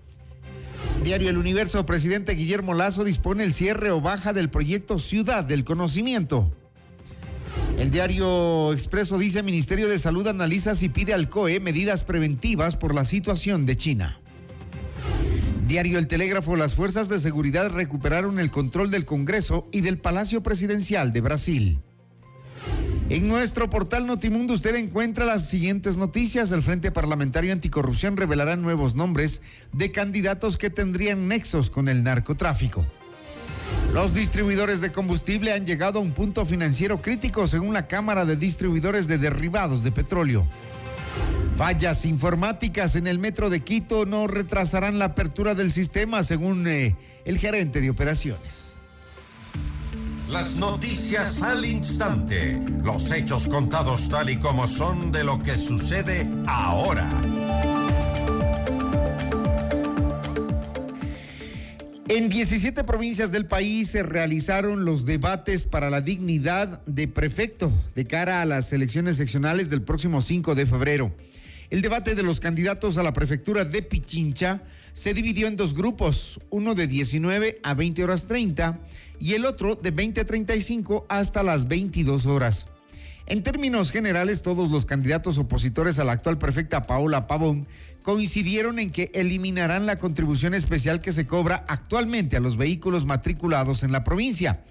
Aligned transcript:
Diario 1.04 1.30
El 1.30 1.38
Universo, 1.38 1.86
presidente 1.86 2.34
Guillermo 2.34 2.74
Lazo 2.74 3.04
dispone 3.04 3.44
el 3.44 3.54
cierre 3.54 3.92
o 3.92 4.02
baja 4.02 4.34
del 4.34 4.50
proyecto 4.50 5.00
Ciudad 5.00 5.46
del 5.46 5.64
Conocimiento. 5.64 6.52
El 7.78 7.92
diario 7.92 8.74
Expreso 8.74 9.18
dice 9.18 9.44
Ministerio 9.44 9.88
de 9.88 10.00
Salud 10.00 10.28
analiza 10.28 10.76
si 10.76 10.90
pide 10.90 11.14
al 11.14 11.30
COE 11.30 11.62
medidas 11.62 12.04
preventivas 12.04 12.76
por 12.76 12.94
la 12.94 13.06
situación 13.06 13.66
de 13.66 13.78
China. 13.78 14.20
Diario 15.69 16.00
El 16.00 16.07
Telégrafo, 16.07 16.56
las 16.56 16.74
fuerzas 16.74 17.09
de 17.09 17.19
seguridad 17.19 17.69
recuperaron 17.69 18.40
el 18.40 18.50
control 18.50 18.90
del 18.90 19.06
Congreso 19.06 19.68
y 19.72 19.81
del 19.81 20.00
Palacio 20.00 20.41
Presidencial 20.41 21.13
de 21.13 21.22
Brasil. 21.22 21.80
En 23.09 23.28
nuestro 23.28 23.69
portal 23.69 24.07
Notimundo 24.07 24.56
usted 24.56 24.74
encuentra 24.74 25.25
las 25.25 25.47
siguientes 25.47 25.96
noticias. 25.96 26.52
El 26.52 26.63
Frente 26.63 26.91
Parlamentario 26.91 27.53
Anticorrupción 27.53 28.18
revelará 28.18 28.56
nuevos 28.56 28.96
nombres 28.96 29.44
de 29.72 29.91
candidatos 29.91 30.57
que 30.57 30.72
tendrían 30.72 31.28
nexos 31.28 31.69
con 31.69 31.88
el 31.88 32.01
narcotráfico. 32.01 32.84
Los 33.94 34.16
distribuidores 34.16 34.81
de 34.81 34.91
combustible 34.91 35.53
han 35.53 35.68
llegado 35.68 36.00
a 36.00 36.01
un 36.01 36.13
punto 36.13 36.47
financiero 36.47 37.00
crítico 37.00 37.47
según 37.47 37.75
la 37.75 37.86
Cámara 37.86 38.25
de 38.25 38.38
Distribuidores 38.38 39.07
de 39.07 39.19
Derivados 39.19 39.84
de 39.84 39.91
Petróleo. 39.91 40.47
Fallas 41.59 42.06
informáticas 42.06 42.96
en 42.96 43.06
el 43.06 43.20
metro 43.20 43.50
de 43.50 43.59
Quito 43.66 44.06
no 44.06 44.28
retrasarán 44.28 44.97
la 44.97 45.03
apertura 45.03 45.56
del 45.56 45.74
sistema, 45.74 46.24
según 46.24 46.66
eh, 46.68 46.96
el 47.25 47.38
gerente 47.38 47.81
de 47.81 47.90
operaciones. 47.90 48.75
Las 50.30 50.56
noticias 50.56 51.42
al 51.42 51.66
instante, 51.66 52.62
los 52.81 53.12
hechos 53.12 53.50
contados 53.50 54.08
tal 54.08 54.30
y 54.30 54.38
como 54.38 54.68
son 54.68 55.12
de 55.12 55.25
lo 55.25 55.38
que 55.40 55.58
sucede 55.58 56.30
ahora. 56.48 57.12
En 62.08 62.30
17 62.30 62.86
provincias 62.86 63.34
del 63.34 63.48
país 63.48 63.90
se 63.90 64.02
realizaron 64.02 64.86
los 64.86 65.06
debates 65.06 65.66
para 65.66 65.90
la 65.90 66.00
dignidad 66.00 66.81
de 66.86 67.09
prefecto 67.09 67.69
de 67.96 68.06
cara 68.06 68.42
a 68.42 68.46
las 68.46 68.72
elecciones 68.72 69.18
seccionales 69.18 69.69
del 69.69 69.81
próximo 69.81 70.22
5 70.22 70.56
de 70.56 70.66
febrero. 70.66 71.14
El 71.69 71.84
debate 71.84 72.16
de 72.16 72.24
los 72.24 72.40
candidatos 72.40 72.97
a 72.97 73.03
la 73.03 73.13
prefectura 73.13 73.63
de 73.63 73.84
Pichincha 73.84 74.63
se 74.94 75.13
dividió 75.13 75.47
en 75.47 75.56
dos 75.56 75.75
grupos, 75.75 76.40
uno 76.50 76.74
de 76.74 76.88
19 76.88 77.59
a 77.62 77.75
20 77.75 78.03
horas 78.03 78.25
30 78.25 78.80
y 79.19 79.35
el 79.35 79.46
otro 79.46 79.75
de 79.75 79.91
20 79.91 80.22
a 80.22 80.25
35 80.25 81.06
hasta 81.09 81.44
las 81.44 81.68
22 81.68 82.25
horas. 82.25 82.66
En 83.30 83.44
términos 83.44 83.92
generales, 83.92 84.42
todos 84.42 84.72
los 84.72 84.86
candidatos 84.86 85.38
opositores 85.38 86.00
a 86.00 86.04
la 86.04 86.14
actual 86.14 86.40
prefecta 86.40 86.88
Paola 86.88 87.28
Pavón 87.28 87.68
coincidieron 88.02 88.80
en 88.80 88.90
que 88.90 89.12
eliminarán 89.14 89.86
la 89.86 90.00
contribución 90.00 90.56
especial 90.56 91.00
que 91.00 91.14
se 91.14 91.28
cobra 91.28 91.64
actualmente 91.68 92.38
a 92.38 92.40
los 92.40 92.58
vehículos 92.58 93.06
matriculados 93.06 93.84
en 93.84 93.92
la 93.92 94.04
provincia. 94.04 94.64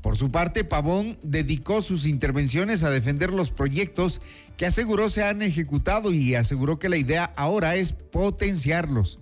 Por 0.00 0.16
su 0.16 0.30
parte, 0.30 0.62
Pavón 0.62 1.18
dedicó 1.24 1.82
sus 1.82 2.06
intervenciones 2.06 2.84
a 2.84 2.90
defender 2.90 3.32
los 3.32 3.50
proyectos 3.50 4.20
que 4.56 4.66
aseguró 4.66 5.10
se 5.10 5.24
han 5.24 5.42
ejecutado 5.42 6.12
y 6.12 6.36
aseguró 6.36 6.78
que 6.78 6.88
la 6.88 6.98
idea 6.98 7.32
ahora 7.34 7.74
es 7.74 7.90
potenciarlos. 7.90 9.18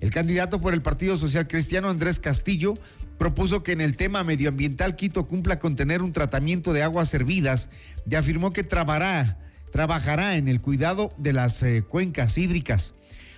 El 0.00 0.10
candidato 0.10 0.60
por 0.60 0.74
el 0.74 0.82
Partido 0.82 1.16
Social 1.16 1.46
Cristiano, 1.46 1.88
Andrés 1.88 2.18
Castillo, 2.18 2.74
propuso 3.24 3.62
que 3.62 3.72
en 3.72 3.80
el 3.80 3.96
tema 3.96 4.22
medioambiental 4.22 4.96
Quito 4.96 5.26
cumpla 5.26 5.58
con 5.58 5.76
tener 5.76 6.02
un 6.02 6.12
tratamiento 6.12 6.74
de 6.74 6.82
aguas 6.82 7.08
servidas 7.08 7.70
y 8.06 8.16
afirmó 8.16 8.52
que 8.52 8.64
trabajará, 8.64 9.38
trabajará 9.72 10.36
en 10.36 10.46
el 10.46 10.60
cuidado 10.60 11.10
de 11.16 11.32
las 11.32 11.62
eh, 11.62 11.82
cuencas 11.88 12.36
hídricas. 12.36 12.92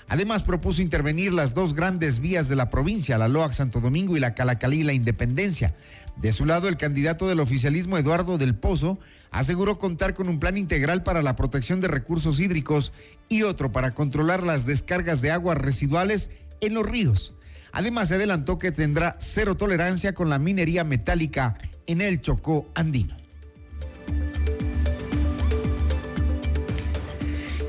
Además, 0.09 0.43
propuso 0.43 0.83
intervenir 0.83 1.33
las 1.33 1.55
dos 1.55 1.73
grandes 1.73 2.19
vías 2.19 2.49
de 2.49 2.57
la 2.57 2.69
provincia, 2.69 3.17
la 3.17 3.29
Loac 3.29 3.53
Santo 3.53 3.81
Domingo 3.81 4.17
y 4.17 4.21
la 4.21 4.35
Calacalí 4.35 4.83
La 4.83 4.93
Independencia. 4.93 5.77
De 6.17 6.33
su 6.33 6.47
lado, 6.47 6.67
el 6.67 6.79
candidato 6.79 7.29
del 7.29 7.39
oficialismo, 7.39 7.97
Eduardo 7.97 8.39
del 8.39 8.57
Pozo, 8.57 8.99
aseguró 9.31 9.79
contar 9.79 10.15
con 10.15 10.29
un 10.29 10.41
plan 10.41 10.57
integral 10.57 11.05
para 11.05 11.23
la 11.23 11.37
protección 11.37 11.81
de 11.81 11.87
recursos 11.87 12.41
hídricos 12.41 12.93
y 13.29 13.45
otro 13.45 13.71
para 13.71 13.95
controlar 13.95 14.43
las 14.43 14.67
descargas 14.67 15.21
de 15.21 15.31
aguas 15.31 15.59
residuales 15.59 16.29
en 16.61 16.75
los 16.75 16.85
ríos. 16.85 17.36
Además, 17.77 18.09
se 18.09 18.15
adelantó 18.15 18.59
que 18.59 18.73
tendrá 18.73 19.17
cero 19.19 19.55
tolerancia 19.55 20.15
con 20.15 20.31
la 20.31 20.39
minería 20.39 20.83
metálica 20.83 21.59
en 21.87 22.01
el 22.01 22.23
Chocó 22.23 22.67
andino. 22.75 23.15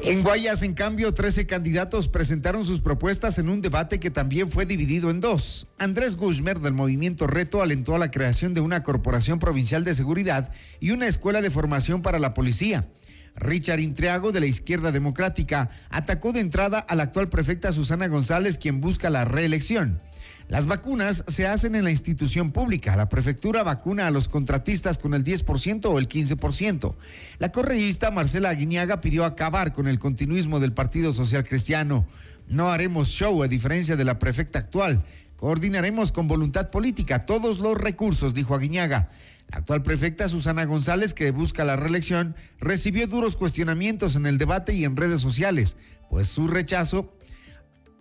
En 0.03 0.23
Guayas, 0.23 0.63
en 0.63 0.75
cambio, 0.75 1.13
13 1.13 1.45
candidatos 1.45 2.07
presentaron 2.07 2.63
sus 2.63 2.79
propuestas 2.79 3.37
en 3.37 3.49
un 3.49 3.59
debate 3.59 3.99
que 3.99 4.09
también 4.09 4.49
fue 4.49 4.65
dividido 4.65 5.09
en 5.09 5.19
dos. 5.19 5.67
Andrés 5.77 6.15
Guzmer 6.15 6.61
del 6.61 6.71
movimiento 6.71 7.27
Reto 7.27 7.61
alentó 7.61 7.93
a 7.93 7.99
la 7.99 8.09
creación 8.09 8.53
de 8.53 8.61
una 8.61 8.83
corporación 8.83 9.39
provincial 9.39 9.83
de 9.83 9.93
seguridad 9.93 10.53
y 10.79 10.91
una 10.91 11.07
escuela 11.07 11.41
de 11.41 11.51
formación 11.51 12.01
para 12.01 12.17
la 12.17 12.33
policía. 12.33 12.87
Richard 13.37 13.79
Intriago 13.79 14.31
de 14.31 14.39
la 14.39 14.47
Izquierda 14.47 14.91
Democrática 14.91 15.69
atacó 15.89 16.33
de 16.33 16.39
entrada 16.39 16.79
a 16.79 16.95
la 16.95 17.03
actual 17.03 17.29
prefecta 17.29 17.71
Susana 17.71 18.07
González, 18.07 18.57
quien 18.57 18.81
busca 18.81 19.09
la 19.09 19.25
reelección. 19.25 20.01
Las 20.49 20.65
vacunas 20.65 21.25
se 21.27 21.45
hacen 21.45 21.75
en 21.75 21.83
la 21.83 21.91
institución 21.91 22.51
pública. 22.51 22.95
La 22.95 23.09
prefectura 23.09 23.63
vacuna 23.63 24.07
a 24.07 24.11
los 24.11 24.29
contratistas 24.29 24.97
con 24.97 25.13
el 25.13 25.23
10% 25.23 25.85
o 25.85 25.99
el 25.99 26.07
15%. 26.07 26.95
La 27.37 27.51
correísta 27.51 28.11
Marcela 28.11 28.49
Aguiñaga 28.49 29.01
pidió 29.01 29.25
acabar 29.25 29.73
con 29.73 29.87
el 29.87 29.99
continuismo 29.99 30.59
del 30.59 30.73
Partido 30.73 31.13
Social 31.13 31.43
Cristiano. 31.43 32.07
No 32.47 32.71
haremos 32.71 33.09
show 33.09 33.43
a 33.43 33.49
diferencia 33.49 33.97
de 33.97 34.05
la 34.05 34.19
prefecta 34.19 34.59
actual. 34.59 35.03
Coordinaremos 35.35 36.13
con 36.13 36.27
voluntad 36.27 36.69
política 36.69 37.25
todos 37.25 37.59
los 37.59 37.77
recursos, 37.77 38.33
dijo 38.33 38.55
Aguiñaga. 38.55 39.09
La 39.49 39.59
actual 39.59 39.81
prefecta 39.81 40.29
Susana 40.29 40.65
González, 40.65 41.13
que 41.13 41.31
busca 41.31 41.63
la 41.63 41.75
reelección, 41.75 42.35
recibió 42.59 43.07
duros 43.07 43.35
cuestionamientos 43.35 44.15
en 44.15 44.25
el 44.25 44.37
debate 44.37 44.73
y 44.73 44.83
en 44.83 44.97
redes 44.97 45.21
sociales, 45.21 45.77
pues 46.09 46.27
su 46.27 46.47
rechazo 46.47 47.13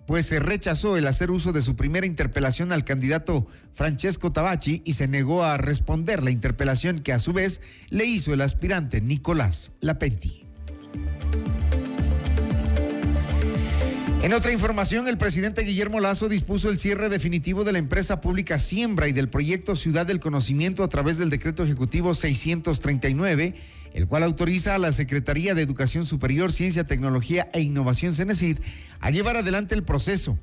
pues 0.07 0.27
se 0.27 0.39
rechazó 0.39 0.97
el 0.97 1.07
hacer 1.09 1.31
uso 1.31 1.53
de 1.53 1.63
su 1.63 1.75
primera 1.75 2.07
interpelación 2.07 2.73
al 2.73 2.85
candidato 2.85 3.47
Francesco 3.73 4.33
Tabacci 4.33 4.83
y 4.85 4.93
se 4.93 5.09
negó 5.09 5.45
a 5.45 5.59
responder 5.59 6.23
la 6.23 6.31
interpelación 6.31 7.01
que 7.01 7.13
a 7.13 7.19
su 7.19 7.33
vez 7.33 7.61
le 7.91 8.05
hizo 8.05 8.33
el 8.33 8.41
aspirante 8.41 9.01
Nicolás 9.01 9.73
Lapenti. 9.81 10.46
En 14.27 14.33
otra 14.33 14.51
información, 14.51 15.07
el 15.07 15.19
presidente 15.19 15.63
Guillermo 15.63 16.01
Lazo 16.01 16.29
dispuso 16.29 16.69
el 16.69 16.81
cierre 16.81 17.09
definitivo 17.09 17.63
de 17.63 17.71
la 17.71 17.79
empresa 17.79 18.21
pública 18.21 18.59
Siembra 18.59 19.07
y 19.07 19.13
del 19.13 19.29
proyecto 19.29 19.77
Ciudad 19.77 20.05
del 20.05 20.19
Conocimiento 20.19 20.83
a 20.83 20.89
través 20.89 21.17
del 21.17 21.31
decreto 21.31 21.63
ejecutivo 21.63 22.13
639 22.13 23.55
el 23.95 24.09
cual 24.09 24.25
autoriza 24.25 24.75
a 24.75 24.79
la 24.79 24.93
Secretaría 24.93 25.55
de 25.55 25.63
Educación 25.63 26.07
Superior, 26.07 26.53
Ciencia, 26.53 26.89
Tecnología 26.89 27.49
e 27.53 27.61
Innovación 27.61 28.17
CENESID 28.17 28.59
a 28.99 29.13
llevar 29.13 29.37
adelante 29.37 29.77
el 29.77 29.85
proceso. 29.85 30.37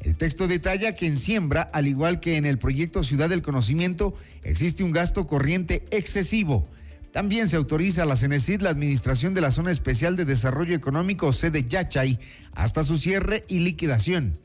El 0.00 0.16
texto 0.16 0.48
detalla 0.48 0.94
que 0.94 1.04
en 1.04 1.18
siembra, 1.18 1.60
al 1.60 1.88
igual 1.88 2.20
que 2.20 2.36
en 2.36 2.46
el 2.46 2.56
proyecto 2.56 3.04
Ciudad 3.04 3.28
del 3.28 3.42
Conocimiento, 3.42 4.14
existe 4.44 4.82
un 4.82 4.92
gasto 4.92 5.26
corriente 5.26 5.84
excesivo. 5.90 6.66
También 7.16 7.48
se 7.48 7.56
autoriza 7.56 8.02
a 8.02 8.04
la 8.04 8.14
CENESID 8.14 8.60
la 8.60 8.68
administración 8.68 9.32
de 9.32 9.40
la 9.40 9.50
Zona 9.50 9.70
Especial 9.70 10.16
de 10.16 10.26
Desarrollo 10.26 10.76
Económico 10.76 11.32
sede 11.32 11.64
Yachay 11.64 12.18
hasta 12.52 12.84
su 12.84 12.98
cierre 12.98 13.46
y 13.48 13.60
liquidación. 13.60 14.38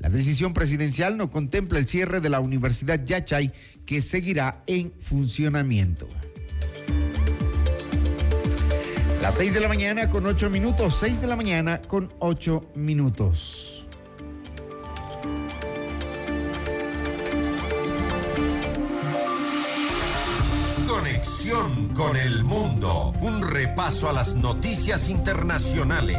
La 0.00 0.08
decisión 0.08 0.52
presidencial 0.52 1.18
no 1.18 1.30
contempla 1.30 1.78
el 1.78 1.86
cierre 1.86 2.20
de 2.20 2.28
la 2.28 2.40
Universidad 2.40 3.04
Yachay, 3.04 3.52
que 3.86 4.00
seguirá 4.00 4.64
en 4.66 4.92
funcionamiento. 4.98 6.08
Las 9.22 9.36
6 9.36 9.54
de 9.54 9.60
la 9.60 9.68
mañana 9.68 10.10
con 10.10 10.26
8 10.26 10.50
minutos, 10.50 10.96
6 10.98 11.20
de 11.20 11.28
la 11.28 11.36
mañana 11.36 11.80
con 11.80 12.12
8 12.18 12.72
minutos. 12.74 13.75
Conexión 21.06 21.88
con 21.90 22.16
el 22.16 22.42
mundo, 22.42 23.12
un 23.20 23.40
repaso 23.40 24.08
a 24.08 24.12
las 24.12 24.34
noticias 24.34 25.08
internacionales. 25.08 26.18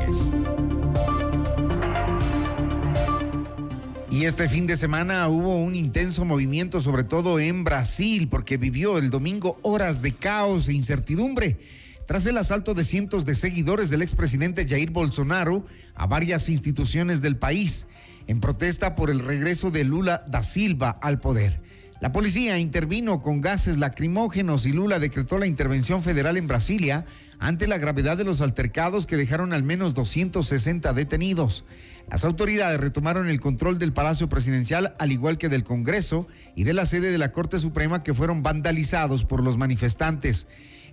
Y 4.09 4.23
este 4.23 4.47
fin 4.47 4.65
de 4.65 4.77
semana 4.77 5.27
hubo 5.27 5.57
un 5.57 5.75
intenso 5.75 6.23
movimiento, 6.23 6.79
sobre 6.79 7.03
todo 7.03 7.37
en 7.37 7.65
Brasil, 7.65 8.29
porque 8.29 8.55
vivió 8.55 8.97
el 8.97 9.09
domingo 9.09 9.59
horas 9.61 10.01
de 10.01 10.15
caos 10.15 10.69
e 10.69 10.73
incertidumbre 10.73 11.59
tras 12.05 12.25
el 12.25 12.37
asalto 12.37 12.73
de 12.73 12.85
cientos 12.85 13.25
de 13.25 13.35
seguidores 13.35 13.89
del 13.89 14.01
expresidente 14.01 14.65
Jair 14.65 14.91
Bolsonaro 14.91 15.65
a 15.95 16.07
varias 16.07 16.47
instituciones 16.47 17.21
del 17.21 17.35
país, 17.35 17.87
en 18.27 18.39
protesta 18.39 18.95
por 18.95 19.09
el 19.09 19.19
regreso 19.19 19.69
de 19.69 19.83
Lula 19.83 20.23
da 20.29 20.43
Silva 20.43 20.91
al 21.01 21.19
poder. 21.19 21.66
La 21.99 22.11
policía 22.11 22.59
intervino 22.59 23.21
con 23.23 23.41
gases 23.41 23.79
lacrimógenos 23.79 24.67
y 24.67 24.71
Lula 24.71 24.99
decretó 24.99 25.39
la 25.39 25.47
intervención 25.47 26.03
federal 26.03 26.37
en 26.37 26.45
Brasilia 26.45 27.05
ante 27.39 27.65
la 27.65 27.79
gravedad 27.79 28.17
de 28.17 28.23
los 28.23 28.39
altercados 28.41 29.07
que 29.07 29.17
dejaron 29.17 29.51
al 29.51 29.63
menos 29.63 29.95
260 29.95 30.93
detenidos. 30.93 31.65
Las 32.07 32.23
autoridades 32.23 32.79
retomaron 32.79 33.29
el 33.29 33.39
control 33.39 33.79
del 33.79 33.93
Palacio 33.93 34.29
Presidencial 34.29 34.95
al 34.99 35.11
igual 35.11 35.39
que 35.39 35.49
del 35.49 35.63
Congreso 35.63 36.27
y 36.55 36.65
de 36.65 36.73
la 36.73 36.85
sede 36.85 37.09
de 37.09 37.17
la 37.17 37.31
Corte 37.31 37.59
Suprema 37.59 38.03
que 38.03 38.13
fueron 38.13 38.43
vandalizados 38.43 39.25
por 39.25 39.43
los 39.43 39.57
manifestantes. 39.57 40.47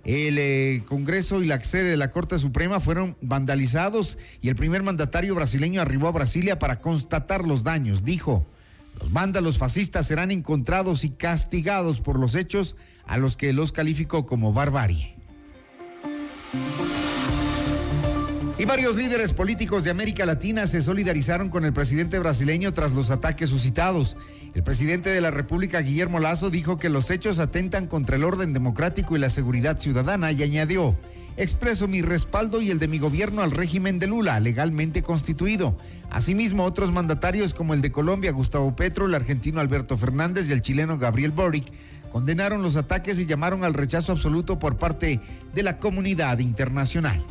El 0.05 0.37
eh, 0.39 0.83
Congreso 0.87 1.43
y 1.43 1.45
la 1.45 1.63
sede 1.63 1.91
de 1.91 1.97
la 1.97 2.09
Corte 2.09 2.39
Suprema 2.39 2.79
fueron 2.79 3.15
vandalizados 3.21 4.17
y 4.41 4.49
el 4.49 4.55
primer 4.55 4.81
mandatario 4.81 5.35
brasileño 5.35 5.81
arribó 5.81 6.07
a 6.07 6.13
Brasilia 6.13 6.57
para 6.57 6.81
constatar 6.81 7.45
los 7.45 7.63
daños. 7.63 8.03
Dijo, 8.03 8.47
los 8.99 9.11
vándalos 9.11 9.57
fascistas 9.57 10.07
serán 10.07 10.31
encontrados 10.31 11.03
y 11.03 11.09
castigados 11.09 12.01
por 12.01 12.19
los 12.19 12.35
hechos 12.35 12.75
a 13.05 13.17
los 13.17 13.37
que 13.37 13.53
los 13.53 13.71
calificó 13.71 14.25
como 14.25 14.53
barbarie. 14.53 15.15
Y 18.57 18.63
varios 18.63 18.95
líderes 18.95 19.33
políticos 19.33 19.83
de 19.83 19.91
América 19.91 20.25
Latina 20.25 20.65
se 20.65 20.81
solidarizaron 20.81 21.49
con 21.49 21.65
el 21.65 21.73
presidente 21.73 22.19
brasileño 22.19 22.71
tras 22.73 22.93
los 22.93 23.11
ataques 23.11 23.49
suscitados. 23.49 24.15
El 24.53 24.63
presidente 24.63 25.09
de 25.09 25.19
la 25.19 25.29
República, 25.29 25.81
Guillermo 25.81 26.19
Lazo, 26.19 26.49
dijo 26.49 26.77
que 26.77 26.87
los 26.87 27.11
hechos 27.11 27.39
atentan 27.39 27.87
contra 27.87 28.15
el 28.15 28.23
orden 28.23 28.53
democrático 28.53 29.17
y 29.17 29.19
la 29.19 29.29
seguridad 29.29 29.77
ciudadana 29.77 30.31
y 30.31 30.41
añadió, 30.41 30.97
expreso 31.37 31.87
mi 31.87 32.01
respaldo 32.01 32.61
y 32.61 32.71
el 32.71 32.79
de 32.79 32.87
mi 32.87 32.99
gobierno 32.99 33.41
al 33.41 33.51
régimen 33.51 33.99
de 33.99 34.07
Lula, 34.07 34.39
legalmente 34.39 35.03
constituido. 35.03 35.77
Asimismo, 36.09 36.63
otros 36.63 36.91
mandatarios 36.91 37.53
como 37.53 37.73
el 37.73 37.81
de 37.81 37.91
Colombia, 37.91 38.31
Gustavo 38.31 38.75
Petro, 38.75 39.05
el 39.05 39.15
argentino 39.15 39.59
Alberto 39.59 39.97
Fernández 39.97 40.49
y 40.49 40.53
el 40.53 40.61
chileno 40.61 40.97
Gabriel 40.97 41.31
Boric 41.31 41.65
condenaron 42.11 42.61
los 42.61 42.77
ataques 42.77 43.19
y 43.19 43.25
llamaron 43.25 43.63
al 43.65 43.73
rechazo 43.73 44.13
absoluto 44.13 44.57
por 44.57 44.77
parte 44.77 45.19
de 45.53 45.63
la 45.63 45.79
comunidad 45.79 46.39
internacional. 46.39 47.25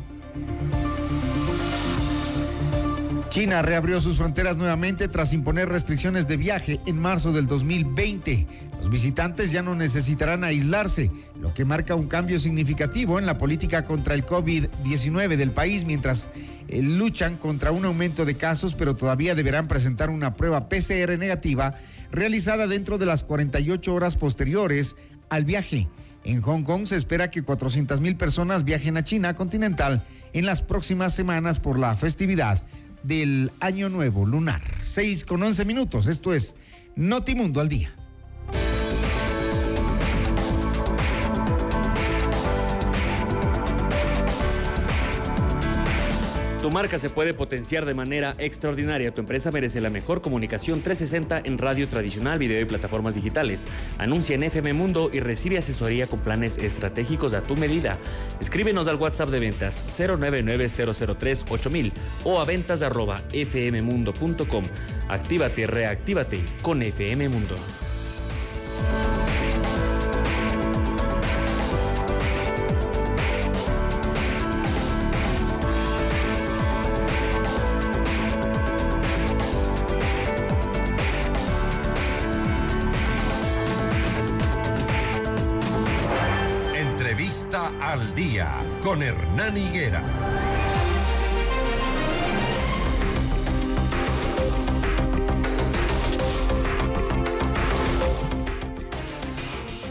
China 3.35 3.63
reabrió 3.63 4.01
sus 4.01 4.19
fronteras 4.19 4.57
nuevamente 4.57 5.09
tras 5.09 5.33
imponer 5.33 5.69
restricciones 5.69 6.29
de 6.29 6.37
viaje 6.37 6.79
en 6.87 7.01
marzo 7.01 7.33
del 7.33 7.49
2020. 7.49 8.47
Los 8.85 8.91
visitantes 8.91 9.51
ya 9.51 9.63
no 9.63 9.75
necesitarán 9.75 10.45
aislarse, 10.45 11.11
lo 11.41 11.55
que 11.55 11.65
marca 11.65 11.95
un 11.95 12.07
cambio 12.07 12.39
significativo 12.39 13.19
en 13.19 13.25
la 13.25 13.39
política 13.39 13.87
contra 13.87 14.13
el 14.13 14.27
COVID-19 14.27 15.37
del 15.37 15.53
país, 15.53 15.87
mientras 15.87 16.29
eh, 16.69 16.83
luchan 16.83 17.39
contra 17.39 17.73
un 17.73 17.87
aumento 17.87 18.27
de 18.27 18.37
casos, 18.37 18.75
pero 18.75 18.95
todavía 18.95 19.35
deberán 19.35 19.69
presentar 19.69 20.11
una 20.11 20.35
prueba 20.35 20.69
PCR 20.69 21.19
negativa 21.19 21.79
realizada 22.13 22.67
dentro 22.67 22.99
de 22.99 23.07
las 23.07 23.25
48 23.25 23.95
horas 23.95 24.17
posteriores 24.17 24.97
al 25.31 25.47
viaje. 25.47 25.89
En 26.23 26.43
Hong 26.43 26.63
Kong 26.63 26.85
se 26.85 26.97
espera 26.97 27.31
que 27.31 27.41
400 27.43 28.03
mil 28.03 28.17
personas 28.17 28.65
viajen 28.65 28.99
a 28.99 29.03
China 29.03 29.35
continental 29.35 30.05
en 30.35 30.45
las 30.45 30.61
próximas 30.61 31.15
semanas 31.15 31.59
por 31.59 31.79
la 31.79 31.97
festividad 31.97 32.63
del 33.03 33.51
Año 33.61 33.89
Nuevo 33.89 34.27
Lunar. 34.27 34.61
6 34.83 35.25
con 35.25 35.43
11 35.43 35.65
minutos. 35.65 36.07
Esto 36.07 36.35
es 36.35 36.55
Notimundo 36.97 37.63
al 37.63 37.71
Día. 37.71 37.95
Tu 46.65 46.71
marca 46.71 46.99
se 46.99 47.11
puede 47.11 47.35
potenciar 47.35 47.85
de 47.85 47.93
manera 47.93 48.35
extraordinaria. 48.39 49.13
Tu 49.13 49.21
empresa 49.21 49.51
merece 49.51 49.83
la 49.83 49.91
mejor 49.91 50.23
comunicación 50.23 50.81
360 50.81 51.43
en 51.45 51.59
radio 51.59 51.87
tradicional, 51.91 52.39
video 52.39 52.59
y 52.59 52.65
plataformas 52.65 53.15
digitales. 53.15 53.67
Anuncia 53.99 54.35
en 54.35 54.45
FM 54.45 54.73
Mundo 54.73 55.11
y 55.13 55.21
recibe 55.21 55.59
asesoría 55.59 56.07
con 56.07 56.21
planes 56.21 56.57
estratégicos 56.57 57.35
a 57.35 57.43
tu 57.43 57.55
medida. 57.55 57.99
Escríbenos 58.41 58.89
al 58.89 58.97
WhatsApp 58.97 59.29
de 59.29 59.41
ventas 59.41 59.83
099-003-8000 59.89 61.93
o 62.25 62.41
a 62.41 62.47
ventas 62.47 62.81
arroba 62.81 63.21
fmmundo.com. 63.29 64.65
Actívate 65.11 65.67
reactívate 65.67 66.41
con 66.63 66.81
FM 66.81 67.29
Mundo. 67.29 67.59
Al 87.95 88.13
Día 88.17 88.51
con 88.83 89.05
Hernán 89.05 89.57
Higuera. 89.57 90.03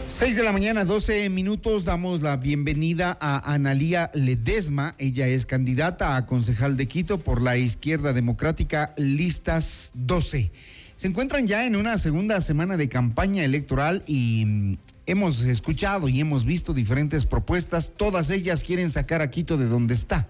Seis 0.06 0.36
de 0.36 0.42
la 0.42 0.52
mañana, 0.52 0.84
12 0.84 1.30
minutos, 1.30 1.86
damos 1.86 2.20
la 2.20 2.36
bienvenida 2.36 3.16
a 3.18 3.54
Analía 3.54 4.10
Ledesma. 4.12 4.94
Ella 4.98 5.26
es 5.26 5.46
candidata 5.46 6.16
a 6.16 6.26
concejal 6.26 6.76
de 6.76 6.86
Quito 6.86 7.20
por 7.20 7.40
la 7.40 7.56
izquierda 7.56 8.12
democrática 8.12 8.92
Listas 8.98 9.92
12 9.94 10.52
se 10.96 11.08
encuentran 11.08 11.46
ya 11.46 11.66
en 11.66 11.74
una 11.74 11.98
segunda 11.98 12.40
semana 12.40 12.76
de 12.76 12.88
campaña 12.88 13.44
electoral 13.44 14.04
y 14.06 14.78
hemos 15.06 15.42
escuchado 15.42 16.08
y 16.08 16.20
hemos 16.20 16.44
visto 16.44 16.74
diferentes 16.74 17.26
propuestas. 17.26 17.92
Todas 17.96 18.30
ellas 18.30 18.64
quieren 18.64 18.90
sacar 18.90 19.22
a 19.22 19.30
Quito 19.30 19.56
de 19.56 19.66
donde 19.66 19.94
está. 19.94 20.28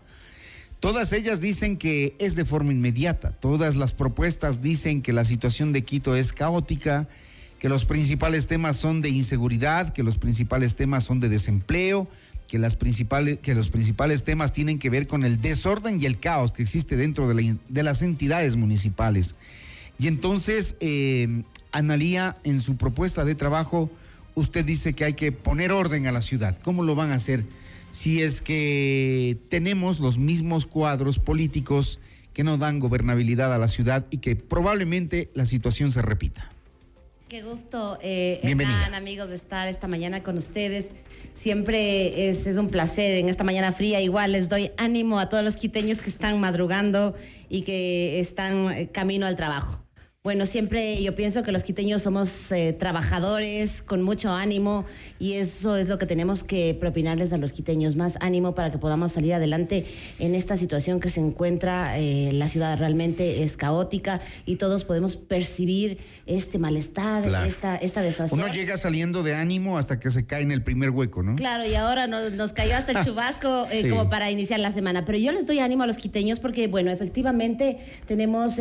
Todas 0.80 1.12
ellas 1.12 1.40
dicen 1.40 1.76
que 1.76 2.14
es 2.18 2.34
de 2.34 2.44
forma 2.44 2.72
inmediata. 2.72 3.30
Todas 3.30 3.76
las 3.76 3.92
propuestas 3.92 4.60
dicen 4.60 5.02
que 5.02 5.12
la 5.12 5.24
situación 5.24 5.72
de 5.72 5.82
Quito 5.82 6.16
es 6.16 6.32
caótica 6.32 7.08
que 7.64 7.70
los 7.70 7.86
principales 7.86 8.46
temas 8.46 8.76
son 8.76 9.00
de 9.00 9.08
inseguridad, 9.08 9.94
que 9.94 10.02
los 10.02 10.18
principales 10.18 10.74
temas 10.76 11.04
son 11.04 11.18
de 11.18 11.30
desempleo, 11.30 12.06
que, 12.46 12.58
las 12.58 12.76
principales, 12.76 13.38
que 13.38 13.54
los 13.54 13.70
principales 13.70 14.22
temas 14.22 14.52
tienen 14.52 14.78
que 14.78 14.90
ver 14.90 15.06
con 15.06 15.24
el 15.24 15.40
desorden 15.40 15.98
y 15.98 16.04
el 16.04 16.20
caos 16.20 16.52
que 16.52 16.62
existe 16.62 16.94
dentro 16.96 17.26
de, 17.26 17.82
las 17.82 18.02
entidades 18.02 18.56
municipales. 18.56 19.34
Y 19.98 20.08
entonces, 20.08 20.76
eh, 20.80 21.42
Analía, 21.72 22.36
en 22.44 22.60
su 22.60 22.76
propuesta 22.76 23.24
de 23.24 23.34
trabajo, 23.34 23.90
usted 24.34 24.64
dice 24.64 24.94
que 24.94 25.04
hay 25.04 25.14
que 25.14 25.32
poner 25.32 25.72
orden 25.72 26.06
a 26.06 26.12
la 26.12 26.22
ciudad. 26.22 26.58
¿Cómo 26.62 26.82
lo 26.82 26.94
van 26.94 27.10
a 27.10 27.16
hacer 27.16 27.44
si 27.90 28.22
es 28.22 28.42
que 28.42 29.38
tenemos 29.48 30.00
los 30.00 30.18
mismos 30.18 30.66
cuadros 30.66 31.18
políticos 31.18 32.00
que 32.32 32.44
no 32.44 32.58
dan 32.58 32.80
gobernabilidad 32.80 33.54
a 33.54 33.58
la 33.58 33.68
ciudad 33.68 34.06
y 34.10 34.18
que 34.18 34.36
probablemente 34.36 35.30
la 35.34 35.46
situación 35.46 35.92
se 35.92 36.02
repita? 36.02 36.50
Qué 37.28 37.42
gusto, 37.42 37.98
eh, 38.02 38.40
Hernán, 38.42 38.94
amigos, 38.94 39.30
de 39.30 39.36
estar 39.36 39.66
esta 39.66 39.88
mañana 39.88 40.22
con 40.22 40.36
ustedes. 40.36 40.92
Siempre 41.32 42.28
es, 42.28 42.46
es, 42.46 42.58
un 42.58 42.68
placer 42.68 43.18
en 43.18 43.28
esta 43.28 43.44
mañana 43.44 43.72
fría. 43.72 44.00
Igual 44.00 44.32
les 44.32 44.48
doy 44.48 44.70
ánimo 44.76 45.18
a 45.18 45.28
todos 45.28 45.42
los 45.42 45.56
quiteños 45.56 46.00
que 46.00 46.10
están 46.10 46.38
madrugando 46.38 47.16
y 47.48 47.62
que 47.62 48.20
están 48.20 48.70
eh, 48.72 48.88
camino 48.92 49.26
al 49.26 49.36
trabajo. 49.36 49.83
Bueno, 50.26 50.46
siempre 50.46 51.02
yo 51.02 51.14
pienso 51.14 51.42
que 51.42 51.52
los 51.52 51.64
quiteños 51.64 52.00
somos 52.00 52.50
eh, 52.50 52.72
trabajadores 52.72 53.82
con 53.82 54.00
mucho 54.00 54.30
ánimo 54.30 54.86
y 55.18 55.34
eso 55.34 55.76
es 55.76 55.90
lo 55.90 55.98
que 55.98 56.06
tenemos 56.06 56.42
que 56.42 56.74
propinarles 56.80 57.34
a 57.34 57.36
los 57.36 57.52
quiteños, 57.52 57.94
más 57.94 58.16
ánimo 58.22 58.54
para 58.54 58.70
que 58.70 58.78
podamos 58.78 59.12
salir 59.12 59.34
adelante 59.34 59.84
en 60.18 60.34
esta 60.34 60.56
situación 60.56 60.98
que 60.98 61.10
se 61.10 61.20
encuentra. 61.20 61.98
Eh, 61.98 62.30
la 62.32 62.48
ciudad 62.48 62.78
realmente 62.78 63.42
es 63.42 63.58
caótica 63.58 64.22
y 64.46 64.56
todos 64.56 64.86
podemos 64.86 65.18
percibir 65.18 65.98
este 66.24 66.58
malestar, 66.58 67.26
esta, 67.46 67.76
esta 67.76 68.00
desazón. 68.00 68.40
Uno 68.40 68.50
llega 68.50 68.78
saliendo 68.78 69.22
de 69.24 69.34
ánimo 69.34 69.76
hasta 69.76 70.00
que 70.00 70.10
se 70.10 70.24
cae 70.24 70.40
en 70.40 70.52
el 70.52 70.62
primer 70.62 70.88
hueco, 70.88 71.22
¿no? 71.22 71.36
Claro, 71.36 71.68
y 71.68 71.74
ahora 71.74 72.06
nos, 72.06 72.32
nos 72.32 72.54
cayó 72.54 72.76
hasta 72.76 72.98
el 72.98 73.04
chubasco 73.04 73.66
eh, 73.70 73.90
como 73.90 74.08
para 74.08 74.30
iniciar 74.30 74.58
la 74.58 74.72
semana. 74.72 75.04
Pero 75.04 75.18
yo 75.18 75.32
les 75.32 75.46
doy 75.46 75.58
ánimo 75.58 75.82
a 75.82 75.86
los 75.86 75.98
quiteños 75.98 76.40
porque, 76.40 76.66
bueno, 76.66 76.90
efectivamente 76.90 77.76
tenemos 78.06 78.56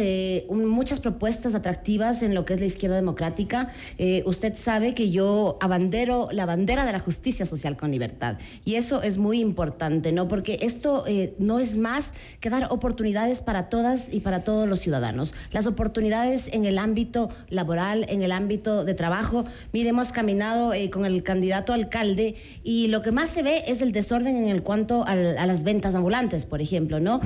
un, 0.50 0.66
muchas 0.66 1.00
propuestas 1.00 1.53
atractivas 1.54 2.22
en 2.22 2.34
lo 2.34 2.46
que 2.46 2.54
es 2.54 2.60
la 2.60 2.66
izquierda 2.66 2.96
democrática. 2.96 3.70
Eh, 3.98 4.24
usted 4.26 4.56
sabe 4.56 4.94
que 4.94 5.10
yo 5.10 5.58
abandero 5.62 6.30
la 6.32 6.46
bandera 6.46 6.86
de 6.86 6.92
la 6.92 7.00
justicia 7.00 7.46
social 7.46 7.78
con 7.78 7.92
libertad. 7.92 8.38
Y 8.66 8.76
eso 8.76 9.02
es 9.02 9.18
muy 9.18 9.40
importante, 9.40 10.12
¿no? 10.12 10.28
Porque 10.28 10.60
esto 10.62 11.06
eh, 11.08 11.36
no 11.40 11.60
es 11.60 11.78
más 11.78 12.14
que 12.40 12.50
dar 12.50 12.68
oportunidades 12.72 13.42
para 13.42 13.70
todas 13.70 14.10
y 14.12 14.22
para 14.22 14.44
todos 14.44 14.68
los 14.68 14.80
ciudadanos. 14.80 15.34
Las 15.52 15.68
oportunidades 15.68 16.50
en 16.52 16.66
el 16.66 16.78
ámbito 16.78 17.30
laboral, 17.50 18.06
en 18.10 18.24
el 18.24 18.32
ámbito 18.32 18.86
de 18.86 18.94
trabajo. 18.94 19.46
Mire, 19.72 19.90
hemos 19.90 20.12
caminado 20.12 20.74
eh, 20.74 20.90
con 20.90 21.06
el 21.06 21.24
candidato 21.24 21.74
alcalde 21.74 22.36
y 22.64 22.88
lo 22.88 23.02
que 23.02 23.12
más 23.12 23.30
se 23.30 23.44
ve 23.44 23.64
es 23.68 23.82
el 23.82 23.92
desorden 23.92 24.36
en 24.36 24.48
el 24.48 24.64
cuanto 24.64 25.06
a, 25.06 25.16
las 25.16 25.64
ventas 25.64 25.96
ambulantes, 25.96 26.46
por 26.46 26.62
ejemplo, 26.62 27.00
¿no? 27.00 27.20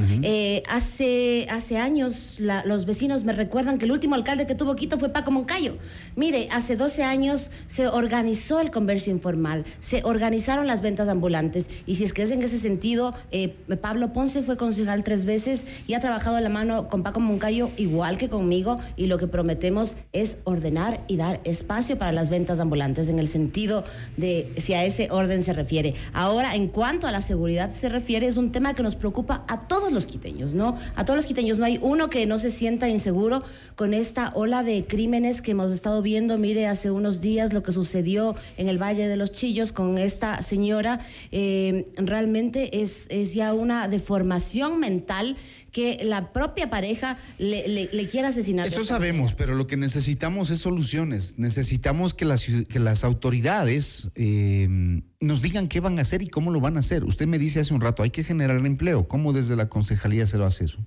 hace, 0.70 1.48
hace 1.50 1.78
años 1.78 2.38
los 2.40 2.86
vecinos 2.86 3.24
me 3.24 3.34
recuerdan 3.34 3.78
que 3.78 3.86
el 3.86 3.92
último 3.92 4.16
alcalde 4.18 4.46
que 4.46 4.56
tuvo 4.56 4.76
Quito 4.76 5.00
fue 5.00 5.10
Paco 5.10 5.32
Moncayo. 5.32 5.78
Mire, 6.16 6.50
hace 6.52 6.76
12 6.76 7.04
años 7.04 7.50
se 7.68 7.88
organizó 7.88 8.60
el 8.60 8.72
comercio 8.72 9.12
informal, 9.12 9.66
se 9.80 10.02
organizaron 10.04 10.68
las 10.68 10.82
ventas 10.82 11.08
ambulantes 11.08 11.70
y 11.86 11.96
si 11.96 12.04
es 12.04 12.14
que 12.14 12.24
es 12.24 12.32
en 12.32 12.42
ese 12.42 12.60
sentido, 12.60 13.14
eh, 13.32 13.56
Pablo 13.82 14.14
Ponce 14.14 14.44
fue 14.44 14.58
concejal 14.58 15.04
tres 15.04 15.26
veces 15.26 15.66
y 15.88 15.94
ha 15.94 16.00
trabajado 16.00 16.36
de 16.36 16.42
la 16.42 16.50
mano 16.50 16.88
con 16.88 17.04
Paco 17.04 17.20
Moncayo 17.20 17.70
igual 17.78 18.18
que 18.18 18.30
conmigo 18.30 18.80
y 18.96 19.08
lo 19.08 19.18
que 19.18 19.28
prometemos 19.28 19.96
es 20.14 20.38
ordenar 20.44 21.04
y 21.08 21.18
dar 21.18 21.40
espacio 21.44 21.98
para 21.98 22.12
las 22.12 22.30
ventas 22.30 22.60
ambulantes 22.60 23.08
en 23.08 23.20
el 23.20 23.28
sentido 23.28 23.84
de 24.18 24.52
si 24.58 24.74
a 24.74 24.84
ese 24.84 25.10
orden 25.12 25.44
se 25.44 25.54
refiere. 25.54 25.96
Ahora, 26.14 26.56
en 26.56 26.68
cuanto 26.68 27.08
a 27.08 27.12
la 27.12 27.22
seguridad 27.22 27.70
se 27.70 27.90
refiere, 27.90 28.28
es 28.28 28.38
un 28.38 28.52
tema 28.52 28.74
que 28.74 28.84
nos 28.84 28.96
preocupa 28.96 29.44
a 29.48 29.68
todos 29.68 29.92
los 29.92 30.06
quiteños, 30.06 30.56
¿no? 30.56 30.76
A 30.96 31.06
todos 31.06 31.18
los 31.18 31.26
quiteños 31.26 31.58
no 31.58 31.66
hay 31.66 31.80
uno 31.82 32.10
que 32.10 32.26
no 32.26 32.40
se 32.40 32.52
sienta 32.52 32.90
inseguro 32.90 33.44
con 33.76 33.94
esta 34.08 34.32
ola 34.36 34.64
de 34.64 34.86
crímenes 34.86 35.42
que 35.42 35.52
hemos 35.52 35.70
estado 35.70 36.02
viendo. 36.02 36.38
Mire, 36.38 36.66
hace 36.66 36.92
unos 36.92 37.20
días 37.20 37.52
lo 37.52 37.62
que 37.62 37.74
sucedió 37.74 38.36
en 38.56 38.70
el 38.70 38.82
Valle 38.82 39.10
de 39.10 39.18
los 39.18 39.34
Chillos 39.34 39.74
con 39.74 39.98
esta 39.98 40.42
señora, 40.42 41.02
eh, 41.34 41.88
realmente 41.98 42.82
es, 42.82 43.08
es 43.10 43.34
ya 43.34 43.54
una 43.54 43.90
deformación 43.90 44.80
mental 44.80 45.36
que 45.72 46.00
la 46.04 46.32
propia 46.34 46.70
pareja 46.70 47.18
le, 47.38 47.90
le, 47.92 48.08
quiera 48.08 48.30
asesinar. 48.30 48.68
Eso 48.68 48.86
sabemos, 48.86 49.34
pero 49.34 49.56
lo 49.56 49.68
que 49.68 49.78
necesitamos 49.78 50.50
es 50.50 50.60
soluciones. 50.60 51.36
Necesitamos 51.38 52.14
que 52.14 52.26
las, 52.26 52.46
que 52.46 52.80
las 52.80 53.04
autoridades 53.04 54.10
eh, 54.16 55.02
nos 55.20 55.42
digan 55.42 55.68
qué 55.68 55.80
van 55.80 55.98
a 55.98 56.04
hacer 56.04 56.22
y 56.22 56.28
cómo 56.28 56.52
lo 56.52 56.60
van 56.60 56.78
a 56.78 56.82
hacer. 56.82 57.04
Usted 57.04 57.28
me 57.28 57.40
dice 57.40 57.60
hace 57.60 57.74
un 57.74 57.82
rato, 57.82 58.04
hay 58.04 58.12
que 58.12 58.24
generar 58.24 58.64
empleo. 58.66 59.08
¿Cómo 59.08 59.34
desde 59.34 59.56
la 59.56 59.68
concejalía 59.68 60.26
se 60.26 60.38
lo 60.38 60.46
hace 60.46 60.66
eso? 60.66 60.78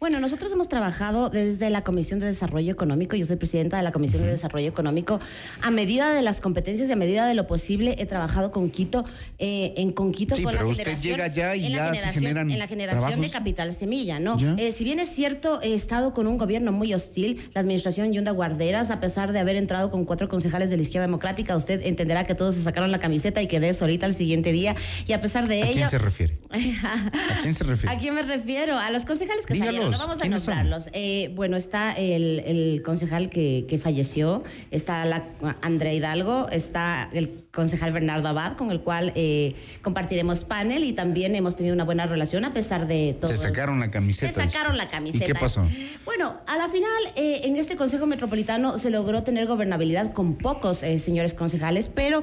Bueno, 0.00 0.20
nosotros 0.20 0.52
hemos 0.52 0.68
trabajado 0.68 1.30
desde 1.30 1.70
la 1.70 1.82
Comisión 1.82 2.20
de 2.20 2.26
Desarrollo 2.26 2.72
Económico, 2.72 3.16
yo 3.16 3.26
soy 3.26 3.36
presidenta 3.36 3.76
de 3.76 3.82
la 3.82 3.92
Comisión 3.92 4.22
de 4.22 4.30
Desarrollo 4.30 4.68
Económico, 4.68 5.20
a 5.62 5.70
medida 5.70 6.12
de 6.12 6.22
las 6.22 6.40
competencias 6.40 6.88
y 6.88 6.92
a 6.92 6.96
medida 6.96 7.26
de 7.26 7.34
lo 7.34 7.46
posible 7.46 7.96
he 7.98 8.06
trabajado 8.06 8.50
con 8.50 8.70
Quito, 8.70 9.04
eh, 9.38 9.74
en 9.76 9.92
con 9.92 10.12
Quito 10.12 10.34
con 10.34 10.44
pero 10.44 10.58
la 10.58 10.66
usted 10.66 10.98
llega 10.98 11.26
ya 11.28 11.56
y 11.56 11.70
ya 11.70 11.94
se 11.94 12.06
generan 12.08 12.50
En 12.50 12.58
la 12.58 12.68
generación 12.68 13.20
de 13.20 13.30
capital 13.30 13.72
semilla, 13.74 14.20
¿no? 14.20 14.23
Eh, 14.58 14.72
si 14.72 14.84
bien 14.84 14.98
es 14.98 15.08
cierto, 15.08 15.60
he 15.62 15.74
estado 15.74 16.14
con 16.14 16.26
un 16.26 16.38
gobierno 16.38 16.72
muy 16.72 16.94
hostil, 16.94 17.50
la 17.54 17.60
administración 17.60 18.12
Yunda 18.12 18.32
Guarderas, 18.32 18.90
a 18.90 19.00
pesar 19.00 19.32
de 19.32 19.38
haber 19.38 19.56
entrado 19.56 19.90
con 19.90 20.04
cuatro 20.04 20.28
concejales 20.28 20.70
de 20.70 20.76
la 20.76 20.82
izquierda 20.82 21.06
democrática, 21.06 21.56
usted 21.56 21.80
entenderá 21.84 22.24
que 22.24 22.34
todos 22.34 22.54
se 22.54 22.62
sacaron 22.62 22.90
la 22.90 22.98
camiseta 22.98 23.42
y 23.42 23.46
quedé 23.46 23.74
solita 23.74 24.06
el 24.06 24.14
siguiente 24.14 24.52
día. 24.52 24.74
Y 25.06 25.12
a 25.12 25.20
pesar 25.20 25.48
de 25.48 25.62
ello. 25.62 25.86
¿A 25.86 25.88
quién 25.88 25.90
se 25.90 25.98
refiere? 25.98 26.36
¿A 26.50 27.42
quién 27.42 27.54
se 27.54 27.64
refiere? 27.64 27.94
¿A 27.94 27.98
quién 27.98 28.14
me 28.14 28.22
refiero? 28.22 28.78
A 28.78 28.90
los 28.90 29.04
concejales 29.04 29.46
que 29.46 29.58
salieron. 29.58 29.90
No 29.90 29.98
vamos 29.98 30.20
a 30.20 30.28
nombrarlos. 30.28 30.88
Eh, 30.92 31.32
bueno, 31.34 31.56
está 31.56 31.92
el, 31.92 32.40
el 32.40 32.82
concejal 32.82 33.30
que, 33.30 33.66
que, 33.68 33.78
falleció, 33.78 34.42
está 34.70 35.04
la 35.04 35.24
Andrea 35.60 35.92
Hidalgo, 35.92 36.48
está 36.50 37.08
el 37.12 37.44
concejal 37.52 37.92
Bernardo 37.92 38.28
Abad, 38.28 38.56
con 38.56 38.70
el 38.70 38.80
cual 38.80 39.12
eh, 39.14 39.54
compartiremos 39.82 40.44
panel 40.44 40.84
y 40.84 40.92
también 40.92 41.34
hemos 41.34 41.56
tenido 41.56 41.74
una 41.74 41.84
buena 41.84 42.06
relación 42.06 42.44
a 42.44 42.52
pesar 42.52 42.86
de 42.86 43.16
todo. 43.20 43.30
Se 43.30 43.36
sacaron 43.36 43.80
la 43.80 43.90
camiseta. 43.90 44.13
Se 44.14 44.30
sacaron 44.30 44.76
la 44.76 44.88
camiseta. 44.88 45.24
¿Y 45.24 45.26
qué 45.26 45.34
pasó? 45.34 45.66
Bueno, 46.04 46.36
a 46.46 46.56
la 46.56 46.68
final, 46.68 46.90
eh, 47.16 47.42
en 47.44 47.56
este 47.56 47.76
Consejo 47.76 48.06
Metropolitano 48.06 48.78
se 48.78 48.90
logró 48.90 49.22
tener 49.22 49.46
gobernabilidad 49.46 50.12
con 50.12 50.36
pocos 50.36 50.82
eh, 50.82 50.98
señores 50.98 51.34
concejales, 51.34 51.88
pero 51.88 52.22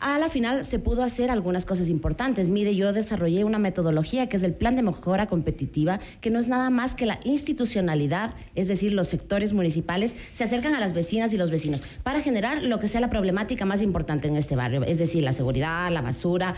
a 0.00 0.18
la 0.18 0.28
final 0.28 0.64
se 0.64 0.78
pudo 0.78 1.02
hacer 1.02 1.30
algunas 1.30 1.64
cosas 1.64 1.88
importantes. 1.88 2.48
Mire, 2.48 2.74
yo 2.74 2.92
desarrollé 2.92 3.44
una 3.44 3.58
metodología 3.58 4.28
que 4.28 4.36
es 4.36 4.42
el 4.42 4.54
Plan 4.54 4.76
de 4.76 4.82
Mejora 4.82 5.26
Competitiva, 5.26 6.00
que 6.20 6.30
no 6.30 6.38
es 6.38 6.48
nada 6.48 6.70
más 6.70 6.94
que 6.94 7.06
la 7.06 7.20
institucionalidad, 7.24 8.34
es 8.54 8.68
decir, 8.68 8.92
los 8.92 9.08
sectores 9.08 9.52
municipales 9.52 10.16
se 10.32 10.44
acercan 10.44 10.74
a 10.74 10.80
las 10.80 10.92
vecinas 10.92 11.32
y 11.32 11.36
los 11.36 11.50
vecinos 11.50 11.82
para 12.02 12.20
generar 12.20 12.62
lo 12.62 12.78
que 12.78 12.88
sea 12.88 13.00
la 13.00 13.10
problemática 13.10 13.64
más 13.64 13.82
importante 13.82 14.28
en 14.28 14.36
este 14.36 14.56
barrio 14.56 14.82
es 14.86 14.98
decir, 14.98 15.22
la 15.22 15.32
seguridad, 15.32 15.90
la 15.90 16.00
basura, 16.00 16.54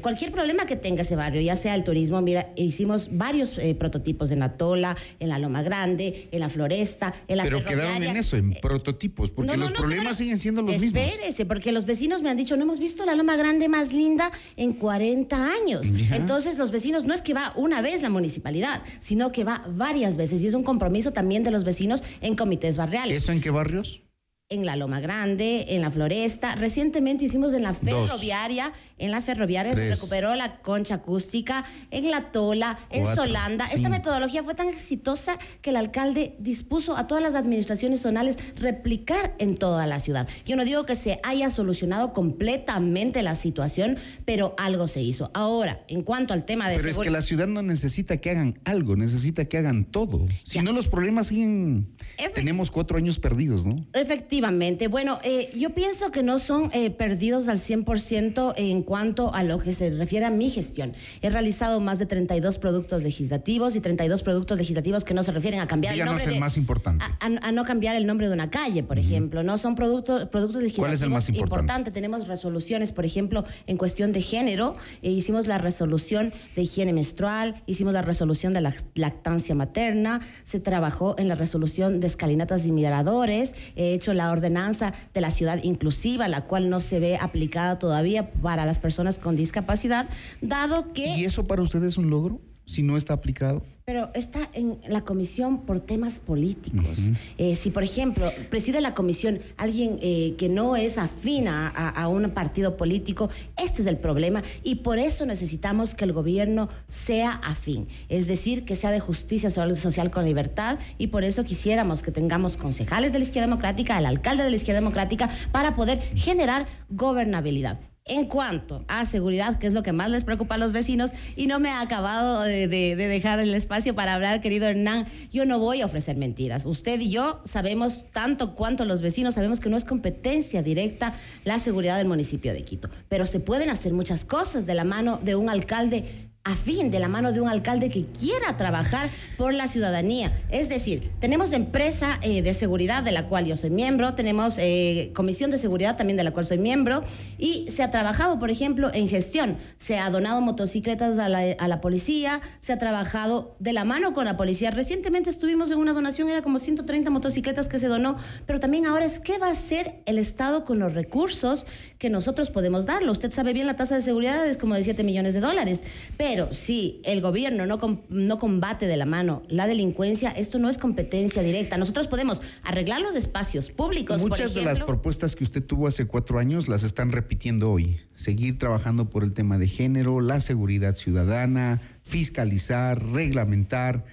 cualquier 0.00 0.32
problema 0.32 0.66
que 0.66 0.76
tenga 0.76 1.02
ese 1.02 1.16
barrio, 1.16 1.40
ya 1.40 1.56
sea 1.56 1.74
el 1.74 1.84
turismo. 1.84 2.20
Mira, 2.20 2.50
hicimos 2.56 3.08
varios 3.12 3.58
eh, 3.58 3.74
prototipos 4.00 4.30
en 4.30 4.38
la 4.38 4.56
Tola, 4.56 4.96
en 5.18 5.28
la 5.28 5.38
Loma 5.38 5.62
Grande, 5.62 6.28
en 6.32 6.40
la 6.40 6.48
Floresta, 6.48 7.12
en 7.28 7.36
la 7.36 7.44
Pero 7.44 7.64
quedaron 7.64 8.02
en 8.02 8.16
eso, 8.16 8.36
en 8.36 8.52
prototipos, 8.52 9.30
porque 9.30 9.56
los 9.56 9.72
problemas 9.72 10.16
siguen 10.16 10.38
siendo 10.38 10.62
los 10.62 10.80
mismos. 10.80 11.02
Espérese, 11.02 11.44
porque 11.44 11.72
los 11.72 11.84
vecinos 11.84 12.22
me 12.22 12.30
han 12.30 12.36
dicho, 12.36 12.56
no 12.56 12.62
hemos 12.62 12.78
visto 12.78 13.04
la 13.04 13.14
Loma 13.14 13.36
Grande 13.36 13.68
más 13.68 13.92
linda 13.92 14.30
en 14.56 14.72
40 14.72 15.52
años. 15.52 15.86
Entonces, 16.12 16.56
los 16.58 16.70
vecinos 16.70 17.04
no 17.04 17.14
es 17.14 17.22
que 17.22 17.34
va 17.34 17.52
una 17.56 17.82
vez 17.82 18.02
la 18.02 18.08
municipalidad, 18.08 18.82
sino 19.00 19.32
que 19.32 19.44
va 19.44 19.64
varias 19.68 20.16
veces 20.16 20.42
y 20.42 20.46
es 20.46 20.54
un 20.54 20.62
compromiso 20.62 21.12
también 21.12 21.42
de 21.42 21.50
los 21.50 21.64
vecinos 21.64 22.02
en 22.20 22.36
comités 22.36 22.76
barriales. 22.76 23.22
¿Eso 23.22 23.32
en 23.32 23.40
qué 23.40 23.50
barrios? 23.50 24.02
En 24.50 24.66
la 24.66 24.74
Loma 24.74 24.98
Grande, 24.98 25.66
en 25.68 25.80
la 25.80 25.92
Floresta. 25.92 26.56
Recientemente 26.56 27.24
hicimos 27.24 27.54
en 27.54 27.62
la 27.62 27.72
ferroviaria, 27.72 28.72
en 28.98 29.12
la 29.12 29.20
ferroviaria 29.20 29.76
se 29.76 29.88
recuperó 29.88 30.34
la 30.34 30.56
concha 30.56 30.96
acústica, 30.96 31.64
en 31.92 32.10
la 32.10 32.26
Tola, 32.26 32.76
en 32.90 33.06
Solanda. 33.06 33.66
Esta 33.72 33.88
metodología 33.88 34.42
fue 34.42 34.56
tan 34.56 34.68
exitosa 34.68 35.38
que 35.62 35.70
el 35.70 35.76
alcalde 35.76 36.34
dispuso 36.40 36.96
a 36.96 37.06
todas 37.06 37.22
las 37.22 37.36
administraciones 37.36 38.00
zonales 38.00 38.38
replicar 38.56 39.36
en 39.38 39.56
toda 39.56 39.86
la 39.86 40.00
ciudad. 40.00 40.28
Yo 40.44 40.56
no 40.56 40.64
digo 40.64 40.84
que 40.84 40.96
se 40.96 41.20
haya 41.22 41.48
solucionado 41.50 42.12
completamente 42.12 43.22
la 43.22 43.36
situación, 43.36 43.98
pero 44.24 44.56
algo 44.58 44.88
se 44.88 45.00
hizo. 45.00 45.30
Ahora, 45.32 45.84
en 45.86 46.02
cuanto 46.02 46.34
al 46.34 46.44
tema 46.44 46.68
de 46.68 46.76
Pero 46.76 46.90
es 46.90 46.98
que 46.98 47.10
la 47.10 47.22
ciudad 47.22 47.46
no 47.46 47.62
necesita 47.62 48.16
que 48.16 48.30
hagan 48.30 48.58
algo, 48.64 48.96
necesita 48.96 49.44
que 49.44 49.58
hagan 49.58 49.84
todo. 49.84 50.26
Si 50.44 50.60
no, 50.60 50.72
los 50.72 50.88
problemas 50.88 51.28
siguen... 51.28 51.94
Tenemos 52.34 52.72
cuatro 52.72 52.98
años 52.98 53.20
perdidos, 53.20 53.64
¿no? 53.64 53.76
Efectivamente 53.92 54.39
Efectivamente. 54.40 54.88
Bueno, 54.88 55.18
eh, 55.22 55.50
yo 55.54 55.70
pienso 55.70 56.10
que 56.10 56.22
no 56.22 56.38
son 56.38 56.70
eh, 56.72 56.90
perdidos 56.90 57.48
al 57.48 57.58
100% 57.58 58.54
en 58.56 58.82
cuanto 58.82 59.34
a 59.34 59.42
lo 59.42 59.58
que 59.58 59.74
se 59.74 59.90
refiere 59.90 60.24
a 60.24 60.30
mi 60.30 60.48
gestión. 60.48 60.94
He 61.20 61.28
realizado 61.28 61.78
más 61.80 61.98
de 61.98 62.06
32 62.06 62.58
productos 62.58 63.02
legislativos 63.02 63.76
y 63.76 63.80
32 63.80 64.22
productos 64.22 64.56
legislativos 64.56 65.04
que 65.04 65.12
no 65.12 65.22
se 65.22 65.32
refieren 65.32 65.60
a 65.60 65.66
cambiar 65.66 65.92
el 65.92 66.06
nombre. 66.06 66.24
el 66.24 66.40
más 66.40 66.56
importante. 66.56 67.04
A, 67.20 67.52
no 67.52 67.64
cambiar 67.64 67.96
el 67.96 68.06
nombre 68.06 68.28
de 68.28 68.32
una 68.32 68.50
calle, 68.50 68.82
por 68.82 68.98
ejemplo. 68.98 69.42
No 69.42 69.58
son 69.58 69.74
productos, 69.74 70.26
productos 70.30 70.62
legislativos. 70.62 70.86
¿Cuál 70.86 70.94
es 70.94 71.02
el 71.02 71.10
más 71.10 71.28
importante? 71.28 71.90
Tenemos 71.90 72.26
resoluciones, 72.26 72.92
por 72.92 73.04
ejemplo, 73.04 73.44
en 73.66 73.76
cuestión 73.76 74.10
de 74.12 74.22
género. 74.22 74.74
Eh, 75.02 75.10
hicimos 75.10 75.48
la 75.48 75.58
resolución 75.58 76.32
de 76.56 76.62
higiene 76.62 76.94
menstrual, 76.94 77.62
hicimos 77.66 77.92
la 77.92 78.00
resolución 78.00 78.54
de 78.54 78.62
la 78.62 78.72
lactancia 78.94 79.54
materna, 79.54 80.22
se 80.44 80.60
trabajó 80.60 81.14
en 81.18 81.28
la 81.28 81.34
resolución 81.34 82.00
de 82.00 82.06
escalinatas 82.06 82.64
y 82.64 82.72
miradores, 82.72 83.54
he 83.76 83.92
hecho 83.92 84.14
la 84.14 84.29
ordenanza 84.32 84.92
de 85.14 85.20
la 85.20 85.30
ciudad 85.30 85.62
inclusiva, 85.62 86.28
la 86.28 86.42
cual 86.42 86.70
no 86.70 86.80
se 86.80 87.00
ve 87.00 87.16
aplicada 87.20 87.78
todavía 87.78 88.32
para 88.32 88.66
las 88.66 88.78
personas 88.78 89.18
con 89.18 89.36
discapacidad, 89.36 90.06
dado 90.40 90.92
que... 90.92 91.16
¿Y 91.16 91.24
eso 91.24 91.46
para 91.46 91.62
ustedes 91.62 91.92
es 91.92 91.98
un 91.98 92.10
logro? 92.10 92.40
Si 92.70 92.82
no 92.82 92.96
está 92.96 93.14
aplicado 93.14 93.62
pero 93.90 94.08
está 94.14 94.48
en 94.52 94.78
la 94.86 95.00
comisión 95.00 95.62
por 95.66 95.80
temas 95.80 96.20
políticos. 96.20 97.10
Eh, 97.38 97.56
si, 97.56 97.70
por 97.72 97.82
ejemplo, 97.82 98.30
preside 98.48 98.80
la 98.80 98.94
comisión 98.94 99.40
alguien 99.56 99.98
eh, 100.00 100.36
que 100.38 100.48
no 100.48 100.76
es 100.76 100.96
afín 100.96 101.48
a, 101.48 102.06
un 102.06 102.30
partido 102.30 102.76
político, 102.76 103.30
este 103.60 103.82
es 103.82 103.88
el 103.88 103.96
problema 103.96 104.44
y 104.62 104.76
por 104.76 105.00
eso 105.00 105.26
necesitamos 105.26 105.96
que 105.96 106.04
el 106.04 106.12
gobierno 106.12 106.68
sea 106.86 107.32
afín, 107.32 107.88
es 108.08 108.28
decir, 108.28 108.64
que 108.64 108.76
sea 108.76 108.92
de 108.92 109.00
justicia 109.00 109.50
social 109.50 110.12
con 110.12 110.24
libertad 110.24 110.78
y 110.96 111.08
por 111.08 111.24
eso 111.24 111.42
quisiéramos 111.42 112.04
que 112.04 112.12
tengamos 112.12 112.56
concejales 112.56 113.12
de 113.12 113.18
la 113.18 113.24
izquierda 113.24 113.48
democrática, 113.48 113.98
el 113.98 114.06
alcalde 114.06 114.44
de 114.44 114.50
la 114.50 114.56
izquierda 114.56 114.80
democrática, 114.80 115.30
para 115.50 115.74
poder 115.74 116.00
generar 116.14 116.68
gobernabilidad. 116.90 117.80
En 118.06 118.26
cuanto 118.26 118.84
a 118.88 119.04
seguridad, 119.04 119.58
que 119.58 119.66
es 119.66 119.72
lo 119.72 119.82
que 119.82 119.92
más 119.92 120.10
les 120.10 120.24
preocupa 120.24 120.56
a 120.56 120.58
los 120.58 120.72
vecinos, 120.72 121.12
y 121.36 121.46
no 121.46 121.60
me 121.60 121.68
ha 121.68 121.80
acabado 121.80 122.40
de, 122.40 122.66
dejar 122.96 123.40
el 123.40 123.54
espacio 123.54 123.94
para 123.94 124.14
hablar, 124.14 124.40
querido 124.40 124.66
Hernán, 124.66 125.06
yo 125.32 125.44
no 125.44 125.58
voy 125.58 125.82
a 125.82 125.86
ofrecer 125.86 126.16
mentiras. 126.16 126.66
Usted 126.66 126.98
y 127.00 127.10
yo 127.10 127.40
sabemos 127.44 128.06
tanto 128.10 128.54
cuanto 128.54 128.84
los 128.84 129.02
vecinos, 129.02 129.34
sabemos 129.34 129.60
que 129.60 129.68
no 129.68 129.76
es 129.76 129.84
competencia 129.84 130.62
directa 130.62 131.14
la 131.44 131.58
seguridad 131.58 131.98
del 131.98 132.08
municipio 132.08 132.52
de 132.52 132.64
Quito, 132.64 132.88
pero 133.08 133.26
se 133.26 133.38
pueden 133.38 133.70
hacer 133.70 133.92
muchas 133.92 134.24
cosas 134.24 134.66
de 134.66 134.74
la 134.74 134.84
mano 134.84 135.20
de 135.22 135.36
un 135.36 135.50
alcalde 135.50 136.29
a 136.42 136.56
fin 136.56 136.90
de 136.90 136.98
la 136.98 137.08
mano 137.08 137.32
de 137.32 137.40
un 137.40 137.48
alcalde 137.48 137.90
que 137.90 138.06
quiera 138.06 138.56
trabajar 138.56 139.10
por 139.36 139.52
la 139.52 139.68
ciudadanía. 139.68 140.32
Es 140.50 140.70
decir, 140.70 141.10
tenemos 141.20 141.52
empresa 141.52 142.18
eh, 142.22 142.40
de 142.40 142.54
seguridad 142.54 143.02
de 143.02 143.12
la 143.12 143.26
cual 143.26 143.44
yo 143.44 143.56
soy 143.56 143.68
miembro, 143.68 144.14
tenemos 144.14 144.56
eh, 144.58 145.10
comisión 145.14 145.50
de 145.50 145.58
seguridad 145.58 145.98
también 145.98 146.16
de 146.16 146.24
la 146.24 146.30
cual 146.30 146.46
soy 146.46 146.56
miembro 146.56 147.04
y 147.36 147.66
se 147.68 147.82
ha 147.82 147.90
trabajado, 147.90 148.38
por 148.38 148.50
ejemplo, 148.50 148.90
en 148.94 149.06
gestión. 149.06 149.58
Se 149.76 149.98
ha 149.98 150.08
donado 150.08 150.40
motocicletas 150.40 151.18
a 151.18 151.28
la, 151.28 151.40
a 151.58 151.68
la 151.68 151.80
policía, 151.82 152.40
se 152.60 152.72
ha 152.72 152.78
trabajado 152.78 153.54
de 153.58 153.74
la 153.74 153.84
mano 153.84 154.14
con 154.14 154.24
la 154.24 154.38
policía. 154.38 154.70
Recientemente 154.70 155.28
estuvimos 155.28 155.70
en 155.70 155.78
una 155.78 155.92
donación, 155.92 156.30
era 156.30 156.40
como 156.40 156.58
130 156.58 157.10
motocicletas 157.10 157.68
que 157.68 157.78
se 157.78 157.86
donó, 157.86 158.16
pero 158.46 158.60
también 158.60 158.86
ahora 158.86 159.04
es 159.04 159.20
qué 159.20 159.36
va 159.36 159.48
a 159.48 159.52
hacer 159.52 160.00
el 160.06 160.18
Estado 160.18 160.64
con 160.64 160.78
los 160.78 160.94
recursos 160.94 161.66
que 161.98 162.08
nosotros 162.08 162.50
podemos 162.50 162.86
darlo. 162.86 163.12
Usted 163.12 163.30
sabe 163.30 163.52
bien, 163.52 163.66
la 163.66 163.76
tasa 163.76 163.96
de 163.96 164.02
seguridad 164.02 164.46
es 164.46 164.56
como 164.56 164.74
de 164.74 164.84
7 164.84 165.04
millones 165.04 165.34
de 165.34 165.40
dólares. 165.40 165.82
Pero 166.16 166.39
si 166.52 167.00
el 167.04 167.20
gobierno 167.20 167.66
no, 167.66 167.78
no 168.08 168.38
combate 168.38 168.86
de 168.86 168.96
la 168.96 169.06
mano 169.06 169.42
la 169.48 169.66
delincuencia, 169.66 170.30
esto 170.30 170.58
no 170.58 170.68
es 170.68 170.78
competencia 170.78 171.42
directa. 171.42 171.76
Nosotros 171.76 172.06
podemos 172.06 172.42
arreglar 172.62 173.00
los 173.00 173.14
espacios 173.14 173.70
públicos. 173.70 174.20
Muchas 174.20 174.54
de 174.54 174.62
las 174.62 174.80
propuestas 174.80 175.36
que 175.36 175.44
usted 175.44 175.62
tuvo 175.62 175.86
hace 175.86 176.06
cuatro 176.06 176.38
años 176.38 176.68
las 176.68 176.82
están 176.82 177.12
repitiendo 177.12 177.70
hoy. 177.70 177.96
Seguir 178.14 178.58
trabajando 178.58 179.10
por 179.10 179.24
el 179.24 179.32
tema 179.32 179.58
de 179.58 179.66
género, 179.66 180.20
la 180.20 180.40
seguridad 180.40 180.94
ciudadana, 180.94 181.80
fiscalizar, 182.02 183.04
reglamentar. 183.12 184.04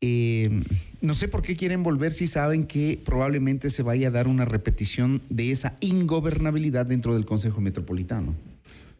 Eh, 0.00 0.62
no 1.00 1.14
sé 1.14 1.28
por 1.28 1.42
qué 1.42 1.56
quieren 1.56 1.82
volver 1.82 2.12
si 2.12 2.26
saben 2.26 2.66
que 2.66 3.00
probablemente 3.04 3.70
se 3.70 3.82
vaya 3.82 4.08
a 4.08 4.10
dar 4.10 4.28
una 4.28 4.44
repetición 4.44 5.22
de 5.30 5.50
esa 5.50 5.76
ingobernabilidad 5.80 6.86
dentro 6.86 7.14
del 7.14 7.24
Consejo 7.24 7.60
Metropolitano. 7.60 8.34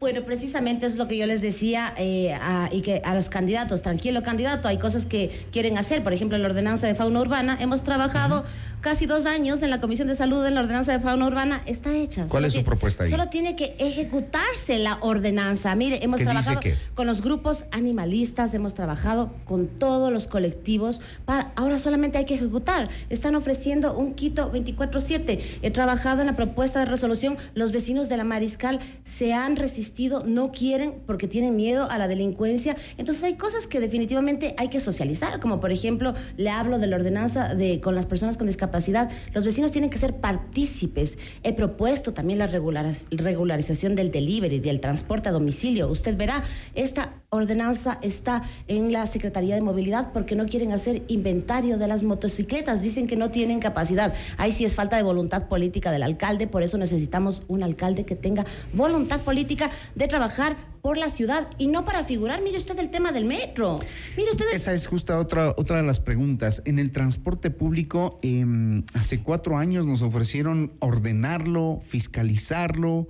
Bueno, 0.05 0.23
precisamente 0.23 0.85
eso 0.85 0.93
es 0.93 0.99
lo 0.99 1.07
que 1.07 1.17
yo 1.17 1.25
les 1.25 1.41
decía 1.41 1.91
eh, 1.97 2.31
a, 2.39 2.69
y 2.71 2.81
que 2.81 3.01
a 3.03 3.15
los 3.15 3.27
candidatos, 3.27 3.81
tranquilo 3.81 4.21
candidato, 4.21 4.67
hay 4.67 4.77
cosas 4.77 5.07
que 5.07 5.47
quieren 5.51 5.79
hacer, 5.79 6.03
por 6.03 6.13
ejemplo, 6.13 6.37
la 6.37 6.45
ordenanza 6.45 6.85
de 6.85 6.93
fauna 6.93 7.21
urbana, 7.21 7.57
hemos 7.59 7.81
trabajado 7.81 8.45
casi 8.81 9.07
dos 9.07 9.25
años 9.25 9.63
en 9.63 9.71
la 9.71 9.81
Comisión 9.81 10.07
de 10.07 10.13
Salud 10.13 10.45
en 10.45 10.53
la 10.53 10.61
ordenanza 10.61 10.91
de 10.91 10.99
fauna 10.99 11.25
urbana, 11.25 11.63
está 11.65 11.97
hecha. 11.97 12.27
¿Cuál 12.29 12.45
es 12.45 12.53
su 12.53 12.63
propuesta 12.63 13.03
ahí? 13.03 13.09
Solo 13.09 13.29
tiene 13.29 13.55
que 13.55 13.75
ejecutarse 13.79 14.77
la 14.77 14.99
ordenanza. 15.01 15.73
Mire, 15.73 16.03
hemos 16.03 16.21
trabajado 16.21 16.59
con 16.93 17.07
los 17.07 17.23
grupos 17.23 17.65
animalistas, 17.71 18.53
hemos 18.53 18.75
trabajado 18.75 19.33
con 19.45 19.65
todos 19.65 20.13
los 20.13 20.27
colectivos, 20.27 21.01
para, 21.25 21.51
ahora 21.55 21.79
solamente 21.79 22.19
hay 22.19 22.25
que 22.25 22.35
ejecutar. 22.35 22.89
Están 23.09 23.33
ofreciendo 23.33 23.97
un 23.97 24.13
Quito 24.13 24.53
24-7. 24.53 25.39
He 25.63 25.71
trabajado 25.71 26.21
en 26.21 26.27
la 26.27 26.35
propuesta 26.35 26.77
de 26.77 26.85
resolución, 26.85 27.39
los 27.55 27.71
vecinos 27.71 28.07
de 28.07 28.17
la 28.17 28.23
Mariscal 28.23 28.79
se 29.03 29.33
han 29.33 29.55
resistido 29.55 29.94
no 30.25 30.51
quieren 30.51 30.95
porque 31.05 31.27
tienen 31.27 31.55
miedo 31.55 31.89
a 31.89 31.97
la 31.97 32.07
delincuencia. 32.07 32.75
Entonces 32.97 33.23
hay 33.23 33.35
cosas 33.35 33.65
que 33.65 33.79
definitivamente 33.79 34.53
hay 34.57 34.67
que 34.67 34.79
socializar, 34.79 35.39
como 35.39 35.59
por 35.59 35.71
ejemplo, 35.71 36.13
le 36.37 36.49
hablo 36.49 36.79
de 36.79 36.87
la 36.87 36.97
ordenanza 36.97 37.55
de 37.55 37.79
con 37.79 37.95
las 37.95 38.05
personas 38.05 38.37
con 38.37 38.47
discapacidad. 38.47 39.09
Los 39.33 39.45
vecinos 39.45 39.71
tienen 39.71 39.89
que 39.89 39.97
ser 39.97 40.17
partícipes. 40.17 41.17
He 41.43 41.53
propuesto 41.53 42.13
también 42.13 42.39
la 42.39 42.47
regularización 42.47 43.95
del 43.95 44.11
delivery, 44.11 44.59
del 44.59 44.79
transporte 44.79 45.29
a 45.29 45.31
domicilio. 45.31 45.87
Usted 45.87 46.17
verá, 46.17 46.43
esta 46.73 47.13
ordenanza 47.29 47.99
está 48.01 48.43
en 48.67 48.91
la 48.91 49.07
Secretaría 49.07 49.55
de 49.55 49.61
Movilidad 49.61 50.11
porque 50.11 50.35
no 50.35 50.45
quieren 50.45 50.71
hacer 50.71 51.03
inventario 51.07 51.77
de 51.77 51.87
las 51.87 52.03
motocicletas. 52.03 52.81
Dicen 52.81 53.07
que 53.07 53.15
no 53.15 53.31
tienen 53.31 53.59
capacidad. 53.59 54.13
Ahí 54.37 54.51
sí 54.51 54.65
es 54.65 54.75
falta 54.75 54.97
de 54.97 55.03
voluntad 55.03 55.47
política 55.47 55.91
del 55.91 56.03
alcalde, 56.03 56.47
por 56.47 56.63
eso 56.63 56.77
necesitamos 56.77 57.43
un 57.47 57.63
alcalde 57.63 58.05
que 58.05 58.15
tenga 58.15 58.45
voluntad 58.73 59.21
política 59.21 59.69
de 59.95 60.07
trabajar 60.07 60.57
por 60.81 60.97
la 60.97 61.09
ciudad 61.09 61.47
y 61.57 61.65
no 61.65 61.83
para 61.83 62.03
figurar. 62.03 62.43
Mire 62.43 62.57
usted 62.57 62.77
el 62.77 62.91
tema 62.91 63.11
del 63.11 63.25
metro. 63.25 63.79
Mire 64.15 64.29
usted. 64.29 64.45
Esa 64.53 64.71
es 64.71 64.85
justo 64.85 65.17
otra, 65.17 65.55
otra 65.57 65.77
de 65.77 65.83
las 65.83 65.99
preguntas. 65.99 66.61
En 66.65 66.77
el 66.77 66.91
transporte 66.91 67.49
público, 67.49 68.19
em, 68.21 68.83
hace 68.93 69.19
cuatro 69.19 69.57
años 69.57 69.87
nos 69.87 70.03
ofrecieron 70.03 70.73
ordenarlo, 70.79 71.79
fiscalizarlo, 71.81 73.07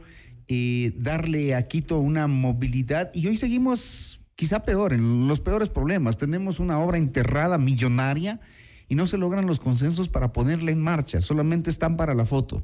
eh, 0.47 0.93
darle 0.95 1.53
a 1.53 1.67
Quito 1.67 1.99
una 1.99 2.27
movilidad 2.27 3.11
y 3.13 3.27
hoy 3.27 3.35
seguimos 3.35 4.21
quizá 4.35 4.63
peor, 4.63 4.93
en 4.93 5.27
los 5.27 5.41
peores 5.41 5.69
problemas. 5.69 6.17
Tenemos 6.17 6.59
una 6.59 6.79
obra 6.79 6.97
enterrada 6.97 7.57
millonaria 7.57 8.39
y 8.87 8.95
no 8.95 9.05
se 9.05 9.17
logran 9.17 9.47
los 9.47 9.59
consensos 9.59 10.07
para 10.07 10.31
ponerla 10.31 10.71
en 10.71 10.79
marcha, 10.79 11.19
solamente 11.19 11.69
están 11.69 11.97
para 11.97 12.13
la 12.13 12.23
foto 12.23 12.63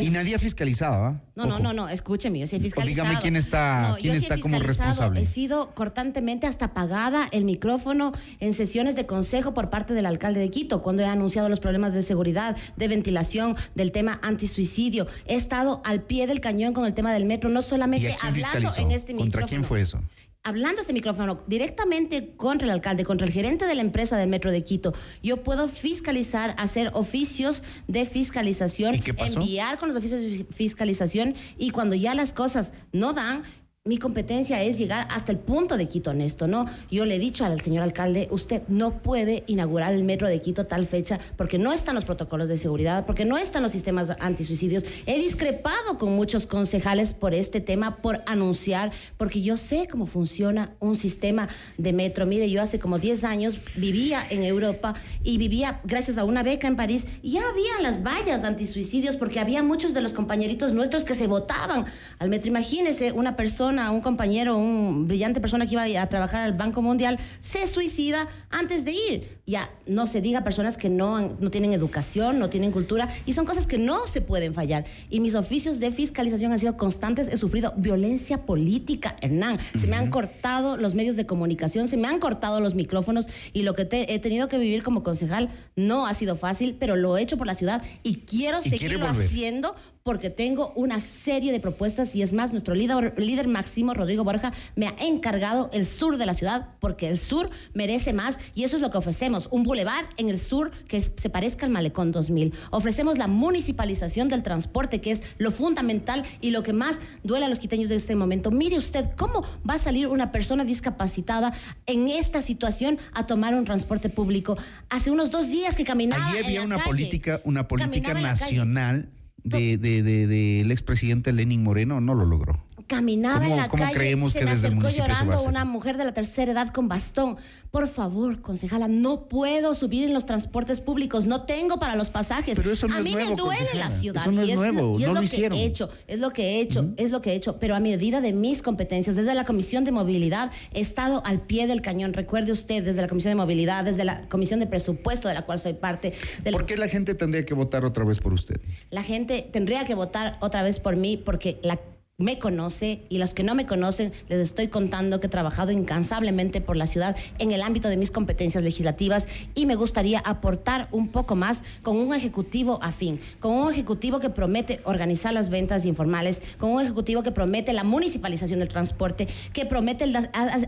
y 0.00 0.10
nadie 0.10 0.34
ha 0.34 0.38
fiscalizado, 0.38 1.04
¿ah? 1.04 1.20
No, 1.34 1.46
no, 1.46 1.58
no, 1.58 1.72
no, 1.72 1.88
escúcheme, 1.88 2.38
yo 2.38 2.46
sí 2.46 2.56
he 2.56 2.60
fiscalizado. 2.60 3.08
dígame 3.08 3.20
quién 3.20 3.36
está, 3.36 3.96
quién 4.00 4.14
está 4.14 4.38
como 4.38 4.58
responsable. 4.58 5.20
He 5.20 5.26
sido 5.26 5.74
cortantemente 5.74 6.46
hasta 6.46 6.74
pagada 6.74 7.28
el 7.32 7.44
micrófono 7.44 8.12
en 8.40 8.52
sesiones 8.52 8.96
de 8.96 9.06
consejo 9.06 9.54
por 9.54 9.70
parte 9.70 9.94
del 9.94 10.06
alcalde 10.06 10.40
de 10.40 10.50
Quito, 10.50 10.82
cuando 10.82 11.02
he 11.02 11.06
anunciado 11.06 11.48
los 11.48 11.60
problemas 11.60 11.94
de 11.94 12.02
seguridad, 12.02 12.56
de 12.76 12.88
ventilación, 12.88 13.56
del 13.74 13.92
tema 13.92 14.20
antisuicidio. 14.22 15.06
He 15.26 15.36
estado 15.36 15.80
al 15.84 16.02
pie 16.02 16.26
del 16.26 16.40
cañón 16.40 16.74
con 16.74 16.84
el 16.84 16.94
tema 16.94 17.12
del 17.12 17.24
metro, 17.24 17.48
no 17.50 17.62
solamente 17.62 18.16
hablando 18.22 18.70
en 18.76 18.90
este 18.90 19.14
micrófono. 19.14 19.32
¿Contra 19.32 19.46
quién 19.46 19.64
fue 19.64 19.80
eso? 19.80 20.00
Hablando 20.42 20.80
este 20.80 20.92
micrófono 20.92 21.42
directamente 21.46 22.34
contra 22.36 22.66
el 22.66 22.72
alcalde, 22.72 23.04
contra 23.04 23.26
el 23.26 23.32
gerente 23.32 23.66
de 23.66 23.74
la 23.74 23.82
empresa 23.82 24.16
del 24.16 24.28
Metro 24.28 24.50
de 24.50 24.62
Quito, 24.62 24.94
yo 25.22 25.42
puedo 25.42 25.68
fiscalizar, 25.68 26.54
hacer 26.58 26.90
oficios 26.94 27.62
de 27.88 28.06
fiscalización, 28.06 28.94
enviar 28.94 29.78
con 29.78 29.88
los 29.88 29.96
oficios 29.96 30.20
de 30.20 30.46
fiscalización 30.50 31.34
y 31.58 31.70
cuando 31.70 31.94
ya 31.94 32.14
las 32.14 32.32
cosas 32.32 32.72
no 32.92 33.12
dan, 33.12 33.42
mi 33.86 33.96
competencia 33.96 34.62
es 34.62 34.76
llegar 34.76 35.08
hasta 35.10 35.32
el 35.32 35.38
punto 35.38 35.78
de 35.78 35.88
Quito 35.88 36.10
en 36.10 36.30
¿no? 36.48 36.66
Yo 36.90 37.06
le 37.06 37.14
he 37.14 37.18
dicho 37.18 37.46
al 37.46 37.62
señor 37.62 37.82
alcalde, 37.82 38.28
usted 38.30 38.60
no 38.68 39.00
puede 39.00 39.42
inaugurar 39.46 39.94
el 39.94 40.04
metro 40.04 40.28
de 40.28 40.38
Quito 40.38 40.66
tal 40.66 40.84
fecha 40.84 41.18
porque 41.38 41.56
no 41.56 41.72
están 41.72 41.94
los 41.94 42.04
protocolos 42.04 42.50
de 42.50 42.58
seguridad, 42.58 43.06
porque 43.06 43.24
no 43.24 43.38
están 43.38 43.62
los 43.62 43.72
sistemas 43.72 44.12
antisuicidios. 44.20 44.84
He 45.06 45.16
discrepado 45.16 45.96
con 45.96 46.14
muchos 46.14 46.46
concejales 46.46 47.14
por 47.14 47.32
este 47.32 47.62
tema, 47.62 48.02
por 48.02 48.22
anunciar, 48.26 48.92
porque 49.16 49.40
yo 49.40 49.56
sé 49.56 49.88
cómo 49.90 50.04
funciona 50.04 50.74
un 50.78 50.94
sistema 50.94 51.48
de 51.78 51.94
metro. 51.94 52.26
Mire, 52.26 52.50
yo 52.50 52.60
hace 52.60 52.78
como 52.78 52.98
10 52.98 53.24
años 53.24 53.60
vivía 53.76 54.22
en 54.28 54.44
Europa 54.44 54.92
y 55.24 55.38
vivía 55.38 55.80
gracias 55.84 56.18
a 56.18 56.24
una 56.24 56.42
beca 56.42 56.68
en 56.68 56.76
París 56.76 57.06
ya 57.22 57.48
habían 57.48 57.82
las 57.82 58.02
vallas 58.02 58.44
antisuicidios 58.44 59.16
porque 59.16 59.40
había 59.40 59.62
muchos 59.62 59.94
de 59.94 60.02
los 60.02 60.12
compañeritos 60.12 60.74
nuestros 60.74 61.06
que 61.06 61.14
se 61.14 61.26
votaban 61.26 61.86
al 62.18 62.28
metro. 62.28 62.50
Imagínese 62.50 63.12
una 63.12 63.36
persona 63.36 63.69
un 63.70 64.00
compañero, 64.00 64.56
un 64.56 65.06
brillante 65.06 65.40
persona 65.40 65.66
que 65.66 65.72
iba 65.72 66.02
a 66.02 66.06
trabajar 66.08 66.42
al 66.42 66.52
Banco 66.52 66.82
Mundial, 66.82 67.18
se 67.40 67.66
suicida 67.66 68.28
antes 68.50 68.84
de 68.84 68.92
ir. 68.92 69.40
Ya 69.46 69.70
no 69.86 70.06
se 70.06 70.20
diga 70.20 70.44
personas 70.44 70.76
que 70.76 70.88
no, 70.88 71.36
no 71.40 71.50
tienen 71.50 71.72
educación, 71.72 72.38
no 72.38 72.50
tienen 72.50 72.70
cultura, 72.70 73.08
y 73.26 73.32
son 73.32 73.46
cosas 73.46 73.66
que 73.66 73.78
no 73.78 74.06
se 74.06 74.20
pueden 74.20 74.54
fallar. 74.54 74.84
Y 75.08 75.20
mis 75.20 75.34
oficios 75.34 75.80
de 75.80 75.90
fiscalización 75.90 76.52
han 76.52 76.58
sido 76.58 76.76
constantes. 76.76 77.28
He 77.28 77.36
sufrido 77.36 77.74
violencia 77.76 78.44
política, 78.46 79.16
Hernán. 79.20 79.58
Se 79.78 79.86
me 79.86 79.96
han 79.96 80.10
cortado 80.10 80.76
los 80.76 80.94
medios 80.94 81.16
de 81.16 81.26
comunicación, 81.26 81.88
se 81.88 81.96
me 81.96 82.08
han 82.08 82.18
cortado 82.18 82.60
los 82.60 82.74
micrófonos, 82.74 83.26
y 83.52 83.62
lo 83.62 83.74
que 83.74 83.88
he 83.90 84.18
tenido 84.18 84.48
que 84.48 84.58
vivir 84.58 84.82
como 84.82 85.02
concejal 85.02 85.50
no 85.76 86.06
ha 86.06 86.14
sido 86.14 86.36
fácil, 86.36 86.76
pero 86.78 86.96
lo 86.96 87.16
he 87.16 87.22
hecho 87.22 87.36
por 87.36 87.46
la 87.46 87.54
ciudad 87.54 87.82
y 88.02 88.16
quiero 88.26 88.62
seguirlo 88.62 89.06
haciendo 89.06 89.74
porque 90.02 90.30
tengo 90.30 90.72
una 90.76 91.00
serie 91.00 91.52
de 91.52 91.60
propuestas 91.60 92.14
y 92.14 92.22
es 92.22 92.32
más, 92.32 92.52
nuestro 92.52 92.74
líder, 92.74 93.14
líder 93.18 93.48
Máximo 93.48 93.94
Rodrigo 93.94 94.24
Borja 94.24 94.52
me 94.76 94.88
ha 94.88 94.94
encargado 95.00 95.70
el 95.72 95.84
sur 95.84 96.16
de 96.16 96.26
la 96.26 96.34
ciudad 96.34 96.68
porque 96.80 97.08
el 97.08 97.18
sur 97.18 97.50
merece 97.74 98.12
más 98.12 98.38
y 98.54 98.64
eso 98.64 98.76
es 98.76 98.82
lo 98.82 98.90
que 98.90 98.98
ofrecemos, 98.98 99.48
un 99.50 99.62
bulevar 99.62 100.08
en 100.16 100.28
el 100.28 100.38
sur 100.38 100.70
que 100.86 101.02
se 101.02 101.30
parezca 101.30 101.66
al 101.66 101.72
Malecón 101.72 102.12
2000. 102.12 102.54
Ofrecemos 102.70 103.18
la 103.18 103.26
municipalización 103.26 104.28
del 104.28 104.42
transporte 104.42 105.00
que 105.00 105.10
es 105.10 105.22
lo 105.38 105.50
fundamental 105.50 106.24
y 106.40 106.50
lo 106.50 106.62
que 106.62 106.72
más 106.72 107.00
duele 107.22 107.46
a 107.46 107.48
los 107.48 107.58
quiteños 107.58 107.88
de 107.88 107.96
este 107.96 108.16
momento. 108.16 108.50
Mire 108.50 108.78
usted 108.78 109.10
cómo 109.16 109.42
va 109.68 109.74
a 109.74 109.78
salir 109.78 110.06
una 110.06 110.32
persona 110.32 110.64
discapacitada 110.64 111.52
en 111.86 112.08
esta 112.08 112.42
situación 112.42 112.98
a 113.12 113.26
tomar 113.26 113.54
un 113.54 113.64
transporte 113.64 114.08
público. 114.08 114.56
Hace 114.88 115.10
unos 115.10 115.30
dos 115.30 115.48
días 115.48 115.76
que 115.76 115.84
caminaba. 115.84 116.30
Allí 116.30 116.38
había 116.38 116.62
una 116.62 116.78
política, 116.78 117.40
una 117.44 117.68
política 117.68 118.14
nacional 118.14 119.08
de, 119.44 119.78
de, 119.78 120.02
de, 120.02 120.26
del 120.26 120.70
expresidente 120.70 121.32
Lenin 121.32 121.62
Moreno 121.62 122.00
no 122.00 122.14
lo 122.14 122.24
logró 122.24 122.64
caminaba 122.96 123.46
en 123.46 123.56
la 123.56 123.68
¿cómo 123.68 123.84
calle, 123.84 123.94
creemos 123.94 124.32
se 124.32 124.40
que 124.40 124.44
me 124.44 124.50
desde 124.54 124.68
el 124.68 124.74
acercó 124.74 124.86
a 124.88 124.90
llorando 124.90 125.34
hacer? 125.34 125.48
una 125.48 125.64
mujer 125.64 125.96
de 125.96 126.04
la 126.04 126.12
tercera 126.12 126.52
edad 126.52 126.68
con 126.68 126.88
bastón. 126.88 127.36
Por 127.70 127.86
favor, 127.86 128.40
concejala, 128.42 128.88
no 128.88 129.28
puedo 129.28 129.74
subir 129.74 130.04
en 130.04 130.12
los 130.12 130.26
transportes 130.26 130.80
públicos, 130.80 131.24
no 131.26 131.42
tengo 131.42 131.78
para 131.78 131.94
los 131.94 132.10
pasajes. 132.10 132.56
Pero 132.56 132.72
eso 132.72 132.88
no 132.88 132.96
a 132.96 132.98
es 132.98 133.04
mí 133.04 133.12
nuevo, 133.12 133.30
me 133.30 133.36
duele 133.36 133.58
concejala. 133.60 133.84
la 133.88 133.90
ciudad. 133.90 134.22
Eso 134.22 134.32
no 134.32 134.44
y 134.44 134.50
es 134.50 134.56
nuevo, 134.56 134.98
y 134.98 135.02
es 135.02 135.08
no 135.08 135.14
lo 135.14 135.20
lo 135.22 135.28
que 135.28 135.36
he 135.36 135.64
hecho, 135.64 135.88
es 136.08 136.18
lo 136.18 136.30
que 136.32 136.42
he 136.42 136.60
hecho, 136.60 136.88
es 136.96 137.10
lo 137.10 137.20
que 137.20 137.30
he 137.30 137.34
hecho. 137.34 137.58
Pero 137.60 137.74
a 137.76 137.80
medida 137.80 138.20
de 138.20 138.32
mis 138.32 138.60
competencias, 138.62 139.14
desde 139.16 139.34
la 139.34 139.44
Comisión 139.44 139.84
de 139.84 139.92
Movilidad, 139.92 140.50
he 140.74 140.80
estado 140.80 141.22
al 141.24 141.40
pie 141.42 141.66
del 141.68 141.80
cañón. 141.82 142.12
Recuerde 142.12 142.50
usted, 142.52 142.82
desde 142.82 143.00
la 143.02 143.06
Comisión 143.08 143.30
de 143.30 143.36
Movilidad, 143.36 143.84
desde 143.84 144.04
la 144.04 144.28
Comisión 144.28 144.58
de 144.60 144.66
Presupuesto, 144.66 145.28
de 145.28 145.34
la 145.34 145.42
cual 145.42 145.58
soy 145.60 145.74
parte. 145.74 146.12
del- 146.42 146.52
¿Por 146.52 146.66
qué 146.66 146.76
la 146.76 146.88
gente 146.88 147.14
tendría 147.14 147.44
que 147.44 147.54
votar 147.54 147.84
otra 147.84 148.04
vez 148.04 148.18
por 148.18 148.32
usted? 148.32 148.60
la 148.90 149.02
gente 149.04 149.48
tendría 149.52 149.84
que 149.84 149.94
votar 149.94 150.36
otra 150.40 150.62
vez 150.62 150.80
por 150.80 150.96
mí 150.96 151.16
porque 151.16 151.60
la 151.62 151.78
me 152.20 152.38
conoce 152.38 153.02
y 153.08 153.18
los 153.18 153.34
que 153.34 153.42
no 153.42 153.54
me 153.54 153.66
conocen 153.66 154.12
les 154.28 154.38
estoy 154.38 154.68
contando 154.68 155.18
que 155.18 155.26
he 155.26 155.30
trabajado 155.30 155.72
incansablemente 155.72 156.60
por 156.60 156.76
la 156.76 156.86
ciudad 156.86 157.16
en 157.38 157.50
el 157.50 157.62
ámbito 157.62 157.88
de 157.88 157.96
mis 157.96 158.10
competencias 158.10 158.62
legislativas 158.62 159.26
y 159.54 159.66
me 159.66 159.74
gustaría 159.74 160.20
aportar 160.20 160.88
un 160.92 161.08
poco 161.08 161.34
más 161.34 161.64
con 161.82 161.96
un 161.96 162.14
ejecutivo 162.14 162.78
afín, 162.82 163.20
con 163.40 163.54
un 163.54 163.72
ejecutivo 163.72 164.20
que 164.20 164.30
promete 164.30 164.80
organizar 164.84 165.32
las 165.32 165.48
ventas 165.48 165.84
informales, 165.86 166.42
con 166.58 166.70
un 166.70 166.82
ejecutivo 166.82 167.22
que 167.22 167.32
promete 167.32 167.72
la 167.72 167.84
municipalización 167.84 168.60
del 168.60 168.68
transporte, 168.68 169.26
que 169.52 169.64
promete 169.64 170.04
el 170.04 170.14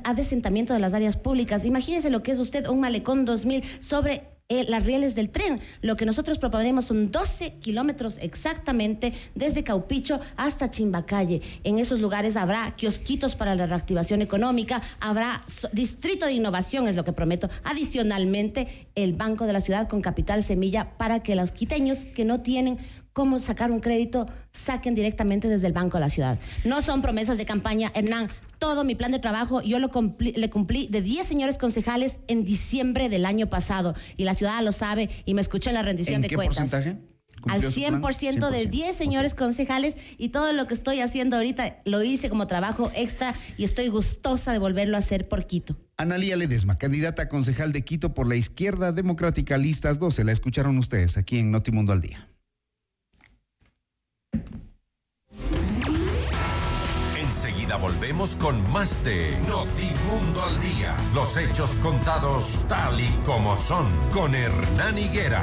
adesentamiento 0.05 0.73
de 0.73 0.81
las 0.81 0.95
áreas 0.95 1.17
públicas. 1.17 1.65
Imagínese 1.65 2.11
lo 2.11 2.23
que 2.23 2.33
es 2.33 2.38
usted 2.38 2.67
un 2.67 2.81
malecón 2.81 3.25
2000 3.25 3.62
sobre 3.81 4.32
eh, 4.49 4.65
las 4.69 4.85
rieles 4.85 5.15
del 5.15 5.31
tren. 5.31 5.61
Lo 5.81 5.97
que 5.97 6.05
nosotros 6.05 6.39
proponemos 6.39 6.87
son 6.87 7.11
12 7.11 7.55
kilómetros 7.55 8.19
exactamente 8.21 9.13
desde 9.35 9.65
Caupicho 9.65 10.21
hasta 10.37 10.71
Chimbacalle. 10.71 11.41
En 11.65 11.79
esos 11.79 12.01
lugares 12.01 12.37
habrá 12.37 12.71
kiosquitos 12.73 13.35
para 13.35 13.55
la 13.55 13.67
reactivación 13.67 14.21
económica, 14.21 14.83
habrá 15.01 15.45
distrito 15.73 16.27
de 16.27 16.33
innovación, 16.33 16.87
es 16.89 16.97
lo 16.97 17.05
que 17.05 17.13
prometo. 17.13 17.49
Adicionalmente, 17.65 18.89
el 18.95 19.15
Banco 19.15 19.47
de 19.47 19.55
la 19.55 19.61
Ciudad 19.61 19.89
con 19.89 20.03
capital 20.03 20.43
semilla 20.43 20.97
para 20.99 21.23
que 21.23 21.35
los 21.35 21.53
quiteños 21.53 22.05
que 22.05 22.25
no 22.25 22.41
tienen 22.41 22.79
cómo 23.13 23.39
sacar 23.39 23.71
un 23.71 23.81
crédito, 23.81 24.27
saquen 24.53 24.95
directamente 24.95 25.49
desde 25.49 25.67
el 25.67 25.73
Banco 25.73 25.99
de 25.99 26.01
la 26.01 26.09
Ciudad. 26.09 26.39
No 26.65 26.81
son 26.81 27.03
promesas 27.03 27.39
de 27.39 27.45
campaña, 27.45 27.91
Hernán. 27.95 28.31
Todo 28.62 28.85
mi 28.85 28.94
plan 28.94 29.11
de 29.11 29.18
trabajo 29.18 29.61
yo 29.61 29.81
lo 29.81 29.90
cumplí- 29.90 30.37
le 30.37 30.48
cumplí 30.48 30.87
de 30.88 31.03
10 31.03 31.27
señores 31.27 31.59
concejales 31.59 32.18
en 32.29 32.44
diciembre 32.44 33.09
del 33.09 33.27
año 33.27 33.48
pasado. 33.51 33.96
Y 34.16 34.22
la 34.22 34.35
ciudad 34.37 34.62
lo 34.62 34.70
sabe 34.70 35.11
y 35.25 35.35
me 35.35 35.40
escuchó 35.40 35.68
en 35.70 35.75
la 35.75 35.83
rendición 35.83 36.14
¿En 36.16 36.22
de 36.22 36.29
qué 36.29 36.37
cuentas. 36.37 36.59
porcentaje? 36.70 36.90
Al 36.90 37.40
¿Cumplió 37.61 37.70
su 37.72 37.81
plan? 37.81 38.01
100%, 38.03 38.51
de 38.51 38.66
10 38.66 38.94
señores 38.94 39.35
concejales 39.35 39.96
y 40.16 40.29
todo 40.29 40.53
lo 40.53 40.68
que 40.68 40.75
estoy 40.75 41.01
haciendo 41.01 41.35
ahorita 41.38 41.81
lo 41.85 42.05
hice 42.05 42.29
como 42.31 42.46
trabajo 42.46 42.92
extra 42.94 43.35
y 43.59 43.64
estoy 43.64 43.88
gustosa 43.88 44.53
de 44.53 44.61
volverlo 44.61 44.94
a 44.94 45.01
hacer 45.01 45.27
por 45.29 45.44
Quito. 45.44 45.77
Analía 45.96 46.37
Ledesma, 46.37 46.79
candidata 46.79 47.22
a 47.22 47.29
concejal 47.29 47.72
de 47.72 47.83
Quito 47.83 48.14
por 48.14 48.29
la 48.29 48.37
izquierda 48.37 48.92
democrática, 48.92 49.59
listas 49.59 49.98
12. 49.98 50.22
La 50.22 50.31
escucharon 50.31 50.79
ustedes 50.79 51.16
aquí 51.16 51.40
en 51.40 51.51
Notimundo 51.51 51.92
al 51.92 52.01
Día. 52.01 52.29
Volvemos 57.77 58.37
con 58.37 58.71
más 58.71 59.03
de 59.03 59.37
Notimundo 59.49 60.43
al 60.43 60.61
Día. 60.61 60.97
Los 61.15 61.37
hechos 61.37 61.71
contados 61.83 62.67
tal 62.69 63.01
y 63.01 63.09
como 63.25 63.57
son 63.57 63.87
con 64.13 64.35
Hernán 64.35 64.99
Higuera. 64.99 65.43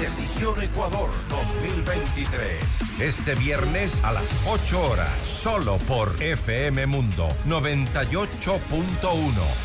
Decisión 0.00 0.60
Ecuador 0.60 1.10
2023. 1.30 3.00
Este 3.00 3.34
viernes 3.36 4.02
a 4.04 4.12
las 4.12 4.28
8 4.46 4.90
horas, 4.90 5.10
solo 5.24 5.78
por 5.78 6.20
FM 6.20 6.86
Mundo 6.86 7.28
98.1. 7.46 8.58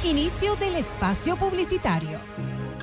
Inicio 0.04 0.56
del 0.58 0.76
espacio 0.76 1.36
publicitario. 1.38 2.20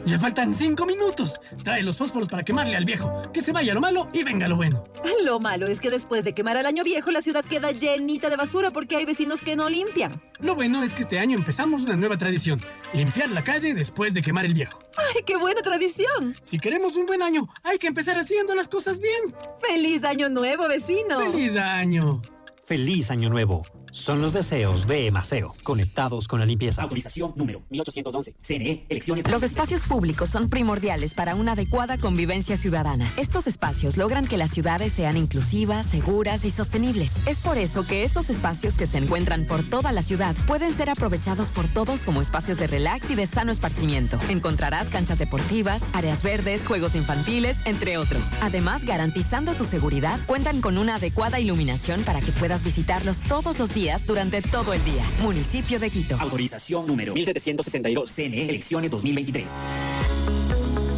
Le 0.07 0.19
faltan 0.19 0.55
cinco 0.55 0.85
minutos. 0.87 1.41
Trae 1.63 1.83
los 1.83 1.97
fósforos 1.97 2.29
para 2.29 2.43
quemarle 2.43 2.77
al 2.77 2.85
viejo. 2.85 3.23
Que 3.33 3.41
se 3.41 3.53
vaya 3.53 3.73
lo 3.75 3.81
malo 3.81 4.09
y 4.13 4.23
venga 4.23 4.49
lo 4.49 4.57
bueno. 4.57 4.85
Lo 5.25 5.41
malo 5.41 5.67
es 5.67 5.81
que 5.81 5.89
después 5.89 6.25
de 6.25 6.35
quemar 6.35 6.59
al 6.59 6.67
año 6.67 6.85
viejo, 6.85 7.11
la 7.11 7.23
ciudad 7.23 7.45
queda 7.45 7.71
llenita 7.71 8.29
de 8.29 8.37
basura 8.37 8.71
porque 8.71 8.97
hay 8.97 9.07
vecinos 9.07 9.41
que 9.41 9.57
no 9.57 9.71
limpian. 9.71 10.21
Lo 10.41 10.55
bueno 10.55 10.83
es 10.83 10.93
que 10.93 11.03
este 11.03 11.19
año 11.19 11.39
empezamos 11.39 11.83
una 11.83 11.97
nueva 11.97 12.19
tradición. 12.19 12.61
Limpiar 12.93 13.31
la 13.31 13.43
calle 13.43 13.73
después 13.73 14.13
de 14.13 14.21
quemar 14.21 14.45
el 14.45 14.53
viejo. 14.53 14.79
¡Ay, 14.97 15.23
qué 15.25 15.37
buena 15.37 15.63
tradición! 15.63 16.37
Si 16.43 16.59
queremos 16.59 16.97
un 16.97 17.07
buen 17.07 17.23
año, 17.23 17.49
hay 17.63 17.79
que 17.79 17.87
empezar 17.87 18.19
haciendo 18.19 18.55
las 18.55 18.69
cosas 18.69 19.01
bien. 19.01 19.35
¡Feliz 19.67 20.05
año 20.05 20.29
nuevo, 20.29 20.69
vecino! 20.69 21.19
¡Feliz 21.19 21.57
año! 21.57 22.21
Feliz 22.67 23.11
Año 23.11 23.29
Nuevo. 23.29 23.63
Son 23.95 24.21
los 24.21 24.33
deseos 24.33 24.89
de 24.89 25.07
Emaceo, 25.07 25.55
conectados 25.63 26.27
con 26.27 26.41
la 26.41 26.47
limpieza. 26.47 26.83
Autorización 26.83 27.33
número 27.37 27.63
1811. 27.71 28.35
CNE, 28.43 28.85
elecciones. 28.89 29.31
Los 29.31 29.45
espacios 29.45 29.83
públicos 29.83 30.29
son 30.31 30.51
primordiales 30.51 31.15
para 31.15 31.37
una 31.37 31.53
adecuada 31.53 31.97
convivencia 31.97 32.57
ciudadana. 32.57 33.09
Estos 33.17 33.47
espacios 33.47 33.97
logran 33.97 34.27
que 34.27 34.37
las 34.37 34.51
ciudades 34.51 34.93
sean 34.93 35.17
inclusivas, 35.17 35.87
seguras 35.87 36.45
y 36.45 36.51
sostenibles. 36.51 37.13
Es 37.27 37.41
por 37.41 37.57
eso 37.57 37.87
que 37.87 38.03
estos 38.03 38.31
espacios 38.31 38.75
que 38.75 38.89
se 38.89 38.99
encuentran 38.99 39.47
por 39.47 39.63
toda 39.63 39.93
la 39.93 40.03
ciudad 40.03 40.35
pueden 40.49 40.75
ser 40.75 40.91
aprovechados 40.91 41.53
por 41.53 41.69
todos 41.69 42.03
como 42.03 42.21
espacios 42.21 42.59
de 42.59 42.67
relax 42.67 43.13
y 43.13 43.15
de 43.15 43.29
sano 43.29 43.53
esparcimiento. 43.53 44.19
Encontrarás 44.29 44.89
canchas 44.89 45.19
deportivas, 45.19 45.83
áreas 45.93 46.25
verdes, 46.25 46.67
juegos 46.67 46.97
infantiles, 46.97 47.59
entre 47.65 47.97
otros. 47.97 48.25
Además, 48.41 48.85
garantizando 48.85 49.55
tu 49.55 49.65
seguridad, 49.65 50.19
cuentan 50.27 50.61
con 50.61 50.79
una 50.79 50.97
adecuada 50.97 51.39
iluminación 51.39 52.03
para 52.03 52.21
que 52.21 52.33
puedas 52.33 52.65
visitarlos 52.65 53.21
todos 53.21 53.61
los 53.61 53.73
días 53.73 53.84
durante 54.07 54.41
todo 54.41 54.73
el 54.73 54.83
día. 54.85 55.05
Municipio 55.21 55.79
de 55.79 55.91
Quito. 55.91 56.17
Autorización 56.19 56.87
número 56.87 57.13
1762. 57.13 58.11
CNE, 58.11 58.49
elecciones 58.49 58.91
2023. 58.91 59.47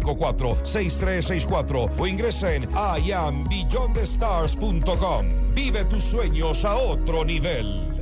098-854-6364 0.00 1.90
o 1.98 2.06
ingresa 2.06 2.54
en 2.54 2.68
iambeyondthestars.com. 3.04 5.26
Vive 5.54 5.84
tus 5.84 6.04
sueños 6.04 6.64
a 6.64 6.76
otro 6.76 7.24
nivel. 7.24 7.96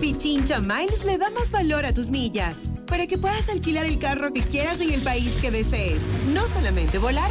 Pichincha 0.00 0.60
Miles 0.60 1.04
le 1.04 1.18
da 1.18 1.30
más 1.30 1.50
valor 1.50 1.84
a 1.86 1.92
tus 1.92 2.10
millas 2.10 2.70
para 2.86 3.06
que 3.06 3.18
puedas 3.18 3.48
alquilar 3.48 3.84
el 3.84 3.98
carro 3.98 4.32
que 4.32 4.42
quieras 4.42 4.80
en 4.80 4.92
el 4.92 5.00
país 5.00 5.38
que 5.40 5.50
desees. 5.50 6.02
No 6.32 6.46
solamente 6.46 6.98
volar, 6.98 7.30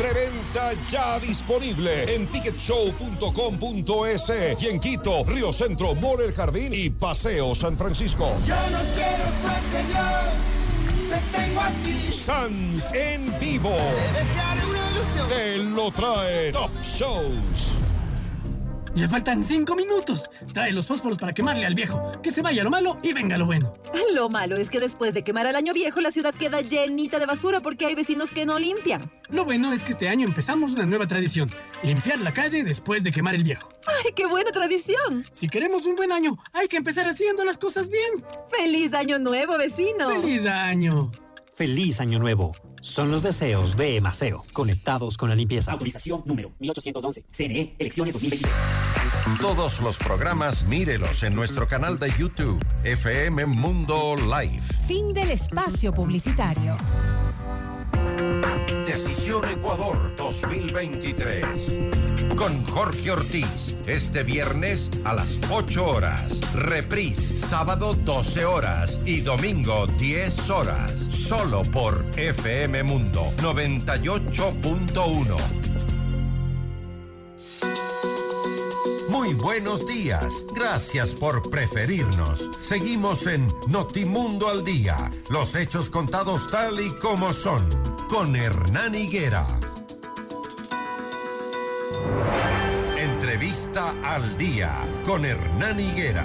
Preventa 0.00 0.72
ya 0.88 1.18
disponible 1.18 2.14
en 2.14 2.26
ticketshow.com.es 2.28 4.32
y 4.62 4.68
en 4.68 4.80
Quito, 4.80 5.24
Río 5.24 5.52
Centro, 5.52 5.94
Mall 5.94 6.22
El 6.22 6.32
Jardín 6.32 6.72
y 6.72 6.88
Paseo 6.88 7.54
San 7.54 7.76
Francisco. 7.76 8.32
Yo 8.46 8.54
no 8.54 8.78
quiero 8.94 9.24
suerte, 9.42 9.84
yo 9.92 10.00
te 11.10 11.20
tengo 11.36 11.60
a 11.60 11.68
ti. 11.84 12.10
Sans 12.10 12.90
en 12.94 13.38
vivo. 13.38 13.76
Te 13.76 14.24
dejaré 14.24 14.64
una 14.64 14.90
ilusión. 14.90 15.28
Te 15.28 15.58
lo 15.58 15.90
trae 15.90 16.50
Top 16.50 16.70
Shows. 16.82 17.79
Le 18.94 19.08
faltan 19.08 19.44
cinco 19.44 19.76
minutos. 19.76 20.28
Trae 20.52 20.72
los 20.72 20.86
fósforos 20.86 21.16
para 21.16 21.32
quemarle 21.32 21.64
al 21.64 21.74
viejo. 21.74 22.10
Que 22.22 22.30
se 22.30 22.42
vaya 22.42 22.64
lo 22.64 22.70
malo 22.70 22.98
y 23.02 23.12
venga 23.12 23.38
lo 23.38 23.46
bueno. 23.46 23.72
Lo 24.14 24.28
malo 24.28 24.56
es 24.56 24.68
que 24.70 24.80
después 24.80 25.14
de 25.14 25.22
quemar 25.22 25.46
al 25.46 25.54
año 25.54 25.72
viejo, 25.72 26.00
la 26.00 26.10
ciudad 26.10 26.34
queda 26.34 26.60
llenita 26.60 27.20
de 27.20 27.26
basura 27.26 27.60
porque 27.60 27.86
hay 27.86 27.94
vecinos 27.94 28.32
que 28.32 28.44
no 28.44 28.58
limpian. 28.58 29.08
Lo 29.28 29.44
bueno 29.44 29.72
es 29.72 29.84
que 29.84 29.92
este 29.92 30.08
año 30.08 30.26
empezamos 30.26 30.72
una 30.72 30.84
nueva 30.84 31.06
tradición. 31.06 31.48
Limpiar 31.84 32.20
la 32.20 32.32
calle 32.32 32.64
después 32.64 33.04
de 33.04 33.12
quemar 33.12 33.36
el 33.36 33.44
viejo. 33.44 33.68
¡Ay, 33.86 34.12
qué 34.16 34.26
buena 34.26 34.50
tradición! 34.50 35.24
Si 35.30 35.48
queremos 35.48 35.86
un 35.86 35.94
buen 35.94 36.10
año, 36.10 36.36
hay 36.52 36.66
que 36.66 36.76
empezar 36.76 37.06
haciendo 37.08 37.44
las 37.44 37.56
cosas 37.56 37.88
bien. 37.88 38.24
¡Feliz 38.50 38.92
año 38.94 39.20
nuevo, 39.20 39.56
vecino! 39.56 40.08
¡Feliz 40.08 40.44
año! 40.46 41.10
Feliz 41.54 42.00
año 42.00 42.18
nuevo. 42.18 42.52
Son 42.80 43.10
los 43.10 43.22
deseos 43.22 43.76
de 43.76 43.96
Emaceo, 43.96 44.42
conectados 44.52 45.16
con 45.16 45.28
la 45.28 45.34
limpieza. 45.34 45.72
Autorización 45.72 46.22
número 46.24 46.52
1811. 46.58 47.24
CNE, 47.30 47.74
elecciones 47.78 48.14
2023. 48.14 48.52
Todos 49.40 49.80
los 49.80 49.98
programas 49.98 50.64
mírelos 50.64 51.22
en 51.22 51.34
nuestro 51.34 51.66
canal 51.66 51.98
de 51.98 52.12
YouTube, 52.18 52.64
FM 52.84 53.46
Mundo 53.46 54.16
Live. 54.16 54.62
Fin 54.86 55.12
del 55.12 55.30
espacio 55.30 55.92
publicitario. 55.92 56.76
Ecuador 59.48 60.12
2023. 60.16 61.78
Con 62.36 62.64
Jorge 62.64 63.10
Ortiz, 63.10 63.76
este 63.86 64.22
viernes 64.22 64.90
a 65.04 65.14
las 65.14 65.40
8 65.50 65.86
horas. 65.86 66.40
Reprise, 66.54 67.38
sábado 67.38 67.94
12 67.94 68.44
horas 68.44 69.00
y 69.04 69.20
domingo 69.20 69.86
10 69.86 70.50
horas. 70.50 70.92
Solo 70.92 71.62
por 71.62 72.04
FM 72.16 72.82
Mundo 72.82 73.32
98.1. 73.38 75.36
Muy 79.10 79.34
buenos 79.34 79.88
días. 79.88 80.44
Gracias 80.54 81.14
por 81.14 81.50
preferirnos. 81.50 82.48
Seguimos 82.60 83.26
en 83.26 83.48
Notimundo 83.66 84.48
al 84.48 84.64
Día. 84.64 85.10
Los 85.30 85.56
hechos 85.56 85.90
contados 85.90 86.48
tal 86.48 86.78
y 86.78 86.90
como 86.90 87.32
son. 87.32 87.68
Con 88.08 88.36
Hernán 88.36 88.94
Higuera. 88.94 89.48
Entrevista 92.96 93.94
al 94.04 94.38
Día. 94.38 94.78
Con 95.04 95.24
Hernán 95.24 95.80
Higuera. 95.80 96.24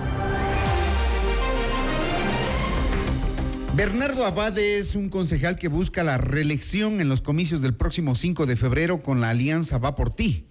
Bernardo 3.76 4.26
Abade 4.26 4.78
es 4.78 4.93
un 4.93 5.10
concejal 5.10 5.56
que 5.56 5.69
busca 5.69 6.04
la 6.04 6.19
reelección 6.19 7.02
en 7.02 7.10
los 7.10 7.21
comicios 7.21 7.63
del 7.63 7.74
próximo 7.74 8.13
5 8.13 8.45
de 8.45 8.56
febrero 8.56 9.02
con 9.02 9.21
la 9.21 9.30
alianza 9.30 9.80
Va 9.80 9.95
por 9.95 10.13
ti. 10.13 10.45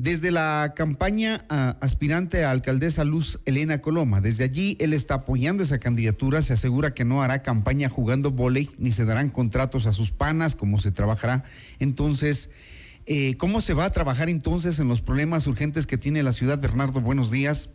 Desde 0.00 0.30
la 0.30 0.74
campaña 0.76 1.44
ah, 1.48 1.76
aspirante 1.80 2.44
a 2.44 2.52
alcaldesa 2.52 3.02
Luz 3.02 3.40
Elena 3.46 3.80
Coloma, 3.80 4.20
desde 4.20 4.44
allí 4.44 4.76
él 4.78 4.92
está 4.92 5.14
apoyando 5.14 5.64
esa 5.64 5.80
candidatura, 5.80 6.40
se 6.40 6.52
asegura 6.52 6.94
que 6.94 7.04
no 7.04 7.20
hará 7.20 7.42
campaña 7.42 7.88
jugando 7.88 8.30
volei 8.30 8.70
ni 8.78 8.92
se 8.92 9.04
darán 9.04 9.28
contratos 9.28 9.86
a 9.86 9.92
sus 9.92 10.12
panas, 10.12 10.54
como 10.54 10.78
se 10.78 10.92
trabajará. 10.92 11.42
Entonces, 11.80 12.48
eh, 13.06 13.34
¿cómo 13.38 13.60
se 13.60 13.74
va 13.74 13.86
a 13.86 13.90
trabajar 13.90 14.28
entonces 14.28 14.78
en 14.78 14.86
los 14.86 15.02
problemas 15.02 15.48
urgentes 15.48 15.84
que 15.84 15.98
tiene 15.98 16.22
la 16.22 16.32
ciudad? 16.32 16.60
Bernardo, 16.60 17.00
buenos 17.00 17.32
días. 17.32 17.70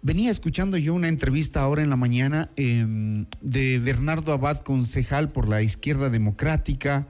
Venía 0.00 0.30
escuchando 0.30 0.78
yo 0.78 0.94
una 0.94 1.08
entrevista 1.08 1.60
ahora 1.60 1.82
en 1.82 1.90
la 1.90 1.96
mañana 1.96 2.48
eh, 2.56 3.26
de 3.42 3.78
Bernardo 3.80 4.32
Abad, 4.32 4.60
concejal 4.60 5.30
por 5.30 5.46
la 5.46 5.60
izquierda 5.60 6.08
democrática, 6.08 7.06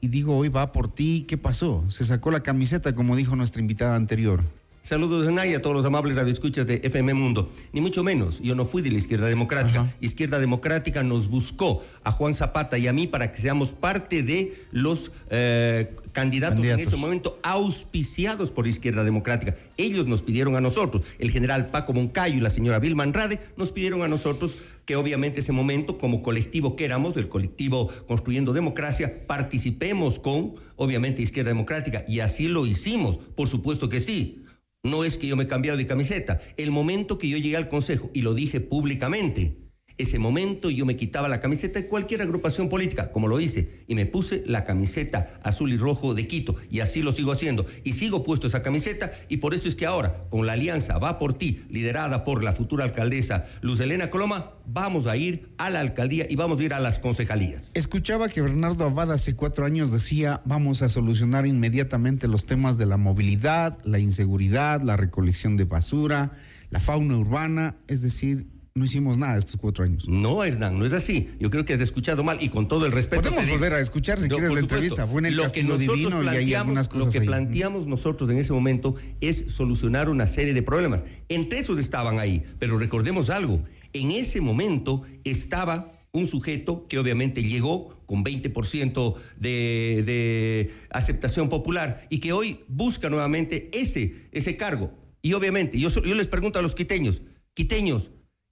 y 0.00 0.08
digo, 0.08 0.36
hoy 0.36 0.48
va 0.48 0.72
por 0.72 0.92
ti, 0.92 1.24
¿qué 1.28 1.36
pasó? 1.36 1.84
Se 1.88 2.04
sacó 2.04 2.30
la 2.30 2.42
camiseta, 2.42 2.94
como 2.94 3.16
dijo 3.16 3.36
nuestra 3.36 3.60
invitada 3.60 3.96
anterior. 3.96 4.42
Saludos 4.82 5.26
de 5.26 5.32
Naya 5.32 5.58
a 5.58 5.62
todos 5.62 5.76
los 5.76 5.84
amables 5.84 6.16
radioescuchas 6.16 6.66
de 6.66 6.80
FM 6.82 7.12
Mundo. 7.12 7.52
Ni 7.74 7.82
mucho 7.82 8.02
menos, 8.02 8.40
yo 8.40 8.54
no 8.54 8.64
fui 8.64 8.80
de 8.80 8.90
la 8.90 8.96
izquierda 8.96 9.26
democrática. 9.26 9.82
Ajá. 9.82 9.94
Izquierda 10.00 10.38
democrática 10.38 11.02
nos 11.02 11.28
buscó 11.28 11.84
a 12.02 12.10
Juan 12.10 12.34
Zapata 12.34 12.78
y 12.78 12.88
a 12.88 12.92
mí 12.94 13.06
para 13.06 13.30
que 13.30 13.42
seamos 13.42 13.72
parte 13.72 14.22
de 14.22 14.64
los 14.72 15.12
eh, 15.28 15.94
candidatos, 16.12 16.56
Candidatos. 16.56 16.82
en 16.82 16.88
ese 16.88 16.96
momento 16.96 17.38
auspiciados 17.42 18.50
por 18.50 18.66
Izquierda 18.66 19.04
Democrática. 19.04 19.54
Ellos 19.76 20.06
nos 20.06 20.22
pidieron 20.22 20.56
a 20.56 20.62
nosotros, 20.62 21.04
el 21.18 21.30
general 21.30 21.70
Paco 21.70 21.92
Moncayo 21.92 22.38
y 22.38 22.40
la 22.40 22.50
señora 22.50 22.78
Vilma 22.78 23.02
Andrade 23.02 23.38
nos 23.58 23.72
pidieron 23.72 24.00
a 24.00 24.08
nosotros 24.08 24.56
que 24.90 24.96
obviamente 24.96 25.38
ese 25.38 25.52
momento, 25.52 25.98
como 25.98 26.20
colectivo 26.20 26.74
que 26.74 26.84
éramos, 26.84 27.16
el 27.16 27.28
colectivo 27.28 27.92
Construyendo 28.08 28.52
Democracia, 28.52 29.24
participemos 29.28 30.18
con, 30.18 30.56
obviamente, 30.74 31.22
Izquierda 31.22 31.50
Democrática. 31.50 32.04
Y 32.08 32.18
así 32.18 32.48
lo 32.48 32.66
hicimos, 32.66 33.18
por 33.36 33.46
supuesto 33.46 33.88
que 33.88 34.00
sí. 34.00 34.42
No 34.82 35.04
es 35.04 35.16
que 35.16 35.28
yo 35.28 35.36
me 35.36 35.44
he 35.44 35.46
cambiado 35.46 35.78
de 35.78 35.86
camiseta. 35.86 36.40
El 36.56 36.72
momento 36.72 37.18
que 37.18 37.28
yo 37.28 37.38
llegué 37.38 37.56
al 37.56 37.68
Consejo, 37.68 38.10
y 38.14 38.22
lo 38.22 38.34
dije 38.34 38.60
públicamente, 38.60 39.58
ese 40.00 40.18
momento 40.18 40.70
yo 40.70 40.86
me 40.86 40.96
quitaba 40.96 41.28
la 41.28 41.40
camiseta 41.40 41.80
de 41.80 41.86
cualquier 41.86 42.22
agrupación 42.22 42.68
política, 42.68 43.12
como 43.12 43.28
lo 43.28 43.40
hice, 43.40 43.84
y 43.86 43.94
me 43.94 44.06
puse 44.06 44.42
la 44.46 44.64
camiseta 44.64 45.40
azul 45.42 45.72
y 45.72 45.76
rojo 45.76 46.14
de 46.14 46.26
Quito, 46.26 46.56
y 46.70 46.80
así 46.80 47.02
lo 47.02 47.12
sigo 47.12 47.32
haciendo. 47.32 47.66
Y 47.84 47.92
sigo 47.92 48.22
puesto 48.22 48.46
esa 48.46 48.62
camiseta, 48.62 49.12
y 49.28 49.38
por 49.38 49.54
eso 49.54 49.68
es 49.68 49.74
que 49.74 49.86
ahora, 49.86 50.24
con 50.30 50.46
la 50.46 50.52
alianza 50.52 50.98
Va 50.98 51.18
por 51.18 51.34
ti, 51.34 51.62
liderada 51.70 52.24
por 52.24 52.44
la 52.44 52.52
futura 52.52 52.84
alcaldesa 52.84 53.46
Luz 53.60 53.80
Elena 53.80 54.10
Coloma, 54.10 54.52
vamos 54.66 55.06
a 55.06 55.16
ir 55.16 55.50
a 55.58 55.70
la 55.70 55.80
alcaldía 55.80 56.26
y 56.28 56.36
vamos 56.36 56.60
a 56.60 56.64
ir 56.64 56.74
a 56.74 56.80
las 56.80 56.98
concejalías. 56.98 57.70
Escuchaba 57.74 58.28
que 58.28 58.40
Bernardo 58.40 58.84
Abad 58.84 59.12
hace 59.12 59.34
cuatro 59.34 59.64
años 59.64 59.90
decía, 59.90 60.42
vamos 60.44 60.82
a 60.82 60.88
solucionar 60.88 61.46
inmediatamente 61.46 62.28
los 62.28 62.46
temas 62.46 62.78
de 62.78 62.86
la 62.86 62.96
movilidad, 62.96 63.78
la 63.84 63.98
inseguridad, 63.98 64.82
la 64.82 64.96
recolección 64.96 65.56
de 65.56 65.64
basura, 65.64 66.32
la 66.70 66.80
fauna 66.80 67.16
urbana, 67.16 67.76
es 67.88 68.02
decir, 68.02 68.46
no 68.74 68.84
hicimos 68.84 69.18
nada 69.18 69.36
estos 69.36 69.56
cuatro 69.56 69.84
años. 69.84 70.06
No, 70.08 70.44
Hernán, 70.44 70.78
no 70.78 70.86
es 70.86 70.92
así. 70.92 71.28
Yo 71.38 71.50
creo 71.50 71.64
que 71.64 71.74
has 71.74 71.80
escuchado 71.80 72.22
mal 72.22 72.38
y 72.40 72.48
con 72.48 72.68
todo 72.68 72.86
el 72.86 72.92
respeto. 72.92 73.22
Podemos 73.22 73.48
volver 73.50 73.74
a 73.74 73.80
escuchar 73.80 74.18
si 74.20 74.28
No, 74.28 74.36
quieres 74.36 74.54
la 74.54 74.60
entrevista. 74.60 75.06
Fue 75.06 75.20
en 75.20 75.26
el 75.26 75.36
lo 75.36 75.42
que 75.42 75.46
Castillo 75.48 75.78
Divino 75.78 76.22
y 76.22 76.28
hay 76.28 76.32
planteamos, 76.34 76.60
algunas 76.60 76.88
cosas 76.88 77.06
Lo 77.06 77.12
que 77.12 77.18
ahí. 77.18 77.26
planteamos 77.26 77.86
nosotros 77.86 78.30
en 78.30 78.38
ese 78.38 78.52
momento 78.52 78.94
es 79.20 79.44
solucionar 79.48 80.08
una 80.08 80.26
serie 80.26 80.54
de 80.54 80.62
problemas. 80.62 81.02
Entre 81.28 81.58
esos 81.58 81.78
estaban 81.78 82.18
ahí, 82.18 82.44
pero 82.58 82.78
recordemos 82.78 83.28
algo. 83.30 83.62
En 83.92 84.12
ese 84.12 84.40
momento 84.40 85.02
estaba 85.24 85.92
un 86.12 86.26
sujeto 86.26 86.84
que 86.88 86.98
obviamente 86.98 87.42
llegó 87.42 88.00
con 88.06 88.24
20% 88.24 89.14
de, 89.36 90.02
de 90.04 90.70
aceptación 90.90 91.48
popular 91.48 92.06
y 92.10 92.18
que 92.18 92.32
hoy 92.32 92.60
busca 92.68 93.08
nuevamente 93.08 93.70
ese, 93.72 94.28
ese 94.32 94.56
cargo. 94.56 94.92
Y 95.22 95.34
obviamente, 95.34 95.78
yo, 95.78 95.88
yo 95.90 96.14
les 96.14 96.26
pregunto 96.28 96.58
a 96.58 96.62
los 96.62 96.74
quiteños, 96.74 97.22
quiteños, 97.54 98.10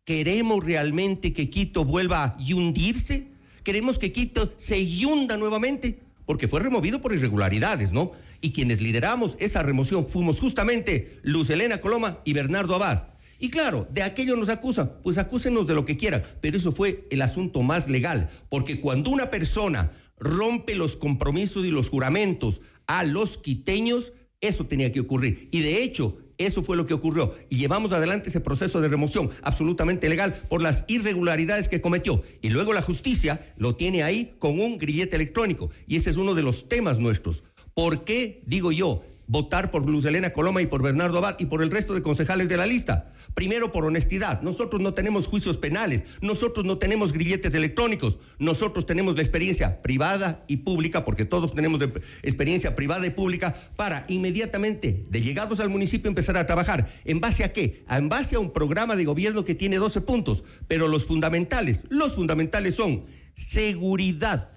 ¿queremos 0.09 0.65
realmente 0.65 1.35
que 1.35 1.51
Quito 1.51 1.85
vuelva 1.85 2.25
a 2.25 2.37
hundirse? 2.51 3.27
¿Queremos 3.63 3.99
que 3.99 4.11
Quito 4.11 4.55
se 4.57 4.83
hunda 5.05 5.37
nuevamente? 5.37 5.99
Porque 6.25 6.49
fue 6.49 6.61
removido 6.61 7.03
por 7.03 7.13
irregularidades, 7.13 7.93
¿no? 7.93 8.13
Y 8.41 8.53
quienes 8.53 8.81
lideramos 8.81 9.37
esa 9.39 9.63
remoción 9.63 10.09
fuimos 10.09 10.41
justamente 10.41 11.19
Luz 11.25 11.51
Elena 11.51 11.83
Coloma 11.83 12.21
y 12.25 12.33
Bernardo 12.33 12.75
Abad. 12.75 13.09
Y 13.39 13.51
claro, 13.51 13.87
de 13.93 14.03
aquello 14.03 14.35
nos 14.35 14.49
acusan, 14.49 14.95
pues 15.03 15.19
acúsenos 15.19 15.67
de 15.67 15.75
lo 15.75 15.85
que 15.85 15.99
quieran, 15.99 16.23
pero 16.41 16.57
eso 16.57 16.73
fue 16.73 17.07
el 17.11 17.21
asunto 17.21 17.61
más 17.61 17.87
legal, 17.87 18.31
porque 18.49 18.81
cuando 18.81 19.11
una 19.11 19.29
persona 19.29 19.93
rompe 20.19 20.75
los 20.75 20.97
compromisos 20.97 21.67
y 21.67 21.71
los 21.71 21.91
juramentos 21.91 22.63
a 22.87 23.05
los 23.05 23.37
quiteños, 23.37 24.15
eso 24.41 24.65
tenía 24.65 24.91
que 24.91 25.01
ocurrir. 25.01 25.51
Y 25.53 25.61
de 25.61 25.83
hecho, 25.83 26.17
eso 26.39 26.63
fue 26.63 26.77
lo 26.77 26.87
que 26.87 26.95
ocurrió. 26.95 27.35
Y 27.51 27.57
llevamos 27.57 27.93
adelante 27.93 28.31
ese 28.31 28.41
proceso 28.41 28.81
de 28.81 28.89
remoción 28.89 29.31
absolutamente 29.43 30.09
legal 30.09 30.41
por 30.49 30.63
las 30.63 30.85
irregularidades 30.89 31.69
que 31.69 31.81
cometió. 31.81 32.23
Y 32.41 32.51
luego 32.51 32.73
la 32.73 32.83
justicia 32.83 33.41
lo 33.57 33.75
tiene 33.75 34.03
ahí 34.03 34.35
con 34.39 34.61
un 34.61 34.79
grillete 34.79 35.17
electrónico. 35.17 35.71
Y 35.87 35.97
ese 35.97 36.11
es 36.11 36.17
uno 36.17 36.35
de 36.35 36.43
los 36.43 36.69
temas 36.69 36.99
nuestros. 36.99 37.45
¿Por 37.75 38.05
qué, 38.05 38.43
digo 38.47 38.73
yo, 38.73 39.03
votar 39.29 39.71
por 39.71 39.89
Luz 39.89 40.05
Elena 40.07 40.33
Coloma 40.33 40.61
y 40.61 40.67
por 40.67 40.83
Bernardo 40.83 41.19
Abad 41.19 41.37
y 41.39 41.47
por 41.47 41.63
el 41.63 41.71
resto 41.71 41.95
de 41.95 42.03
concejales 42.03 42.49
de 42.49 42.57
la 42.57 42.67
lista? 42.67 43.13
Primero, 43.35 43.71
por 43.71 43.85
honestidad. 43.85 44.43
Nosotros 44.43 44.83
no 44.83 44.95
tenemos 44.95 45.29
juicios 45.29 45.59
penales, 45.59 46.03
nosotros 46.21 46.67
no 46.67 46.79
tenemos 46.79 47.13
grilletes 47.13 47.55
electrónicos, 47.55 48.19
nosotros 48.39 48.87
tenemos 48.87 49.15
la 49.15 49.23
experiencia 49.23 49.81
privada 49.83 50.45
y 50.49 50.59
pública, 50.59 51.05
porque 51.05 51.25
todos 51.25 51.55
tenemos 51.55 51.81
experiencia 52.23 52.75
privada 52.75 53.07
y 53.07 53.11
pública, 53.11 53.55
para 53.77 54.05
inmediatamente, 54.09 55.07
de 55.09 55.21
llegados 55.21 55.61
al 55.61 55.69
municipio, 55.69 56.09
empezar 56.09 56.37
a 56.37 56.47
trabajar. 56.47 56.91
¿En 57.05 57.21
base 57.21 57.45
a 57.45 57.53
qué? 57.53 57.85
En 57.89 58.09
base 58.09 58.37
a 58.37 58.41
un 58.41 58.53
programa 58.53 58.97
de 58.97 59.05
gobierno 59.05 59.45
que 59.45 59.55
tiene 59.55 59.77
12 59.77 60.01
puntos, 60.01 60.43
pero 60.67 60.89
los 60.89 61.05
fundamentales, 61.05 61.81
los 61.91 62.15
fundamentales 62.15 62.75
son 62.75 63.05
seguridad, 63.35 64.49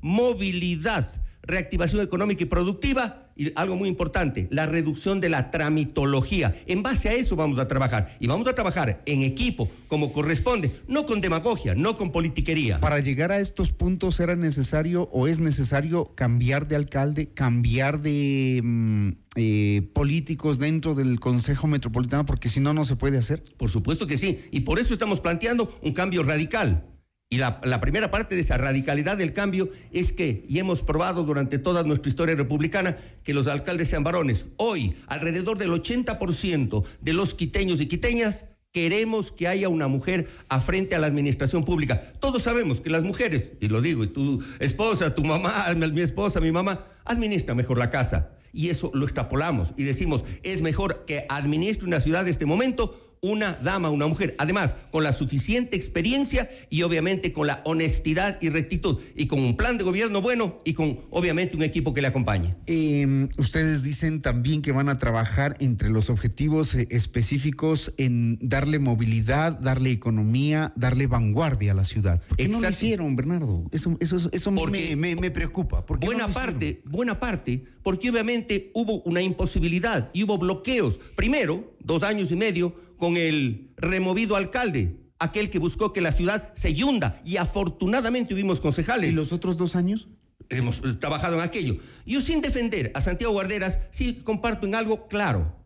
movilidad, 0.00 1.12
reactivación 1.42 2.00
económica 2.00 2.44
y 2.44 2.46
productiva 2.46 3.19
y 3.40 3.52
algo 3.56 3.74
muy 3.74 3.88
importante, 3.88 4.48
la 4.50 4.66
reducción 4.66 5.18
de 5.18 5.30
la 5.30 5.50
tramitología. 5.50 6.54
En 6.66 6.82
base 6.82 7.08
a 7.08 7.14
eso 7.14 7.36
vamos 7.36 7.58
a 7.58 7.66
trabajar 7.66 8.14
y 8.20 8.26
vamos 8.26 8.46
a 8.46 8.54
trabajar 8.54 9.02
en 9.06 9.22
equipo 9.22 9.70
como 9.88 10.12
corresponde, 10.12 10.70
no 10.86 11.06
con 11.06 11.22
demagogia, 11.22 11.74
no 11.74 11.96
con 11.96 12.12
politiquería. 12.12 12.80
Para 12.80 13.00
llegar 13.00 13.32
a 13.32 13.40
estos 13.40 13.72
puntos 13.72 14.20
era 14.20 14.36
necesario 14.36 15.08
o 15.10 15.26
es 15.26 15.40
necesario 15.40 16.14
cambiar 16.14 16.68
de 16.68 16.76
alcalde, 16.76 17.30
cambiar 17.32 18.02
de 18.02 18.60
mm, 18.62 19.08
eh, 19.36 19.88
políticos 19.94 20.58
dentro 20.58 20.94
del 20.94 21.18
Consejo 21.18 21.66
Metropolitano, 21.66 22.26
porque 22.26 22.50
si 22.50 22.60
no, 22.60 22.74
no 22.74 22.84
se 22.84 22.96
puede 22.96 23.16
hacer. 23.16 23.42
Por 23.56 23.70
supuesto 23.70 24.06
que 24.06 24.18
sí. 24.18 24.40
Y 24.50 24.60
por 24.60 24.78
eso 24.78 24.92
estamos 24.92 25.20
planteando 25.20 25.72
un 25.80 25.94
cambio 25.94 26.22
radical. 26.22 26.84
Y 27.32 27.38
la, 27.38 27.80
primera 27.80 28.10
parte 28.10 28.34
de 28.34 28.40
esa 28.40 28.58
radicalidad 28.58 29.16
del 29.16 29.32
cambio 29.32 29.70
es 29.92 30.12
que, 30.12 30.44
y 30.48 30.58
hemos 30.58 30.82
probado 30.82 31.22
durante 31.22 31.60
toda 31.60 31.84
nuestra 31.84 32.08
historia 32.08 32.34
republicana, 32.34 32.96
que 33.22 33.34
los 33.34 33.46
alcaldes 33.46 33.86
sean 33.86 34.02
varones. 34.02 34.46
Hoy, 34.56 34.96
alrededor 35.06 35.56
del 35.56 35.70
80% 35.70 36.84
de 37.00 37.12
los 37.12 37.34
quiteños 37.34 37.80
y 37.80 37.86
quiteñas 37.86 38.46
queremos 38.72 39.30
que 39.30 39.46
haya 39.46 39.68
una 39.68 39.86
mujer 39.86 40.28
a 40.48 40.60
frente 40.60 40.96
a 40.96 40.98
la 40.98 41.06
administración 41.06 41.64
pública. 41.64 42.02
Todos 42.18 42.42
sabemos 42.42 42.80
que 42.80 42.90
las 42.90 43.04
mujeres, 43.04 43.52
y 43.60 43.68
lo 43.68 43.80
digo, 43.80 44.02
y 44.02 44.08
tu 44.08 44.42
esposa, 44.58 45.14
tu 45.14 45.22
mamá, 45.22 45.66
mi 45.76 46.00
esposa, 46.00 46.40
mi 46.40 46.50
mamá, 46.50 46.84
administra 47.04 47.54
mejor 47.54 47.78
la 47.78 47.90
casa. 47.90 48.30
Y 48.52 48.70
eso 48.70 48.90
lo 48.92 49.04
extrapolamos 49.04 49.72
y 49.76 49.84
decimos, 49.84 50.24
es 50.42 50.62
mejor 50.62 51.04
que 51.04 51.26
administre 51.28 51.86
una 51.86 52.00
ciudad 52.00 52.24
de 52.24 52.32
este 52.32 52.44
momento 52.44 53.09
una 53.22 53.52
dama, 53.52 53.90
una 53.90 54.06
mujer, 54.06 54.34
además 54.38 54.76
con 54.90 55.04
la 55.04 55.12
suficiente 55.12 55.76
experiencia 55.76 56.48
y 56.70 56.82
obviamente 56.82 57.32
con 57.34 57.46
la 57.46 57.60
honestidad 57.66 58.38
y 58.40 58.48
rectitud 58.48 58.98
y 59.14 59.26
con 59.26 59.40
un 59.40 59.56
plan 59.58 59.76
de 59.76 59.84
gobierno 59.84 60.22
bueno 60.22 60.62
y 60.64 60.72
con 60.72 61.00
obviamente 61.10 61.54
un 61.56 61.62
equipo 61.62 61.92
que 61.92 62.00
le 62.00 62.08
acompañe. 62.08 62.54
Eh, 62.66 63.28
ustedes 63.36 63.82
dicen 63.82 64.22
también 64.22 64.62
que 64.62 64.72
van 64.72 64.88
a 64.88 64.96
trabajar 64.98 65.56
entre 65.60 65.90
los 65.90 66.08
objetivos 66.08 66.74
eh, 66.74 66.86
específicos 66.90 67.92
en 67.98 68.38
darle 68.40 68.78
movilidad, 68.78 69.58
darle 69.60 69.90
economía, 69.90 70.72
darle 70.76 71.06
vanguardia 71.06 71.72
a 71.72 71.74
la 71.74 71.84
ciudad. 71.84 72.22
¿Por 72.26 72.38
qué 72.38 72.44
no 72.48 72.52
lo 72.52 72.56
Exacto. 72.58 72.76
hicieron, 72.86 73.16
Bernardo? 73.16 73.64
Eso, 73.70 73.96
eso, 74.00 74.16
eso 74.32 74.54
Porque 74.54 74.96
me, 74.96 75.14
me- 75.14 75.20
me 75.20 75.30
preocupa. 75.30 75.84
¿Por 75.84 75.98
qué 76.00 76.06
no 76.06 76.12
Buena 76.12 76.28
hicieron? 76.30 76.50
parte, 76.52 76.82
buena 76.86 77.20
parte, 77.20 77.64
porque 77.82 78.08
obviamente 78.10 78.70
hubo 78.74 79.02
una 79.02 79.20
imposibilidad 79.20 80.10
y 80.14 80.24
hubo 80.24 80.38
bloqueos. 80.38 80.98
Primero, 81.16 81.74
dos 81.84 82.02
años 82.02 82.32
y 82.32 82.36
medio 82.36 82.74
con 83.00 83.16
el 83.16 83.72
removido 83.76 84.36
alcalde, 84.36 85.00
aquel 85.18 85.50
que 85.50 85.58
buscó 85.58 85.92
que 85.92 86.00
la 86.00 86.12
ciudad 86.12 86.52
se 86.54 86.72
yunda 86.74 87.20
y 87.24 87.38
afortunadamente 87.38 88.30
tuvimos 88.30 88.60
concejales. 88.60 89.10
¿Y 89.10 89.14
los 89.14 89.32
otros 89.32 89.56
dos 89.56 89.74
años? 89.74 90.06
Hemos 90.50 90.78
eh, 90.84 90.94
trabajado 91.00 91.34
en 91.34 91.40
aquello. 91.40 91.78
Yo 92.06 92.20
sin 92.20 92.40
defender 92.40 92.92
a 92.94 93.00
Santiago 93.00 93.32
Guarderas, 93.32 93.80
sí 93.90 94.20
comparto 94.22 94.66
en 94.66 94.76
algo 94.76 95.08
claro. 95.08 95.56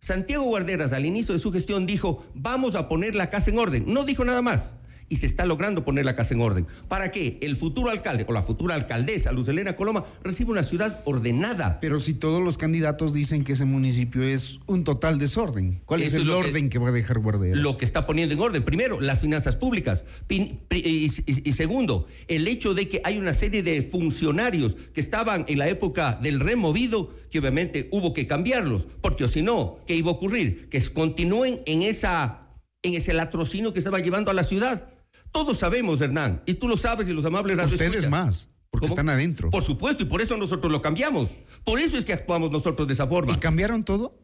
Santiago 0.00 0.44
Guarderas 0.44 0.92
al 0.92 1.06
inicio 1.06 1.32
de 1.32 1.40
su 1.40 1.50
gestión 1.50 1.86
dijo, 1.86 2.24
vamos 2.34 2.74
a 2.74 2.88
poner 2.88 3.14
la 3.14 3.30
casa 3.30 3.50
en 3.50 3.58
orden. 3.58 3.84
No 3.88 4.04
dijo 4.04 4.24
nada 4.24 4.42
más. 4.42 4.74
Y 5.08 5.16
se 5.16 5.26
está 5.26 5.44
logrando 5.46 5.84
poner 5.84 6.04
la 6.04 6.16
casa 6.16 6.34
en 6.34 6.40
orden. 6.40 6.66
Para 6.88 7.10
que 7.10 7.38
el 7.42 7.56
futuro 7.56 7.90
alcalde 7.90 8.24
o 8.28 8.32
la 8.32 8.42
futura 8.42 8.74
alcaldesa, 8.74 9.32
Luz 9.32 9.48
Elena 9.48 9.76
Coloma, 9.76 10.04
reciba 10.22 10.50
una 10.52 10.62
ciudad 10.64 11.00
ordenada. 11.04 11.78
Pero 11.80 12.00
si 12.00 12.14
todos 12.14 12.42
los 12.42 12.56
candidatos 12.56 13.12
dicen 13.12 13.44
que 13.44 13.52
ese 13.52 13.64
municipio 13.64 14.22
es 14.22 14.60
un 14.66 14.82
total 14.84 15.18
desorden, 15.18 15.82
¿cuál 15.84 16.00
es 16.00 16.08
Eso 16.08 16.16
es 16.16 16.22
el 16.22 16.28
que- 16.28 16.34
orden 16.34 16.68
que, 16.70 16.78
va 16.78 16.88
a 16.88 16.92
dejar 16.92 17.18
Guarderas? 17.18 17.58
Lo 17.58 17.76
que 17.76 17.84
está 17.84 18.06
poniendo 18.06 18.34
en 18.34 18.40
orden, 18.40 18.64
primero, 18.64 19.00
las 19.00 19.20
finanzas 19.20 19.56
públicas. 19.56 20.04
Y, 20.28 20.60
y- 20.70 21.10
y 21.26 21.52
segundo, 21.52 22.06
el 22.28 22.48
hecho 22.48 22.74
de 22.74 22.88
que 22.88 23.00
hay 23.04 23.18
una 23.18 23.32
serie 23.34 23.62
de 23.62 23.82
funcionarios 23.82 24.76
que 24.94 25.00
estaban 25.00 25.44
en 25.48 25.58
la 25.58 25.68
época 25.68 26.18
del 26.22 26.40
removido, 26.40 27.14
que 27.30 27.38
obviamente 27.40 27.88
hubo 27.92 28.14
que 28.14 28.26
cambiarlos, 28.26 28.86
porque 29.00 29.24
o 29.24 29.28
si 29.28 29.42
no, 29.42 29.78
¿qué 29.86 29.94
iba 29.96 30.10
a 30.10 30.14
ocurrir? 30.14 30.68
Que 30.70 30.80
continúen 30.92 31.60
en, 31.66 31.82
esa, 31.82 32.48
en 32.82 32.94
ese 32.94 33.12
latrocinio 33.12 33.72
que 33.72 33.80
estaba 33.80 33.98
llevando 34.00 34.30
a 34.30 34.34
la 34.34 34.44
ciudad. 34.44 34.88
Todos 35.34 35.58
sabemos, 35.58 36.00
Hernán, 36.00 36.44
y 36.46 36.54
tú 36.54 36.68
lo 36.68 36.76
sabes 36.76 37.08
y 37.08 37.12
los 37.12 37.24
amables 37.24 37.58
Ustedes 37.66 38.08
más, 38.08 38.50
porque 38.70 38.86
¿Cómo? 38.86 38.94
están 38.94 39.08
adentro. 39.08 39.50
Por 39.50 39.64
supuesto, 39.64 40.04
y 40.04 40.06
por 40.06 40.22
eso 40.22 40.36
nosotros 40.36 40.70
lo 40.70 40.80
cambiamos. 40.80 41.30
Por 41.64 41.80
eso 41.80 41.98
es 41.98 42.04
que 42.04 42.12
actuamos 42.12 42.52
nosotros 42.52 42.86
de 42.86 42.94
esa 42.94 43.08
forma. 43.08 43.32
¿Y 43.32 43.38
cambiaron 43.38 43.82
todo? 43.82 44.16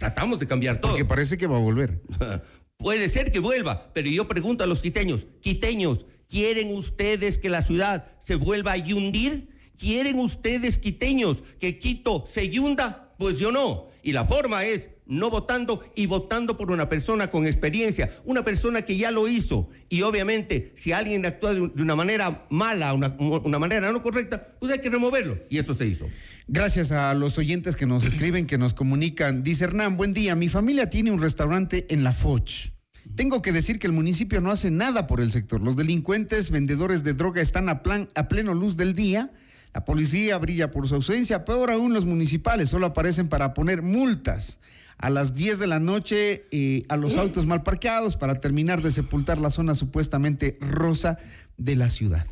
Tratamos 0.00 0.40
de 0.40 0.48
cambiar 0.48 0.80
todo. 0.80 0.90
Porque 0.90 1.04
parece 1.04 1.38
que 1.38 1.46
va 1.46 1.58
a 1.58 1.60
volver. 1.60 2.02
Puede 2.76 3.08
ser 3.08 3.30
que 3.30 3.38
vuelva, 3.38 3.92
pero 3.94 4.08
yo 4.08 4.26
pregunto 4.26 4.64
a 4.64 4.66
los 4.66 4.82
quiteños, 4.82 5.28
quiteños, 5.40 6.06
¿quieren 6.28 6.74
ustedes 6.76 7.38
que 7.38 7.50
la 7.50 7.62
ciudad 7.62 8.10
se 8.18 8.34
vuelva 8.34 8.72
a 8.72 8.78
hundir? 8.78 9.50
¿Quieren 9.78 10.18
ustedes, 10.18 10.78
quiteños, 10.78 11.44
que 11.60 11.78
Quito 11.78 12.24
se 12.26 12.50
hunda? 12.58 13.14
Pues 13.16 13.38
yo 13.38 13.52
no. 13.52 13.86
Y 14.02 14.10
la 14.10 14.24
forma 14.24 14.64
es 14.64 14.90
no 15.08 15.30
votando 15.30 15.82
y 15.96 16.06
votando 16.06 16.56
por 16.56 16.70
una 16.70 16.88
persona 16.88 17.30
con 17.30 17.46
experiencia, 17.46 18.14
una 18.24 18.44
persona 18.44 18.82
que 18.82 18.96
ya 18.96 19.10
lo 19.10 19.26
hizo. 19.26 19.70
Y 19.88 20.02
obviamente, 20.02 20.72
si 20.76 20.92
alguien 20.92 21.24
actúa 21.26 21.54
de 21.54 21.82
una 21.82 21.96
manera 21.96 22.46
mala, 22.50 22.92
una, 22.92 23.16
una 23.18 23.58
manera 23.58 23.90
no 23.90 24.02
correcta, 24.02 24.54
pues 24.60 24.70
hay 24.70 24.80
que 24.80 24.90
removerlo. 24.90 25.38
Y 25.48 25.58
esto 25.58 25.74
se 25.74 25.86
hizo. 25.86 26.06
Gracias 26.46 26.92
a 26.92 27.14
los 27.14 27.38
oyentes 27.38 27.74
que 27.74 27.86
nos 27.86 28.04
escriben, 28.04 28.46
que 28.46 28.58
nos 28.58 28.74
comunican. 28.74 29.42
Dice 29.42 29.64
Hernán, 29.64 29.96
buen 29.96 30.12
día. 30.12 30.34
Mi 30.34 30.48
familia 30.48 30.90
tiene 30.90 31.10
un 31.10 31.20
restaurante 31.20 31.86
en 31.90 32.04
La 32.04 32.12
Foch. 32.12 32.70
Tengo 33.14 33.40
que 33.42 33.52
decir 33.52 33.78
que 33.78 33.86
el 33.86 33.92
municipio 33.94 34.40
no 34.40 34.50
hace 34.50 34.70
nada 34.70 35.06
por 35.06 35.20
el 35.20 35.32
sector. 35.32 35.62
Los 35.62 35.76
delincuentes, 35.76 36.50
vendedores 36.50 37.02
de 37.02 37.14
droga 37.14 37.40
están 37.40 37.68
a, 37.68 37.82
plan, 37.82 38.10
a 38.14 38.28
pleno 38.28 38.54
luz 38.54 38.76
del 38.76 38.94
día. 38.94 39.32
La 39.72 39.84
policía 39.84 40.36
brilla 40.38 40.70
por 40.70 40.86
su 40.86 40.94
ausencia. 40.94 41.44
Peor 41.44 41.70
aún, 41.70 41.94
los 41.94 42.04
municipales 42.04 42.68
solo 42.68 42.86
aparecen 42.86 43.28
para 43.28 43.54
poner 43.54 43.82
multas 43.82 44.58
a 44.98 45.10
las 45.10 45.34
10 45.34 45.58
de 45.58 45.66
la 45.66 45.78
noche 45.78 46.46
eh, 46.50 46.84
a 46.88 46.96
los 46.96 47.16
autos 47.16 47.46
mal 47.46 47.62
parqueados 47.62 48.16
para 48.16 48.40
terminar 48.40 48.82
de 48.82 48.92
sepultar 48.92 49.38
la 49.38 49.50
zona 49.50 49.74
supuestamente 49.74 50.58
rosa 50.60 51.18
de 51.56 51.76
la 51.76 51.88
ciudad. 51.90 52.26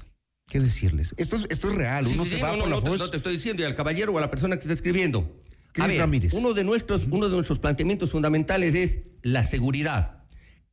¿Qué 0.48 0.61
decirles? 0.61 1.14
Esto 1.16 1.37
es, 1.37 1.46
esto 1.50 1.70
es 1.70 1.74
real. 1.76 2.07
Sí, 2.07 2.14
Uno 2.14 2.24
sí, 2.24 2.31
se 2.31 2.37
sí, 2.37 2.42
va 2.42 2.52
no, 2.52 2.59
por 2.61 2.68
no, 2.68 2.74
la 2.76 2.81
no 2.83 2.92
te- 2.92 2.98
no 2.98 3.11
te 3.11 3.16
estoy 3.16 3.35
diciendo, 3.35 3.62
y 3.62 3.66
al 3.66 3.74
caballero 3.74 4.12
o 4.12 4.18
a 4.18 4.20
la 4.20 4.31
persona 4.31 4.57
que 4.57 4.62
está 4.62 4.74
escribiendo. 4.74 5.37
A 5.79 5.87
ver, 5.87 5.98
Ramírez. 5.98 6.33
Uno 6.35 6.55
de, 6.55 6.64
nuestros, 6.64 7.07
uno 7.11 7.29
de 7.29 7.35
nuestros 7.35 7.59
planteamientos 7.59 8.11
fundamentales 8.12 8.74
es 8.74 9.00
la 9.22 9.44
seguridad. 9.44 10.25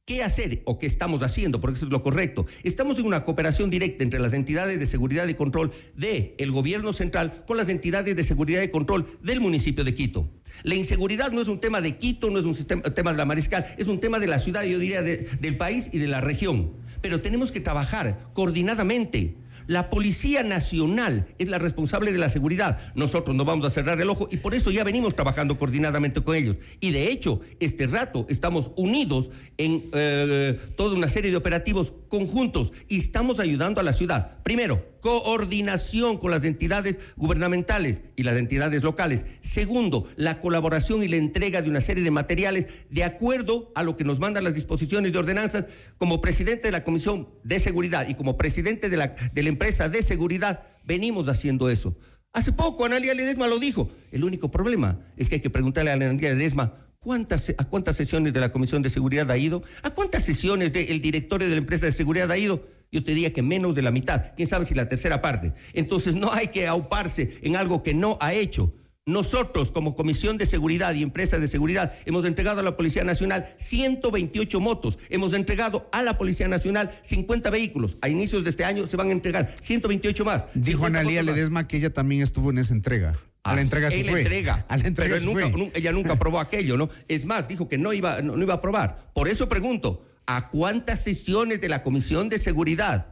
¿Qué 0.05 0.21
hacer 0.21 0.61
o 0.65 0.79
qué 0.79 0.85
estamos 0.85 1.23
haciendo? 1.23 1.61
Porque 1.61 1.77
eso 1.77 1.85
es 1.85 1.91
lo 1.91 2.03
correcto. 2.03 2.45
Estamos 2.63 2.99
en 2.99 3.05
una 3.05 3.23
cooperación 3.23 3.69
directa 3.69 4.03
entre 4.03 4.19
las 4.19 4.33
entidades 4.33 4.79
de 4.79 4.85
seguridad 4.85 5.27
y 5.27 5.33
control 5.33 5.71
del 5.95 6.35
el 6.37 6.51
gobierno 6.51 6.91
central 6.93 7.43
con 7.47 7.57
las 7.57 7.69
entidades 7.69 8.15
de 8.15 8.23
seguridad 8.23 8.61
y 8.63 8.67
control 8.67 9.17
del 9.23 9.39
municipio 9.41 9.83
de 9.83 9.95
Quito. 9.95 10.29
La 10.61 10.75
inseguridad 10.75 11.31
no 11.31 11.41
es 11.41 11.47
un 11.47 11.59
tema 11.59 11.81
de 11.81 11.97
Quito, 11.97 12.29
no 12.29 12.39
es 12.39 12.45
un 12.45 12.55
tema 12.93 13.11
de 13.11 13.17
la 13.17 13.25
Mariscal, 13.25 13.65
es 13.77 13.87
un 13.87 13.99
tema 13.99 14.19
de 14.19 14.27
la 14.27 14.39
ciudad, 14.39 14.63
yo 14.63 14.77
diría, 14.79 15.01
de- 15.01 15.27
del 15.39 15.57
país 15.57 15.89
y 15.91 15.97
de 15.97 16.07
la 16.07 16.21
región. 16.21 16.73
Pero 17.01 17.19
tenemos 17.19 17.51
que 17.51 17.59
trabajar 17.59 18.29
coordinadamente. 18.33 19.35
La 19.65 19.89
Policía 19.89 20.43
Nacional 20.43 21.25
es 21.37 21.47
la 21.47 21.57
responsable 21.57 22.11
de 22.11 22.17
la 22.17 22.27
seguridad. 22.29 22.79
Nosotros 22.95 23.33
no 23.35 23.45
vamos 23.45 23.65
a 23.65 23.69
cerrar 23.69 23.99
el 24.01 24.09
ojo 24.09 24.27
y 24.29 24.37
por 24.37 24.53
eso 24.55 24.71
ya 24.71 24.83
venimos 24.83 25.15
trabajando 25.15 25.57
coordinadamente 25.57 26.21
con 26.21 26.35
ellos. 26.35 26.57
Y 26.81 26.91
de 26.91 27.09
hecho, 27.09 27.39
este 27.61 27.87
rato 27.87 28.25
estamos 28.29 28.71
unidos 28.75 29.31
en 29.57 29.89
eh, 29.93 30.59
toda 30.75 30.95
una 30.95 31.07
serie 31.07 31.31
de 31.31 31.37
operativos 31.37 31.93
conjuntos 32.09 32.73
y 32.89 32.99
estamos 32.99 33.39
ayudando 33.39 33.79
a 33.79 33.83
la 33.85 33.93
ciudad. 33.93 34.41
Primero, 34.43 34.85
coordinación 35.03 36.17
con 36.17 36.31
las 36.31 36.45
entidades 36.45 36.97
gubernamentales 37.17 38.03
y 38.15 38.23
las 38.23 38.37
entidades 38.37 38.83
locales. 38.83 39.25
Segundo, 39.41 40.07
la 40.15 40.39
colaboración 40.39 41.03
y 41.03 41.09
la 41.09 41.17
entrega 41.17 41.61
de 41.61 41.69
una 41.69 41.81
serie 41.81 42.05
de 42.05 42.09
materiales 42.09 42.67
de 42.89 43.03
acuerdo 43.03 43.73
a 43.75 43.83
lo 43.83 43.97
que 43.97 44.05
nos 44.05 44.21
mandan 44.21 44.45
las 44.45 44.55
disposiciones 44.55 45.11
de 45.11 45.19
ordenanzas. 45.19 45.65
Como 45.97 46.21
presidente 46.21 46.69
de 46.69 46.71
la 46.71 46.85
Comisión 46.85 47.27
de 47.43 47.59
Seguridad 47.59 48.07
y 48.07 48.15
como 48.15 48.37
presidente 48.37 48.89
de 48.89 48.95
la, 48.95 49.07
de 49.33 49.43
la 49.43 49.49
empresa 49.49 49.89
de 49.89 50.01
seguridad, 50.03 50.63
venimos 50.85 51.27
haciendo 51.27 51.69
eso. 51.69 51.97
Hace 52.31 52.53
poco 52.53 52.85
Analia 52.85 53.13
Ledesma 53.13 53.47
lo 53.47 53.59
dijo. 53.59 53.91
El 54.09 54.23
único 54.23 54.51
problema 54.51 55.01
es 55.17 55.27
que 55.27 55.35
hay 55.35 55.41
que 55.41 55.49
preguntarle 55.49 55.91
a 55.91 55.95
Analia 55.95 56.33
Ledesma 56.33 56.83
¿Cuántas, 57.03 57.49
¿A 57.57 57.65
cuántas 57.65 57.97
sesiones 57.97 58.31
de 58.31 58.39
la 58.39 58.53
Comisión 58.53 58.81
de 58.81 58.89
Seguridad 58.89 59.29
ha 59.29 59.37
ido? 59.37 59.61
¿A 59.81 59.89
cuántas 59.89 60.23
sesiones 60.23 60.71
del 60.71 61.01
directorio 61.01 61.49
de 61.49 61.55
la 61.55 61.59
empresa 61.59 61.85
de 61.85 61.91
seguridad 61.91 62.31
ha 62.31 62.37
ido? 62.37 62.65
Yo 62.93 63.03
te 63.03 63.11
diría 63.15 63.33
que 63.33 63.41
menos 63.41 63.73
de 63.73 63.81
la 63.81 63.89
mitad, 63.91 64.33
quién 64.37 64.47
sabe 64.47 64.65
si 64.65 64.75
la 64.75 64.87
tercera 64.87 65.19
parte. 65.19 65.51
Entonces 65.73 66.15
no 66.15 66.31
hay 66.31 66.49
que 66.49 66.67
auparse 66.67 67.39
en 67.41 67.55
algo 67.55 67.81
que 67.81 67.95
no 67.95 68.17
ha 68.21 68.33
hecho. 68.35 68.71
Nosotros, 69.05 69.71
como 69.71 69.95
Comisión 69.95 70.37
de 70.37 70.45
Seguridad 70.45 70.93
y 70.93 71.01
Empresa 71.03 71.37
de 71.39 71.47
Seguridad, 71.47 71.91
hemos 72.05 72.23
entregado 72.23 72.61
a 72.61 72.63
la 72.63 72.77
Policía 72.77 73.03
Nacional 73.03 73.53
128 73.57 74.59
motos, 74.61 74.97
hemos 75.09 75.33
entregado 75.33 75.89
a 75.91 76.03
la 76.03 76.17
Policía 76.17 76.47
Nacional 76.47 76.91
50 77.01 77.49
vehículos. 77.49 77.97
A 78.01 78.07
inicios 78.09 78.43
de 78.45 78.51
este 78.51 78.63
año 78.63 78.87
se 78.87 78.95
van 78.95 79.09
a 79.09 79.11
entregar 79.11 79.55
128 79.59 80.23
más. 80.23 80.47
Dijo 80.53 80.77
50 80.85 80.99
Analía 80.99 81.21
motos 81.21 81.25
más. 81.31 81.35
Ledesma 81.35 81.67
que 81.67 81.77
ella 81.77 81.89
también 81.91 82.21
estuvo 82.21 82.51
en 82.51 82.59
esa 82.59 82.73
entrega. 82.73 83.19
A 83.43 83.55
la 83.55 83.61
entrega 83.61 83.91
sí 83.91 84.05
fue. 84.05 84.21
entrega. 84.21 84.65
A 84.69 84.77
la 84.77 84.87
entrega 84.87 85.15
Pero 85.19 85.25
nunca- 85.33 85.49
fue. 85.49 85.71
ella 85.75 85.91
nunca 85.91 86.13
aprobó 86.13 86.39
aquello, 86.39 86.77
¿no? 86.77 86.89
Es 87.09 87.25
más, 87.25 87.47
dijo 87.49 87.67
que 87.67 87.77
no 87.77 87.91
iba, 87.91 88.21
no, 88.21 88.37
no 88.37 88.43
iba 88.43 88.53
a 88.53 88.57
aprobar. 88.57 89.09
Por 89.13 89.27
eso 89.27 89.49
pregunto, 89.49 90.05
¿a 90.25 90.49
cuántas 90.49 91.03
sesiones 91.03 91.61
de 91.61 91.69
la 91.69 91.83
Comisión 91.83 92.29
de 92.29 92.39
Seguridad 92.39 93.07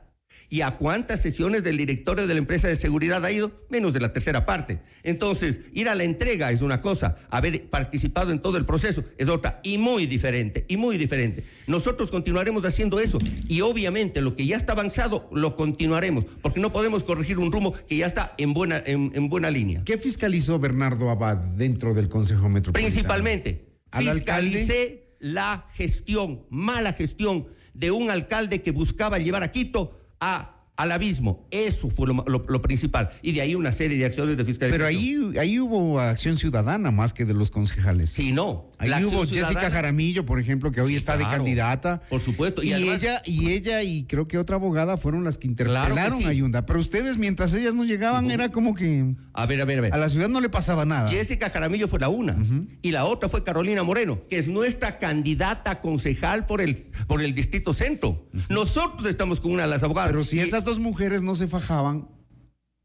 y 0.49 0.61
a 0.61 0.71
cuántas 0.71 1.21
sesiones 1.21 1.63
del 1.63 1.77
directorio 1.77 2.27
de 2.27 2.33
la 2.33 2.39
empresa 2.39 2.67
de 2.67 2.75
seguridad 2.75 3.23
ha 3.23 3.31
ido? 3.31 3.53
Menos 3.69 3.93
de 3.93 4.01
la 4.01 4.11
tercera 4.11 4.45
parte. 4.45 4.81
Entonces, 5.03 5.61
ir 5.71 5.87
a 5.87 5.95
la 5.95 6.03
entrega 6.03 6.51
es 6.51 6.61
una 6.61 6.81
cosa, 6.81 7.17
haber 7.29 7.69
participado 7.69 8.31
en 8.33 8.39
todo 8.41 8.57
el 8.57 8.65
proceso 8.65 9.03
es 9.17 9.29
otra, 9.29 9.61
y 9.63 9.77
muy 9.77 10.07
diferente, 10.07 10.65
y 10.67 10.75
muy 10.75 10.97
diferente. 10.97 11.45
Nosotros 11.67 12.11
continuaremos 12.11 12.65
haciendo 12.65 12.99
eso, 12.99 13.17
y 13.47 13.61
obviamente 13.61 14.21
lo 14.21 14.35
que 14.35 14.45
ya 14.45 14.57
está 14.57 14.73
avanzado 14.73 15.29
lo 15.31 15.55
continuaremos, 15.55 16.25
porque 16.41 16.59
no 16.59 16.73
podemos 16.73 17.03
corregir 17.05 17.39
un 17.39 17.51
rumbo 17.51 17.73
que 17.87 17.95
ya 17.97 18.07
está 18.07 18.33
en 18.37 18.53
buena, 18.53 18.83
en- 18.85 19.11
en 19.15 19.29
buena 19.29 19.49
línea. 19.51 19.83
¿Qué 19.85 19.97
fiscalizó 19.97 20.59
Bernardo 20.59 21.09
Abad 21.09 21.37
dentro 21.37 21.93
del 21.93 22.09
Consejo 22.09 22.49
Metropolitano? 22.49 22.91
Principalmente, 22.93 23.67
¿Al 23.91 24.03
fiscalicé 24.05 25.00
la 25.21 25.67
gestión, 25.73 26.45
mala 26.49 26.91
gestión 26.91 27.47
de 27.73 27.91
un 27.91 28.09
alcalde 28.09 28.61
que 28.61 28.71
buscaba 28.71 29.19
llevar 29.19 29.43
a 29.43 29.51
Quito 29.51 29.99
a, 30.19 30.60
al 30.81 30.91
abismo. 30.91 31.47
Eso 31.51 31.89
fue 31.89 32.07
lo, 32.07 32.23
lo- 32.27 32.45
lo 32.47 32.61
principal. 32.61 33.09
Y 33.21 33.31
de 33.33 33.41
ahí 33.41 33.55
una 33.55 33.71
serie 33.71 33.97
de 33.97 34.05
acciones 34.05 34.37
de 34.37 34.45
fiscalización. 34.45 34.71
Pero 34.71 34.87
ahí, 34.87 35.37
ahí 35.39 35.59
hubo 35.59 35.99
acción 35.99 36.37
ciudadana 36.37 36.91
más 36.91 37.13
que 37.13 37.25
de 37.25 37.33
los 37.33 37.51
concejales. 37.51 38.09
Sí, 38.11 38.31
no. 38.31 38.71
Ahí 38.77 38.89
La 38.89 38.99
hubo 38.99 39.21
Jessica 39.21 39.47
ciudadana- 39.49 39.69
Jaramillo, 39.69 40.25
por 40.25 40.39
ejemplo, 40.39 40.71
que 40.71 40.81
hoy 40.81 40.91
Sí, 40.91 40.95
está 40.97 41.17
de 41.17 41.23
candidata. 41.25 42.01
Por 42.09 42.21
supuesto. 42.21 42.63
Y, 42.63 42.69
Y, 42.69 42.73
además, 42.73 43.01
ella, 43.03 43.21
y 43.25 43.51
ella 43.51 43.83
y 43.83 44.03
creo 44.05 44.27
que 44.27 44.37
otra 44.37 44.55
abogada 44.55 44.97
fueron 44.97 45.23
las 45.23 45.37
que 45.37 45.47
interpelaron 45.47 45.91
Claro 45.93 46.17
que 46.17 46.23
sí. 46.23 46.29
a 46.29 46.33
Yunda. 46.33 46.65
Pero 46.65 46.79
ustedes, 46.79 47.17
mientras 47.17 47.53
ellas 47.53 47.75
no 47.75 47.83
llegaban, 47.85 48.31
era 48.31 48.49
como 48.49 48.73
que 48.73 49.13
a 49.33 49.45
ver, 49.45 49.61
a 49.61 49.65
ver, 49.65 49.77
a 49.79 49.81
ver. 49.81 49.93
a 49.93 49.97
la 49.97 50.09
ciudad 50.09 50.29
no 50.29 50.41
le 50.41 50.49
pasaba 50.49 50.83
nada. 50.85 51.07
Jessica 51.09 51.49
Jaramillo 51.49 51.87
fue 51.87 51.99
la 51.99 52.09
una. 52.09 52.37
Y 52.81 52.91
la 52.91 53.05
otra 53.05 53.29
fue 53.29 53.43
Carolina 53.43 53.83
Moreno, 53.83 54.21
que 54.29 54.37
es 54.39 54.47
nuestra 54.47 54.97
candidata 54.99 55.71
a 55.71 55.81
concejal 55.81 56.45
por 56.47 56.61
el, 56.61 56.75
por 57.07 57.21
el 57.21 57.33
Distrito 57.33 57.73
Centro. 57.73 58.27
Nosotros 58.49 59.07
estamos 59.07 59.39
con 59.39 59.51
una 59.51 59.63
de 59.63 59.69
las 59.69 59.83
abogadas. 59.83 60.09
Pero 60.11 60.23
si 60.23 60.39
esas 60.39 60.63
dos 60.65 60.70
mujeres 60.79 61.21
no 61.21 61.35
se 61.35 61.47
fajaban, 61.47 62.07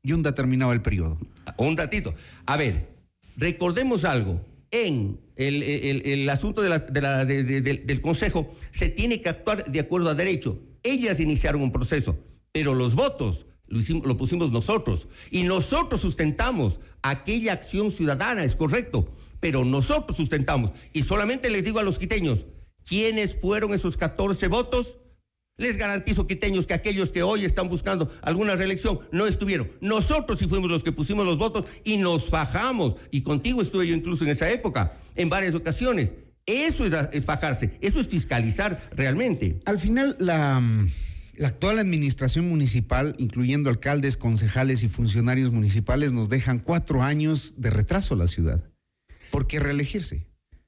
Yunda 0.03 0.35
terminaba 0.35 0.73
el 0.73 0.83
periodo. 0.83 1.19
Un 1.59 1.77
ratito. 1.77 2.15
A 2.47 2.57
ver, 2.57 2.89
recordemos 3.37 4.05
algo. 4.05 4.41
En 4.71 5.21
el, 5.37 5.63
el- 5.63 6.07
el 6.07 6.29
asunto 6.31 6.61
de 6.63 6.69
la- 6.69 6.79
de 6.81 7.01
la- 7.01 7.25
de- 7.25 7.45
de- 7.45 7.61
del- 7.61 7.87
del 7.87 8.01
Consejo 8.01 8.53
se 8.71 8.89
tiene 8.89 9.21
que 9.21 9.29
actuar 9.29 9.65
de 9.65 9.81
acuerdo 9.81 10.11
a 10.11 10.15
derecho. 10.15 10.59
Ellas 10.83 11.21
iniciaron 11.21 11.63
un 11.63 11.73
proceso, 11.73 12.19
pero 12.53 12.75
los 12.75 12.95
votos 12.95 13.47
lo, 13.69 13.79
hicimos- 13.81 14.07
lo 14.07 14.17
pusimos 14.17 14.51
nosotros. 14.53 15.09
Y 15.31 15.43
nosotros 15.45 16.01
sustentamos 16.01 16.81
aquella 17.03 17.53
acción 17.55 17.91
ciudadana, 17.91 18.45
es 18.45 18.55
correcto, 18.57 19.13
pero 19.41 19.65
nosotros 19.65 20.17
sustentamos. 20.17 20.73
Y 20.93 21.03
solamente 21.05 21.51
les 21.51 21.65
digo 21.65 21.79
a 21.79 21.83
los 21.85 21.99
quiteños, 21.99 22.47
¿quiénes 22.89 23.37
fueron 23.41 23.73
esos 23.75 23.97
14 23.97 24.49
votos? 24.49 24.99
Les 25.59 25.79
garantizo, 25.79 26.27
quiteños, 26.27 26.67
que 26.67 26.75
aquellos 26.75 27.11
que 27.11 27.23
hoy 27.23 27.47
están 27.47 27.69
buscando 27.69 28.11
alguna 28.21 28.57
reelección 28.57 29.01
no 29.11 29.27
estuvieron. 29.27 29.71
Nosotros 29.81 30.39
sí 30.39 30.47
fuimos 30.47 30.71
los 30.71 30.83
que 30.83 30.93
pusimos 30.93 31.25
los 31.25 31.39
votos 31.39 31.65
y 31.83 31.97
nos 31.97 32.29
fajamos. 32.29 32.97
Y 33.11 33.23
contigo 33.23 33.63
estuve 33.63 33.87
yo 33.87 33.95
incluso 33.95 34.25
en 34.25 34.31
esa 34.31 34.51
época, 34.51 34.99
en 35.15 35.31
varias 35.31 35.55
ocasiones. 35.55 36.15
Eso 36.45 36.85
es, 36.85 37.25
fajarse, 37.25 37.77
eso 37.81 38.01
es 38.01 38.09
fiscalizar 38.09 38.91
realmente. 38.93 39.61
Al 39.65 39.79
final, 39.79 40.15
la, 40.21 40.61
mm, 40.61 40.91
la 41.39 41.49
actual 41.49 41.79
administración 41.79 42.49
municipal, 42.49 43.17
incluyendo 43.19 43.71
alcaldes, 43.71 44.17
concejales 44.17 44.83
y 44.83 44.89
funcionarios 44.89 45.53
municipales, 45.53 46.13
nos 46.13 46.29
dejan 46.29 46.59
cuatro 46.59 47.03
años 47.03 47.55
de 47.57 47.71
retraso 47.71 48.15
a 48.15 48.19
la 48.19 48.29
ciudad. 48.29 48.63
¿Por 49.31 49.47
qué 49.47 49.59
reelegirse? 49.59 50.27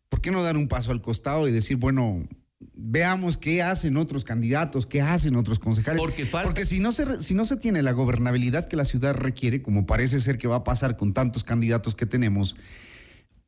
¿Por 0.08 0.22
qué 0.22 0.30
no 0.30 0.42
dar 0.42 0.56
un 0.56 0.66
paso 0.66 0.90
al 0.90 1.02
costado 1.02 1.46
y 1.46 1.52
decir, 1.52 1.76
bueno, 1.76 2.26
veamos 2.74 3.38
qué 3.38 3.62
hacen 3.62 3.96
otros 3.96 4.24
candidatos, 4.24 4.86
qué 4.86 5.00
hacen 5.00 5.36
otros 5.36 5.58
concejales? 5.58 6.00
Porque 6.02 6.26
falta- 6.26 6.64
si 6.64 6.80
no, 6.80 6.92
se, 6.92 7.22
si 7.22 7.34
no 7.34 7.44
se 7.44 7.56
tiene 7.56 7.82
la 7.82 7.92
gobernabilidad 7.92 8.66
que 8.66 8.76
la 8.76 8.84
ciudad 8.84 9.14
requiere, 9.14 9.62
como 9.62 9.86
parece 9.86 10.20
ser 10.20 10.38
que 10.38 10.48
va 10.48 10.56
a 10.56 10.64
pasar 10.64 10.96
con 10.96 11.12
tantos 11.12 11.44
candidatos 11.44 11.94
que 11.94 12.06
tenemos, 12.06 12.56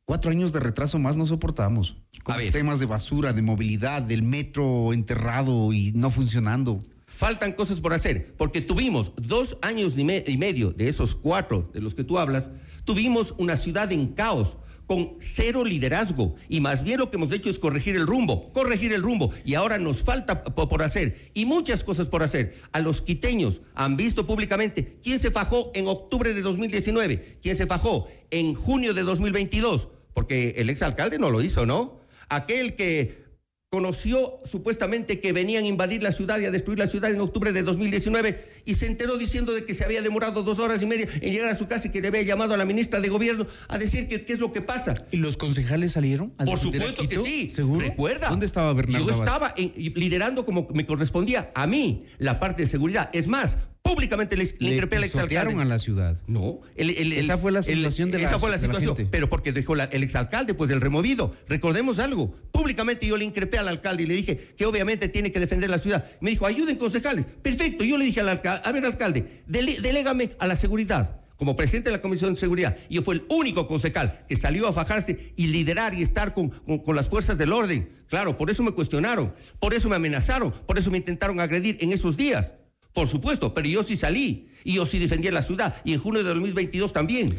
cuatro 0.05 0.31
años 0.31 0.53
de 0.53 0.59
retraso 0.59 0.97
más 0.99 1.17
no 1.17 1.25
soportamos. 1.25 1.97
Con 2.23 2.35
temas 2.51 2.79
de 2.79 2.85
basura, 2.85 3.33
de 3.33 3.41
movilidad, 3.41 4.01
del 4.01 4.23
metro 4.23 4.93
enterrado 4.93 5.73
y 5.73 5.91
no 5.93 6.11
funcionando. 6.11 6.81
Faltan 7.07 7.51
cosas 7.53 7.81
por 7.81 7.93
hacer, 7.93 8.33
porque 8.37 8.61
tuvimos 8.61 9.11
dos 9.17 9.57
años 9.61 9.97
y, 9.97 10.03
me- 10.03 10.23
y 10.25 10.37
medio 10.37 10.71
de 10.71 10.87
esos 10.87 11.15
cuatro 11.15 11.69
de 11.73 11.81
los 11.81 11.93
que 11.95 12.03
tú 12.03 12.17
hablas, 12.17 12.49
tuvimos 12.85 13.35
una 13.37 13.57
ciudad 13.57 13.91
en 13.91 14.07
caos, 14.07 14.57
con 14.91 15.15
cero 15.21 15.63
liderazgo, 15.63 16.35
y 16.49 16.59
más 16.59 16.83
bien 16.83 16.99
lo 16.99 17.09
que 17.09 17.15
hemos 17.15 17.31
hecho 17.31 17.49
es 17.49 17.59
corregir 17.59 17.95
el 17.95 18.05
rumbo, 18.05 18.51
corregir 18.51 18.91
el 18.91 19.01
rumbo, 19.01 19.31
y 19.45 19.53
ahora 19.53 19.77
nos 19.77 20.03
falta 20.03 20.43
po- 20.43 20.67
por 20.67 20.83
hacer, 20.83 21.31
y 21.33 21.45
muchas 21.45 21.85
cosas 21.85 22.07
por 22.07 22.23
hacer. 22.23 22.55
A 22.73 22.81
los 22.81 23.01
quiteños 23.01 23.61
han 23.73 23.95
visto 23.95 24.27
públicamente 24.27 24.97
quién 25.01 25.17
se 25.19 25.31
fajó 25.31 25.71
en 25.75 25.87
octubre 25.87 26.33
de 26.33 26.41
2019, 26.41 27.37
quién 27.41 27.55
se 27.55 27.67
fajó 27.67 28.09
en 28.31 28.53
junio 28.53 28.93
de 28.93 29.03
2022, 29.03 29.87
porque 30.13 30.55
el 30.57 30.69
exalcalde 30.69 31.19
no 31.19 31.29
lo 31.29 31.41
hizo, 31.41 31.65
¿no? 31.65 32.01
Aquel 32.27 32.75
que 32.75 33.23
conoció 33.69 34.41
supuestamente 34.43 35.21
que 35.21 35.31
venían 35.31 35.63
a 35.63 35.67
invadir 35.67 36.03
la 36.03 36.11
ciudad 36.11 36.37
y 36.41 36.45
a 36.45 36.51
destruir 36.51 36.79
la 36.79 36.87
ciudad 36.87 37.09
en 37.13 37.21
octubre 37.21 37.53
de 37.53 37.63
2019 37.63 38.50
y 38.65 38.75
se 38.75 38.85
enteró 38.87 39.17
diciendo 39.17 39.53
de 39.53 39.65
que 39.65 39.73
se 39.73 39.83
había 39.83 40.01
demorado 40.01 40.43
dos 40.43 40.59
horas 40.59 40.81
y 40.81 40.85
media 40.85 41.07
en 41.21 41.31
llegar 41.33 41.49
a 41.49 41.57
su 41.57 41.67
casa 41.67 41.87
y 41.87 41.91
que 41.91 42.01
le 42.01 42.07
había 42.09 42.21
llamado 42.23 42.53
a 42.53 42.57
la 42.57 42.65
ministra 42.65 42.99
de 42.99 43.09
gobierno 43.09 43.47
a 43.67 43.77
decir 43.77 44.07
que 44.07 44.23
qué 44.25 44.33
es 44.33 44.39
lo 44.39 44.51
que 44.51 44.61
pasa. 44.61 44.95
¿Y 45.11 45.17
los 45.17 45.37
concejales 45.37 45.91
salieron? 45.93 46.33
a 46.37 46.45
Por 46.45 46.59
supuesto 46.59 47.07
que 47.07 47.19
sí. 47.19 47.49
¿Seguro? 47.51 47.85
Recuerda. 47.85 48.29
¿Dónde 48.29 48.45
estaba 48.45 48.73
Bernardo 48.73 49.05
Yo 49.07 49.11
estaba 49.13 49.53
en- 49.57 49.73
liderando 49.95 50.45
como 50.45 50.67
me 50.73 50.85
correspondía 50.85 51.51
a 51.55 51.67
mí 51.67 52.03
la 52.17 52.39
parte 52.39 52.63
de 52.63 52.69
seguridad. 52.69 53.09
Es 53.13 53.27
más, 53.27 53.57
públicamente 53.81 54.37
le, 54.37 54.43
le 54.45 54.51
Le 54.59 54.75
increpé 54.75 54.97
al 54.97 55.03
a 55.03 55.65
la 55.65 55.79
ciudad. 55.79 56.17
No, 56.27 56.61
el- 56.75 56.91
el- 56.91 57.13
el- 57.13 57.25
Esa 57.25 57.37
fue 57.37 57.51
la 57.51 57.61
sensación 57.63 58.11
de 58.11 58.19
la- 58.19 58.27
Esa 58.29 58.37
fue 58.39 58.49
la 58.51 58.57
situación. 58.59 58.95
pero 59.09 59.27
porque 59.29 59.51
dejó 59.51 59.75
la- 59.75 59.85
el 59.85 60.03
exalcalde, 60.03 60.53
pues 60.53 60.69
el 60.71 60.81
removido. 60.81 61.35
Recordemos 61.47 61.97
algo. 61.99 62.33
Públicamente 62.51 63.07
yo 63.07 63.17
le 63.17 63.25
increpé 63.25 63.57
al 63.57 63.67
alcalde 63.67 64.03
y 64.03 64.05
le 64.05 64.13
dije 64.13 64.37
que 64.55 64.65
obviamente 64.65 65.07
tiene 65.09 65.31
que 65.31 65.39
defender 65.39 65.69
la 65.69 65.79
ciudad. 65.79 66.05
Me 66.21 66.29
dijo, 66.29 66.45
ayuden 66.45 66.77
concejales. 66.77 67.25
Perfecto. 67.41 67.83
Yo 67.83 67.97
le 67.97 68.05
dije 68.05 68.19
al 68.19 68.29
alcalde, 68.29 68.50
a 68.55 68.71
ver, 68.71 68.85
alcalde, 68.85 69.43
delégame 69.47 70.35
a 70.39 70.47
la 70.47 70.55
seguridad. 70.55 71.17
como 71.37 71.55
presidente 71.55 71.89
de 71.89 71.95
la 71.95 72.03
Comisión 72.03 72.35
de 72.35 72.39
Seguridad, 72.39 72.77
y 72.87 72.95
yo 72.95 73.01
fui 73.01 73.15
el 73.15 73.23
único 73.29 73.67
concejal 73.67 74.25
que 74.29 74.35
salió 74.35 74.67
a 74.67 74.73
fajarse 74.73 75.33
y 75.35 75.47
liderar 75.47 75.95
y 75.95 76.03
estar 76.03 76.35
con, 76.35 76.49
con, 76.49 76.95
las 76.95 77.09
fuerzas 77.09 77.35
del 77.39 77.51
orden. 77.51 77.89
Claro, 78.07 78.37
por 78.37 78.51
eso 78.51 78.61
me 78.61 78.73
cuestionaron, 78.73 79.33
por 79.59 79.73
eso 79.73 79.89
me 79.89 79.95
amenazaron, 79.95 80.51
por 80.51 80.77
eso 80.77 80.91
me 80.91 80.99
intentaron 80.99 81.39
agredir 81.39 81.79
en 81.81 81.93
esos 81.93 82.15
días. 82.15 82.53
Por 82.93 83.07
supuesto, 83.07 83.55
pero 83.55 83.67
yo 83.67 83.83
sí 83.83 83.95
salí 83.95 84.49
y 84.63 84.75
yo 84.75 84.85
sí 84.85 84.99
defendí 84.99 85.31
la 85.31 85.41
ciudad 85.41 85.75
y 85.83 85.93
en 85.93 85.99
junio 85.99 86.23
de 86.23 86.29
2022 86.29 86.93
también. 86.93 87.35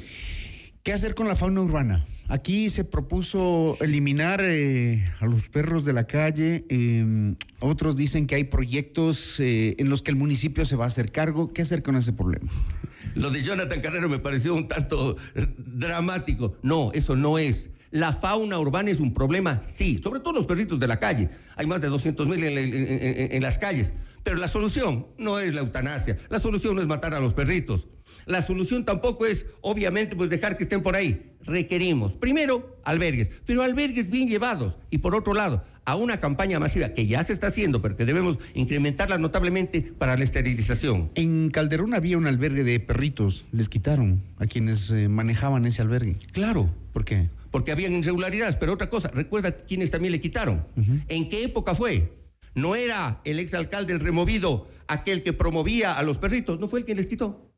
¿Qué 0.83 0.93
hacer 0.93 1.15
con 1.15 1.29
la 1.29 1.37
fauna 1.37 1.61
urbana? 1.61 2.05
Aquí 2.27 2.69
se 2.69 2.83
propuso 2.83 3.77
eliminar 3.81 4.41
eh, 4.43 5.09
a 5.21 5.27
los 5.27 5.47
perros 5.47 5.85
de 5.85 5.93
la 5.93 6.09
calle. 6.09 6.65
Em, 6.71 7.37
otros 7.61 7.97
dicen 7.97 8.27
que 8.27 8.35
hay 8.35 8.43
proyectos 8.43 9.39
eh, 9.39 9.77
en 9.79 9.89
los 9.89 10.03
que 10.03 10.11
el 10.11 10.17
municipio 10.17 10.67
se 10.67 10.75
va 10.75 10.87
a 10.87 10.89
hacer 10.89 11.13
cargo. 11.13 11.53
¿Qué 11.53 11.63
hacer 11.63 11.85
con 11.85 11.95
ese 11.95 12.13
problema? 12.13 12.51
Lo 13.15 13.31
de 13.31 13.45
Jonathan 13.45 13.81
Carrero 13.81 14.09
me 14.09 14.19
pareció 14.19 14.57
un 14.57 14.67
tanto 14.67 15.17
eh, 15.37 15.47
dramático. 15.57 16.57
No, 16.63 16.91
eso 16.95 17.15
no 17.15 17.39
es. 17.39 17.71
La 17.93 18.13
fauna 18.13 18.59
urbana 18.59 18.91
es 18.91 18.99
un 18.99 19.15
problema, 19.15 19.63
sí, 19.63 20.01
sobre 20.03 20.19
todo 20.19 20.33
los 20.33 20.47
perritos 20.47 20.81
de 20.81 20.89
la 20.89 20.99
calle. 20.99 21.29
Hay 21.55 21.67
más 21.67 21.81
de 21.81 21.91
200 21.91 22.27
mil 22.27 22.43
en 22.43 23.43
las 23.43 23.59
calles. 23.59 23.93
Pero 24.25 24.37
la 24.37 24.49
solución 24.49 25.07
no 25.19 25.39
es 25.39 25.55
la 25.55 25.61
eutanasia. 25.61 26.17
La 26.29 26.41
solución 26.41 26.75
no 26.75 26.81
es 26.81 26.87
matar 26.87 27.15
a 27.15 27.21
los 27.21 27.35
perritos. 27.35 27.87
La 28.27 28.43
solución 28.43 28.85
tampoco 28.85 29.27
es, 29.27 29.47
obviamente, 29.61 30.17
pues 30.17 30.31
dejar 30.31 30.57
que 30.57 30.65
estén 30.65 30.83
por 30.83 30.97
ahí. 30.97 31.33
Requerimos, 31.45 32.15
primero, 32.15 32.79
albergues, 32.85 33.31
pero 33.47 33.63
albergues 33.63 34.11
bien 34.11 34.29
llevados. 34.29 34.79
Y 34.91 34.99
por 34.99 35.15
otro 35.15 35.35
lado, 35.35 35.65
a 35.85 35.97
una 35.97 36.21
campaña 36.21 36.61
masiva 36.61 36.91
que 36.91 37.07
ya 37.07 37.25
se 37.25 37.33
está 37.33 37.49
haciendo, 37.49 37.83
pero 37.83 37.97
que 37.97 38.05
debemos 38.05 38.39
incrementarla 38.55 39.19
notablemente 39.19 39.83
para 39.83 40.17
la 40.17 40.25
esterilización. 40.25 41.11
En 41.15 41.51
Calderón 41.51 41.95
había 41.95 42.19
un 42.19 42.27
albergue 42.27 42.65
de 42.65 42.79
perritos. 42.81 43.45
Les 43.53 43.69
quitaron 43.69 44.23
a 44.39 44.47
quienes 44.47 44.91
eh, 44.91 45.09
manejaban 45.09 45.67
ese 45.67 45.83
albergue. 45.83 46.17
Claro. 46.33 46.73
¿Por 46.93 47.05
qué? 47.05 47.31
Porque 47.51 47.73
habían 47.73 47.95
irregularidades, 47.95 48.57
pero 48.57 48.73
otra 48.73 48.89
cosa, 48.89 49.09
recuerda 49.09 49.53
quienes 49.53 49.91
también 49.91 50.13
le 50.13 50.21
quitaron. 50.21 50.65
¿En 51.09 51.29
qué 51.29 51.45
época 51.45 51.75
fue? 51.75 52.13
No 52.55 52.75
era 52.75 53.21
el 53.25 53.39
exalcalde 53.39 53.93
el 53.93 54.01
removido 54.01 54.69
aquel 54.87 55.23
que 55.23 55.33
promovía 55.33 55.93
a 55.95 56.03
los 56.03 56.19
perritos, 56.19 56.61
no 56.61 56.69
fue 56.69 56.81
el 56.81 56.85
quien 56.85 56.97
les 56.97 57.07
quitó. 57.07 57.52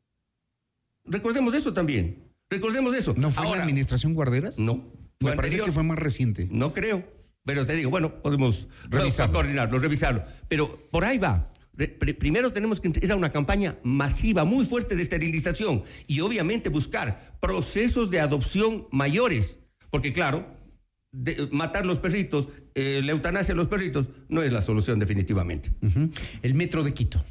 Recordemos 1.05 1.53
eso 1.53 1.73
también. 1.73 2.23
Recordemos 2.49 2.95
eso. 2.95 3.13
¿No 3.17 3.31
fue 3.31 3.55
la 3.55 3.63
administración 3.63 4.13
Guarderas? 4.13 4.59
No. 4.59 4.91
Fue 5.19 5.31
Me 5.31 5.35
parece 5.37 5.57
que 5.59 5.71
fue 5.71 5.83
más 5.83 5.97
reciente. 5.97 6.47
No 6.51 6.73
creo. 6.73 7.03
Pero 7.45 7.65
te 7.65 7.75
digo, 7.75 7.91
bueno, 7.91 8.21
podemos 8.21 8.67
revisarlo. 8.89 9.33
coordinarlo, 9.33 9.79
revisarlo. 9.79 10.23
Pero 10.47 10.87
por 10.91 11.05
ahí 11.05 11.17
va. 11.17 11.51
Primero 12.19 12.53
tenemos 12.53 12.79
que 12.79 12.87
ir 12.87 13.11
a 13.11 13.15
una 13.15 13.31
campaña 13.31 13.77
masiva, 13.83 14.45
muy 14.45 14.65
fuerte 14.65 14.95
de 14.95 15.03
esterilización 15.03 15.83
y 16.07 16.21
obviamente 16.21 16.69
buscar 16.69 17.37
procesos 17.41 18.09
de 18.09 18.19
adopción 18.21 18.87
mayores. 18.91 19.59
Porque 19.91 20.13
claro, 20.13 20.47
matar 21.51 21.85
los 21.85 21.99
perritos, 21.99 22.49
eh, 22.75 23.01
la 23.03 23.11
eutanasia 23.11 23.53
a 23.53 23.57
los 23.57 23.67
perritos, 23.67 24.09
no 24.29 24.41
es 24.41 24.51
la 24.51 24.61
solución 24.61 24.99
definitivamente. 24.99 25.71
El 26.41 26.53
metro 26.53 26.83
de 26.83 26.93
Quito. 26.93 27.23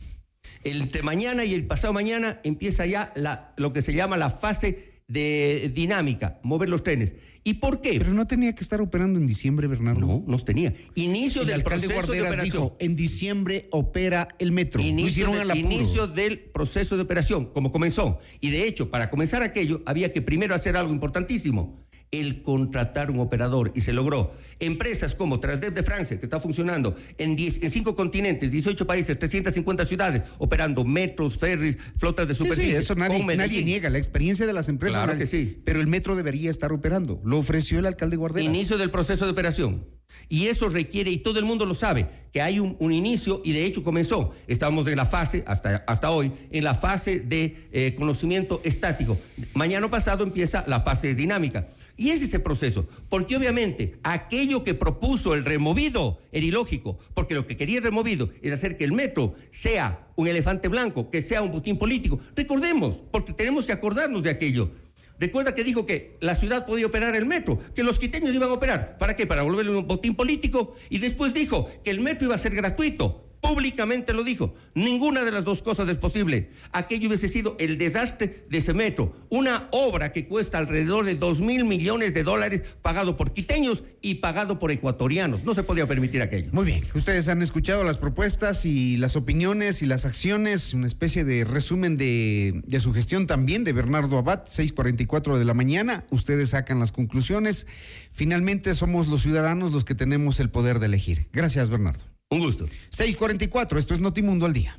Entre 0.65 1.03
mañana 1.03 1.45
y 1.45 1.55
el 1.55 1.67
pasado 1.67 1.93
mañana 1.93 2.41
empieza 2.43 2.87
ya 2.87 3.13
la, 3.15 3.53
lo 3.57 3.73
que 3.73 3.83
se 3.83 3.93
llama 3.95 4.17
la 4.17 4.31
fase 4.31 4.95
de 5.09 5.71
dinámica, 5.75 6.41
mover 6.43 6.69
los 6.69 6.83
trenes. 6.83 7.15
¿Y 7.47 7.55
por 7.55 7.83
qué? 7.83 7.99
Pero 7.99 8.15
no 8.15 8.27
tenía 8.27 8.55
que 8.55 8.63
estar 8.63 8.81
operando 8.81 9.19
en 9.19 9.27
diciembre, 9.27 9.67
Bernardo. 9.67 10.01
No, 10.01 10.25
no 10.27 10.39
tenía. 10.39 10.73
Inicio 10.95 11.43
el 11.43 11.49
del 11.49 11.57
alcalde 11.57 11.89
proceso 11.89 12.07
Guarderas 12.07 12.31
de 12.31 12.35
operación. 12.35 12.63
Dijo, 12.63 12.77
en 12.81 12.97
diciembre 12.97 13.69
opera 13.71 14.29
el 14.39 14.51
metro. 14.51 14.81
Inicio, 14.81 15.31
inicio 15.55 16.07
del 16.07 16.39
proceso 16.39 16.97
de 16.97 17.03
operación, 17.03 17.47
como 17.53 17.71
comenzó. 17.71 18.19
Y 18.41 18.51
de 18.51 18.67
hecho, 18.67 18.91
para 18.91 19.11
comenzar 19.11 19.43
aquello, 19.43 19.83
había 19.85 20.11
que 20.11 20.23
primero 20.23 20.55
hacer 20.55 20.75
algo 20.75 20.93
importantísimo 20.93 21.84
el 22.21 22.43
contratar 22.43 23.11
un 23.11 23.21
operador 23.21 23.73
y 23.75 23.81
se 23.81 23.93
logró. 23.93 24.35
Empresas 24.61 25.15
como 25.15 25.41
Transdev 25.41 25.75
de 25.75 25.83
Francia, 25.83 26.19
que 26.19 26.27
está 26.27 26.41
funcionando 26.41 26.97
en, 27.19 27.37
en 27.39 27.71
cinco 27.71 27.97
continentes, 27.97 28.51
18 28.51 28.87
países, 28.87 29.19
350 29.19 29.85
ciudades, 29.85 30.23
operando 30.39 30.85
metros, 30.85 31.39
ferries, 31.39 31.77
flotas 31.99 32.29
de 32.29 32.35
superficie. 32.35 32.73
Sí, 32.73 32.79
eso 32.79 32.95
nadie, 32.95 33.65
niega, 33.65 33.91
la 33.91 33.99
experiencia 33.99 34.47
de 34.47 34.53
las 34.53 34.69
empresas. 34.69 35.03
Claro 35.05 35.19
que 35.19 35.27
sí. 35.27 35.61
Pero 35.65 35.81
el 35.81 35.87
metro 35.87 36.17
debería 36.17 36.51
estar 36.51 36.73
operando. 36.73 37.21
Lo 37.25 37.39
ofreció 37.39 37.79
el 37.79 37.87
alcalde 37.87 38.17
Guarderas. 38.17 38.49
Inicio 38.49 38.79
del 38.79 38.91
proceso 38.91 39.25
de 39.25 39.33
operación. 39.33 39.85
Y 40.29 40.47
eso 40.47 40.69
requiere, 40.69 41.11
y 41.11 41.19
todo 41.19 41.39
el 41.39 41.45
mundo 41.45 41.67
lo 41.67 41.75
sabe, 41.75 42.07
que 42.33 42.41
hay 42.41 42.59
un, 42.59 42.93
inicio 42.93 43.43
y 43.45 43.53
de 43.53 43.67
hecho 43.67 43.83
comenzó. 43.83 44.33
Estamos 44.47 44.87
en 44.87 44.97
la 44.97 45.07
fase, 45.07 45.45
hasta, 45.47 45.85
hasta 45.87 46.11
hoy, 46.11 46.33
en 46.51 46.65
la 46.65 46.75
fase 46.75 47.21
de 47.21 47.69
eh, 47.73 47.95
conocimiento 47.97 48.61
estático. 48.65 49.19
Mañana 49.55 49.91
pasado 49.91 50.25
empieza 50.25 50.65
la 50.67 50.81
fase 50.81 51.15
dinámica. 51.15 51.69
Y 51.97 52.11
es 52.11 52.23
ese 52.23 52.41
proceso, 52.41 52.89
porque 53.09 53.37
obviamente 53.37 53.99
aquello 54.03 54.65
que 54.65 54.75
propuso 54.75 55.35
el 55.35 55.45
removido 55.45 56.19
era 56.33 56.45
ilógico, 56.45 56.99
porque 57.15 57.35
lo 57.35 57.47
que 57.47 57.57
quería 57.57 57.79
el 57.79 57.85
removido 57.85 58.31
es 58.43 58.53
hacer 58.53 58.77
que 58.77 58.85
el 58.85 58.93
metro 58.93 59.35
sea 59.51 60.09
un 60.17 60.27
elefante 60.27 60.69
blanco, 60.69 61.11
que 61.11 61.23
sea 61.23 61.43
un 61.43 61.53
botín 61.53 61.79
político. 61.79 62.19
Recordemos, 62.35 63.03
porque 63.13 63.33
tenemos 63.33 63.67
que 63.67 63.73
acordarnos 63.73 64.25
de 64.25 64.31
aquello. 64.31 64.73
Recuerda 65.21 65.55
que 65.55 65.63
dijo 65.63 65.87
que 65.87 66.17
la 66.21 66.35
ciudad 66.35 66.67
podía 66.67 66.87
operar 66.87 67.15
el 67.15 67.27
metro, 67.27 67.61
que 67.75 67.85
los 67.85 68.01
quiteños 68.01 68.35
iban 68.35 68.51
a 68.51 68.55
operar. 68.55 68.99
¿Para 68.99 69.15
qué? 69.15 69.27
Para 69.27 69.43
volverlo 69.43 69.79
un 69.79 69.87
botín 69.87 70.17
político. 70.17 70.75
Y 70.91 70.99
después 70.99 71.33
dijo 71.33 71.71
que 71.85 71.91
el 71.91 72.01
metro 72.01 72.27
iba 72.27 72.35
a 72.35 72.39
ser 72.39 72.55
gratuito 72.57 73.24
públicamente 73.45 74.15
lo 74.15 74.25
dijo. 74.25 74.55
Ninguna 74.75 75.23
de 75.23 75.31
las 75.31 75.45
dos 75.45 75.63
cosas 75.63 75.87
es 75.91 75.99
posible. 75.99 76.51
Aquello 76.73 77.09
hubiese 77.09 77.29
sido 77.29 77.57
el 77.59 77.77
desastre 77.77 78.47
de 78.49 78.59
ese 78.59 78.73
metro. 78.73 79.15
Una 79.29 79.69
obra 79.71 80.13
que 80.13 80.27
cuesta 80.27 80.57
alrededor 80.57 81.05
de 81.05 81.15
dos 81.15 81.43
mil 81.43 81.67
millones 81.67 82.15
de 82.15 82.23
dólares 82.23 82.63
pagado 82.81 83.19
por 83.19 83.35
quiteños 83.35 83.85
y 84.01 84.17
pagado 84.17 84.59
por 84.59 84.71
ecuatorianos. 84.71 85.45
No 85.45 85.53
se 85.53 85.63
podía 85.63 85.87
permitir 85.87 86.23
aquello. 86.23 86.49
Muy 86.53 86.65
bien. 86.65 86.83
Ustedes 86.95 87.29
han 87.29 87.43
escuchado 87.43 87.85
las 87.85 87.99
propuestas 87.99 88.65
y 88.65 88.97
las 88.97 89.15
opiniones 89.15 89.83
y 89.83 89.87
las 89.87 90.07
acciones. 90.07 90.73
Una 90.73 90.87
especie 90.87 91.25
de 91.25 91.45
resumen 91.45 91.99
de, 91.99 92.63
de 92.67 92.81
su 92.81 92.95
gestión 92.95 93.27
también 93.27 93.63
de 93.63 93.75
Bernardo 93.75 94.17
Abad, 94.17 94.45
6:44 94.47 95.37
de 95.37 95.45
la 95.45 95.53
mañana. 95.53 96.07
Ustedes 96.09 96.51
sacan 96.51 96.79
las 96.79 96.93
conclusiones. 96.93 97.67
Finalmente 98.11 98.75
somos 98.75 99.07
los 99.09 99.21
ciudadanos 99.23 99.73
los 99.73 99.85
que 99.85 99.95
tenemos 99.95 100.41
el 100.41 100.49
poder 100.49 100.79
de 100.79 100.87
elegir. 100.87 101.27
Gracias, 101.33 101.69
Bernardo. 101.69 102.14
Un 102.31 102.41
gusto. 102.41 102.67
644, 102.91 103.79
esto 103.79 103.95
es 103.95 104.01
Notimundo 104.01 104.47
al 104.47 104.53
día. 104.53 104.79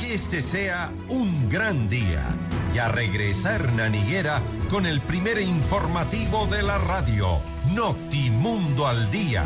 Que 0.00 0.14
este 0.14 0.42
sea 0.42 0.92
un 1.08 1.48
gran 1.48 1.88
día. 1.88 2.36
Y 2.74 2.78
a 2.78 2.88
regresar 2.88 3.68
Higuera 3.94 4.42
con 4.68 4.86
el 4.86 5.00
primer 5.00 5.40
informativo 5.40 6.46
de 6.46 6.62
la 6.62 6.78
radio, 6.78 7.40
Notimundo 7.74 8.86
al 8.86 9.10
día. 9.10 9.44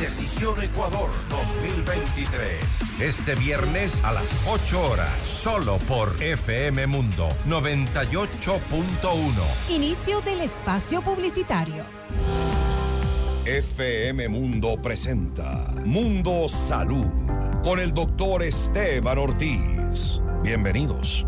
Decisión 0.00 0.60
Ecuador 0.62 1.10
2023. 1.28 3.00
Este 3.02 3.34
viernes 3.34 3.92
a 4.02 4.14
las 4.14 4.24
8 4.48 4.80
horas, 4.92 5.10
solo 5.24 5.76
por 5.86 6.22
FM 6.22 6.86
Mundo 6.86 7.28
98.1. 7.46 8.62
Inicio 9.68 10.22
del 10.22 10.40
espacio 10.40 11.02
publicitario. 11.02 11.84
FM 13.44 14.30
Mundo 14.30 14.80
presenta 14.80 15.70
Mundo 15.84 16.48
Salud 16.48 17.04
con 17.62 17.78
el 17.78 17.92
doctor 17.92 18.42
Esteban 18.42 19.18
Ortiz. 19.18 20.22
Bienvenidos. 20.42 21.26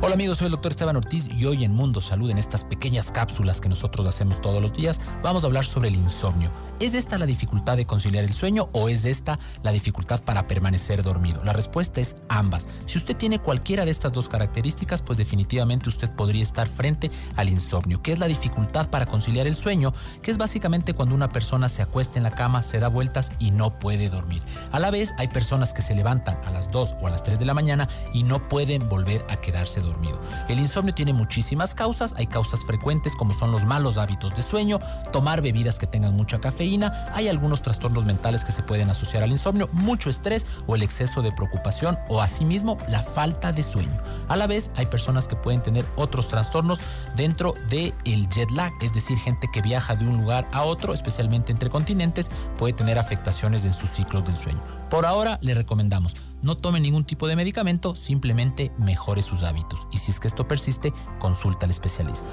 Hola 0.00 0.14
amigos, 0.14 0.38
soy 0.38 0.46
el 0.46 0.52
doctor 0.52 0.70
Esteban 0.70 0.94
Ortiz 0.94 1.26
y 1.26 1.44
hoy 1.46 1.64
en 1.64 1.74
Mundo 1.74 2.00
Salud, 2.00 2.30
en 2.30 2.38
estas 2.38 2.62
pequeñas 2.62 3.10
cápsulas 3.10 3.60
que 3.60 3.68
nosotros 3.68 4.06
hacemos 4.06 4.40
todos 4.40 4.62
los 4.62 4.72
días, 4.72 5.00
vamos 5.24 5.42
a 5.42 5.48
hablar 5.48 5.64
sobre 5.64 5.88
el 5.88 5.96
insomnio. 5.96 6.52
¿Es 6.78 6.94
esta 6.94 7.18
la 7.18 7.26
dificultad 7.26 7.76
de 7.76 7.84
conciliar 7.84 8.22
el 8.22 8.32
sueño 8.32 8.68
o 8.72 8.88
es 8.88 9.04
esta 9.04 9.40
la 9.64 9.72
dificultad 9.72 10.22
para 10.22 10.46
permanecer 10.46 11.02
dormido? 11.02 11.42
La 11.42 11.52
respuesta 11.52 12.00
es 12.00 12.14
ambas. 12.28 12.68
Si 12.86 12.96
usted 12.96 13.16
tiene 13.16 13.40
cualquiera 13.40 13.84
de 13.84 13.90
estas 13.90 14.12
dos 14.12 14.28
características, 14.28 15.02
pues 15.02 15.18
definitivamente 15.18 15.88
usted 15.88 16.08
podría 16.10 16.44
estar 16.44 16.68
frente 16.68 17.10
al 17.34 17.48
insomnio, 17.48 18.00
que 18.00 18.12
es 18.12 18.20
la 18.20 18.28
dificultad 18.28 18.90
para 18.90 19.06
conciliar 19.06 19.48
el 19.48 19.56
sueño, 19.56 19.92
que 20.22 20.30
es 20.30 20.38
básicamente 20.38 20.94
cuando 20.94 21.16
una 21.16 21.30
persona 21.30 21.68
se 21.68 21.82
acuesta 21.82 22.20
en 22.20 22.22
la 22.22 22.30
cama, 22.30 22.62
se 22.62 22.78
da 22.78 22.86
vueltas 22.86 23.32
y 23.40 23.50
no 23.50 23.80
puede 23.80 24.10
dormir. 24.10 24.44
A 24.70 24.78
la 24.78 24.92
vez, 24.92 25.12
hay 25.18 25.26
personas 25.26 25.72
que 25.72 25.82
se 25.82 25.96
levantan 25.96 26.38
a 26.44 26.52
las 26.52 26.70
2 26.70 26.94
o 27.02 27.08
a 27.08 27.10
las 27.10 27.24
3 27.24 27.40
de 27.40 27.46
la 27.46 27.54
mañana 27.54 27.88
y 28.14 28.22
no 28.22 28.46
pueden 28.46 28.88
volver 28.88 29.26
a 29.28 29.38
quedarse 29.38 29.80
dormidos 29.80 29.87
dormido. 29.88 30.20
El 30.48 30.58
insomnio 30.58 30.94
tiene 30.94 31.12
muchísimas 31.12 31.74
causas, 31.74 32.14
hay 32.16 32.26
causas 32.26 32.64
frecuentes 32.64 33.14
como 33.16 33.34
son 33.34 33.50
los 33.50 33.64
malos 33.64 33.98
hábitos 33.98 34.34
de 34.34 34.42
sueño, 34.42 34.78
tomar 35.12 35.42
bebidas 35.42 35.78
que 35.78 35.86
tengan 35.86 36.14
mucha 36.14 36.40
cafeína, 36.40 37.10
hay 37.14 37.28
algunos 37.28 37.62
trastornos 37.62 38.04
mentales 38.04 38.44
que 38.44 38.52
se 38.52 38.62
pueden 38.62 38.90
asociar 38.90 39.22
al 39.22 39.30
insomnio, 39.30 39.68
mucho 39.72 40.10
estrés 40.10 40.46
o 40.66 40.74
el 40.74 40.82
exceso 40.82 41.22
de 41.22 41.32
preocupación 41.32 41.98
o 42.08 42.20
asimismo 42.20 42.78
la 42.88 43.02
falta 43.02 43.52
de 43.52 43.62
sueño. 43.62 43.96
A 44.28 44.36
la 44.36 44.46
vez 44.46 44.70
hay 44.76 44.86
personas 44.86 45.28
que 45.28 45.36
pueden 45.36 45.62
tener 45.62 45.84
otros 45.96 46.28
trastornos 46.28 46.80
dentro 47.16 47.54
del 47.68 47.94
el 48.04 48.28
jet 48.28 48.50
lag, 48.50 48.72
es 48.80 48.92
decir, 48.92 49.18
gente 49.18 49.48
que 49.52 49.62
viaja 49.62 49.96
de 49.96 50.06
un 50.06 50.18
lugar 50.18 50.48
a 50.52 50.62
otro, 50.62 50.92
especialmente 50.92 51.52
entre 51.52 51.70
continentes, 51.70 52.30
puede 52.56 52.72
tener 52.72 52.98
afectaciones 52.98 53.64
en 53.64 53.72
sus 53.72 53.90
ciclos 53.90 54.24
del 54.24 54.36
sueño. 54.36 54.62
Por 54.90 55.06
ahora 55.06 55.38
le 55.42 55.54
recomendamos 55.54 56.16
no 56.42 56.56
tome 56.56 56.80
ningún 56.80 57.04
tipo 57.04 57.26
de 57.26 57.36
medicamento, 57.36 57.94
simplemente 57.94 58.70
mejore 58.78 59.22
sus 59.22 59.42
hábitos 59.42 59.77
y 59.90 59.98
si 59.98 60.10
es 60.10 60.20
que 60.20 60.28
esto 60.28 60.48
persiste, 60.48 60.92
consulta 61.18 61.66
al 61.66 61.70
especialista. 61.70 62.30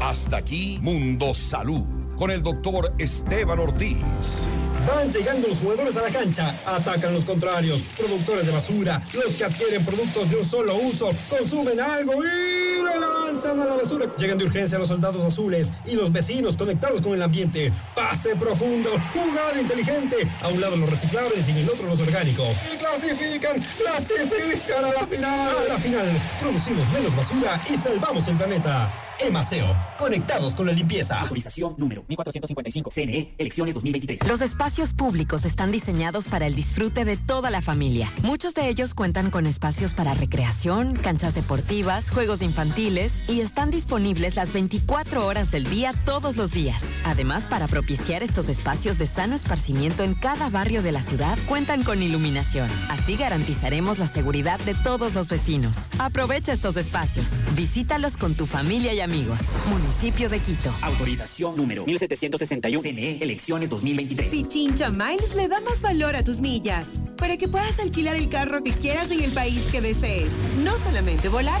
Hasta 0.00 0.36
aquí 0.38 0.78
Mundo 0.82 1.34
Salud 1.34 1.84
con 2.16 2.30
el 2.30 2.42
doctor 2.42 2.94
Esteban 2.98 3.58
Ortiz. 3.58 4.46
Van 4.86 5.10
llegando 5.10 5.48
los 5.48 5.58
jugadores 5.58 5.96
a 5.96 6.02
la 6.02 6.10
cancha, 6.10 6.60
atacan 6.64 7.12
los 7.12 7.24
contrarios, 7.24 7.82
productores 7.96 8.46
de 8.46 8.52
basura, 8.52 9.02
los 9.12 9.32
que 9.32 9.44
adquieren 9.44 9.84
productos 9.84 10.30
de 10.30 10.36
un 10.36 10.44
solo 10.44 10.76
uso, 10.76 11.10
consumen 11.28 11.80
algo 11.80 12.12
y 12.14 12.82
lo 12.82 13.24
lanzan 13.24 13.60
a 13.60 13.64
la 13.64 13.76
basura. 13.76 14.06
Llegan 14.16 14.38
de 14.38 14.44
urgencia 14.44 14.78
los 14.78 14.88
soldados 14.88 15.24
azules 15.24 15.72
y 15.86 15.96
los 15.96 16.12
vecinos 16.12 16.56
conectados 16.56 17.00
con 17.00 17.14
el 17.14 17.22
ambiente. 17.22 17.72
Pase 17.94 18.36
profundo, 18.36 18.90
jugada 19.12 19.60
inteligente. 19.60 20.28
A 20.40 20.48
un 20.48 20.60
lado 20.60 20.76
los 20.76 20.88
reciclables 20.88 21.48
y 21.48 21.50
en 21.50 21.56
el 21.58 21.70
otro 21.70 21.86
los 21.86 22.00
orgánicos. 22.00 22.56
Y 22.72 22.76
clasifican, 22.76 23.60
clasifican 23.78 24.84
a 24.84 24.92
la 24.92 25.06
final. 25.06 25.56
A 25.56 25.68
la 25.68 25.78
final, 25.78 26.22
producimos 26.40 26.88
menos 26.90 27.16
basura 27.16 27.60
y 27.68 27.76
salvamos 27.76 28.28
el 28.28 28.36
planeta. 28.36 29.05
Emaseo, 29.18 29.74
conectados 29.98 30.54
con 30.54 30.66
la 30.66 30.72
limpieza. 30.72 31.20
Autorización 31.20 31.74
número 31.78 32.04
1455. 32.08 32.90
CNE, 32.90 33.34
elecciones 33.38 33.74
2023. 33.74 34.28
Los 34.28 34.40
espacios 34.40 34.92
públicos 34.92 35.44
están 35.44 35.72
diseñados 35.72 36.28
para 36.28 36.46
el 36.46 36.54
disfrute 36.54 37.04
de 37.04 37.16
toda 37.16 37.50
la 37.50 37.62
familia. 37.62 38.10
Muchos 38.22 38.54
de 38.54 38.68
ellos 38.68 38.94
cuentan 38.94 39.30
con 39.30 39.46
espacios 39.46 39.94
para 39.94 40.14
recreación, 40.14 40.94
canchas 40.94 41.34
deportivas, 41.34 42.10
juegos 42.10 42.42
infantiles 42.42 43.28
y 43.28 43.40
están 43.40 43.70
disponibles 43.70 44.36
las 44.36 44.52
24 44.52 45.26
horas 45.26 45.50
del 45.50 45.68
día 45.68 45.94
todos 46.04 46.36
los 46.36 46.50
días. 46.50 46.82
Además, 47.04 47.44
para 47.44 47.68
propiciar 47.68 48.22
estos 48.22 48.48
espacios 48.48 48.98
de 48.98 49.06
sano 49.06 49.34
esparcimiento 49.34 50.04
en 50.04 50.14
cada 50.14 50.50
barrio 50.50 50.82
de 50.82 50.92
la 50.92 51.00
ciudad, 51.00 51.38
cuentan 51.46 51.82
con 51.84 52.02
iluminación. 52.02 52.68
Así 52.90 53.16
garantizaremos 53.16 53.98
la 53.98 54.08
seguridad 54.08 54.60
de 54.60 54.74
todos 54.74 55.14
los 55.14 55.28
vecinos. 55.28 55.88
Aprovecha 55.98 56.52
estos 56.52 56.76
espacios. 56.76 57.42
Visítalos 57.54 58.16
con 58.16 58.34
tu 58.34 58.46
familia 58.46 58.92
y 58.92 59.05
amigos. 59.06 59.38
Municipio 59.68 60.28
de 60.28 60.40
Quito. 60.40 60.70
Autorización 60.82 61.56
número 61.56 61.86
1761. 61.86 62.82
CNE, 62.82 63.18
elecciones 63.22 63.70
2023. 63.70 64.28
Pichincha 64.28 64.90
Miles 64.90 65.34
le 65.36 65.46
da 65.46 65.60
más 65.60 65.80
valor 65.80 66.16
a 66.16 66.24
tus 66.24 66.40
millas 66.40 67.00
para 67.16 67.36
que 67.36 67.46
puedas 67.46 67.78
alquilar 67.78 68.16
el 68.16 68.28
carro 68.28 68.64
que 68.64 68.72
quieras 68.72 69.12
en 69.12 69.22
el 69.22 69.30
país 69.30 69.68
que 69.70 69.80
desees. 69.80 70.32
No 70.64 70.76
solamente 70.76 71.28
volar 71.28 71.60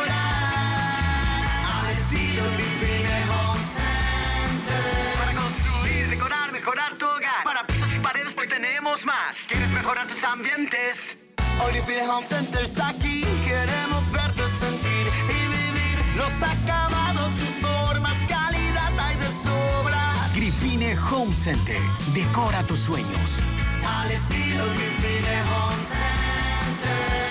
Más. 9.05 9.45
¿Quieres 9.47 9.69
mejorar 9.71 10.07
tus 10.07 10.23
ambientes? 10.23 11.33
Hoy 11.63 11.73
Define 11.73 12.07
Home 12.07 12.25
Center 12.25 12.63
está 12.63 12.89
aquí. 12.89 13.23
Queremos 13.45 14.11
verte 14.11 14.43
sentir 14.59 15.07
y 15.29 15.47
vivir 15.47 16.15
los 16.15 16.31
acabados, 16.41 17.31
sus 17.33 17.67
formas, 17.67 18.17
calidad 18.27 18.99
hay 18.99 19.15
de 19.17 19.27
sobra. 19.43 20.13
Grifine 20.33 20.95
Home 21.11 21.33
Center. 21.33 21.79
Decora 22.13 22.63
tus 22.63 22.79
sueños. 22.79 23.39
Al 23.85 24.11
estilo 24.11 24.65
Grifine 24.73 25.41
Home 25.43 25.81
Center. 25.89 27.30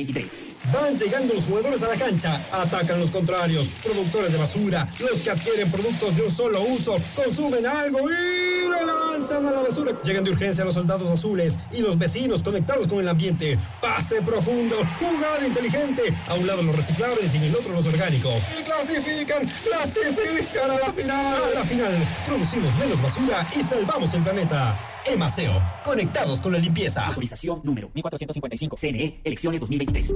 2023. 0.05 0.37
Van 0.71 0.97
llegando 0.97 1.33
los 1.33 1.45
jugadores 1.45 1.81
a 1.83 1.87
la 1.87 1.95
cancha, 1.95 2.45
atacan 2.51 2.99
los 2.99 3.09
contrarios, 3.09 3.67
productores 3.83 4.31
de 4.31 4.37
basura, 4.37 4.87
los 4.99 5.19
que 5.19 5.31
adquieren 5.31 5.71
productos 5.71 6.15
de 6.15 6.23
un 6.23 6.31
solo 6.31 6.61
uso, 6.61 6.97
consumen 7.15 7.65
algo 7.65 7.99
y 7.99 8.69
lo 8.69 8.85
lanzan 8.85 9.45
a 9.47 9.51
la 9.51 9.63
basura. 9.63 9.91
Llegan 10.03 10.23
de 10.23 10.31
urgencia 10.31 10.63
los 10.63 10.75
soldados 10.75 11.09
azules 11.09 11.59
y 11.71 11.81
los 11.81 11.97
vecinos 11.97 12.43
conectados 12.43 12.87
con 12.87 12.99
el 12.99 13.09
ambiente. 13.09 13.57
Pase 13.81 14.21
profundo, 14.21 14.75
jugada 14.99 15.45
inteligente. 15.45 16.13
A 16.27 16.35
un 16.35 16.45
lado 16.45 16.61
los 16.61 16.75
reciclables 16.75 17.33
y 17.33 17.37
en 17.37 17.43
el 17.43 17.55
otro 17.55 17.73
los 17.73 17.85
orgánicos. 17.87 18.43
Y 18.59 18.63
clasifican, 18.63 19.49
clasifican 19.63 20.71
a 20.71 20.77
la 20.77 20.93
final. 20.93 21.43
A 21.43 21.59
la 21.59 21.65
final, 21.65 22.07
producimos 22.27 22.73
menos 22.75 23.01
basura 23.01 23.47
y 23.55 23.63
salvamos 23.63 24.13
el 24.13 24.21
planeta. 24.21 24.90
Emaseo, 25.05 25.61
conectados 25.83 26.41
con 26.41 26.53
la 26.53 26.59
limpieza. 26.59 27.05
Autorización 27.05 27.61
número 27.63 27.89
1455. 27.93 28.77
CNE, 28.77 29.21
elecciones 29.23 29.59
2023. 29.61 30.13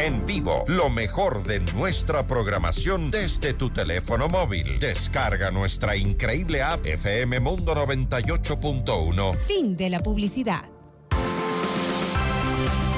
En 0.00 0.24
vivo, 0.26 0.64
lo 0.68 0.90
mejor 0.90 1.42
de 1.44 1.60
nuestra 1.74 2.26
programación 2.26 3.10
desde 3.10 3.54
tu 3.54 3.70
teléfono 3.70 4.28
móvil. 4.28 4.78
Descarga 4.78 5.50
nuestra 5.50 5.96
increíble 5.96 6.62
app 6.62 6.86
FM 6.86 7.40
Mundo 7.40 7.74
98.1. 7.74 9.36
Fin 9.38 9.76
de 9.76 9.90
la 9.90 10.00
publicidad. 10.00 10.64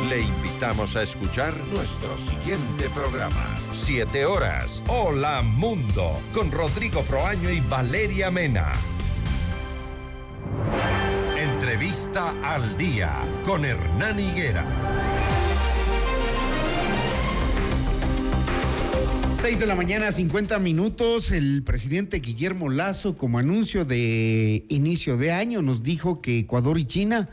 Le 0.09 0.21
invitamos 0.21 0.97
a 0.97 1.03
escuchar 1.03 1.55
nuestro 1.73 2.19
siguiente 2.19 2.89
programa. 2.95 3.57
Siete 3.73 4.27
horas. 4.27 4.83
Hola 4.89 5.41
Mundo. 5.43 6.19
Con 6.35 6.51
Rodrigo 6.51 7.03
Proaño 7.03 7.49
y 7.49 7.61
Valeria 7.61 8.31
Mena. 8.31 8.73
Entrevista 11.71 12.35
al 12.43 12.77
día 12.77 13.17
con 13.45 13.65
Hernán 13.65 14.19
Higuera. 14.19 14.65
6 19.31 19.61
de 19.61 19.67
la 19.67 19.77
mañana, 19.77 20.11
50 20.11 20.59
minutos. 20.59 21.31
El 21.31 21.63
presidente 21.63 22.19
Guillermo 22.19 22.71
Lazo, 22.71 23.17
como 23.17 23.39
anuncio 23.39 23.85
de 23.85 24.65
inicio 24.69 25.17
de 25.17 25.31
año, 25.31 25.63
nos 25.63 25.85
dijo 25.85 26.21
que 26.21 26.41
Ecuador 26.41 26.77
y 26.77 26.87
China 26.87 27.29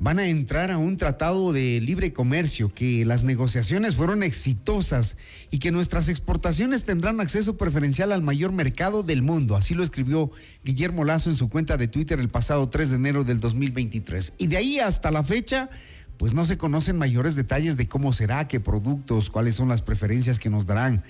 van 0.00 0.18
a 0.18 0.26
entrar 0.26 0.70
a 0.70 0.78
un 0.78 0.96
tratado 0.96 1.52
de 1.52 1.78
libre 1.78 2.14
comercio, 2.14 2.72
que 2.72 3.04
las 3.04 3.22
negociaciones 3.22 3.96
fueron 3.96 4.22
exitosas 4.22 5.18
y 5.50 5.58
que 5.58 5.72
nuestras 5.72 6.08
exportaciones 6.08 6.84
tendrán 6.84 7.20
acceso 7.20 7.58
preferencial 7.58 8.10
al 8.10 8.22
mayor 8.22 8.50
mercado 8.52 9.02
del 9.02 9.20
mundo. 9.20 9.56
Así 9.56 9.74
lo 9.74 9.84
escribió 9.84 10.30
Guillermo 10.64 11.04
Lazo 11.04 11.28
en 11.28 11.36
su 11.36 11.50
cuenta 11.50 11.76
de 11.76 11.86
Twitter 11.86 12.18
el 12.18 12.30
pasado 12.30 12.70
3 12.70 12.88
de 12.88 12.96
enero 12.96 13.24
del 13.24 13.40
2023. 13.40 14.32
Y 14.38 14.46
de 14.46 14.56
ahí 14.56 14.78
hasta 14.78 15.10
la 15.10 15.22
fecha, 15.22 15.68
pues 16.16 16.32
no 16.32 16.46
se 16.46 16.56
conocen 16.56 16.96
mayores 16.96 17.34
detalles 17.34 17.76
de 17.76 17.86
cómo 17.86 18.14
será, 18.14 18.48
qué 18.48 18.58
productos, 18.58 19.28
cuáles 19.28 19.54
son 19.56 19.68
las 19.68 19.82
preferencias 19.82 20.38
que 20.38 20.48
nos 20.48 20.64
darán. 20.64 21.04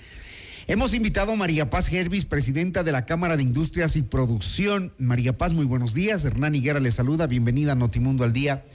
Hemos 0.67 0.93
invitado 0.93 1.31
a 1.31 1.35
María 1.37 1.69
Paz 1.69 1.91
Hervis, 1.91 2.25
presidenta 2.25 2.83
de 2.83 2.91
la 2.91 3.05
Cámara 3.05 3.37
de 3.37 3.43
Industrias 3.43 3.95
y 3.95 4.01
Producción. 4.01 4.91
María 4.97 5.37
Paz, 5.37 5.53
muy 5.53 5.65
buenos 5.65 5.93
días. 5.93 6.25
Hernán 6.25 6.55
Higuera 6.55 6.81
le 6.81 6.91
saluda. 6.91 7.25
Bienvenida 7.25 7.71
a 7.71 7.75
Notimundo 7.75 8.25
al 8.25 8.33
Día. 8.33 8.65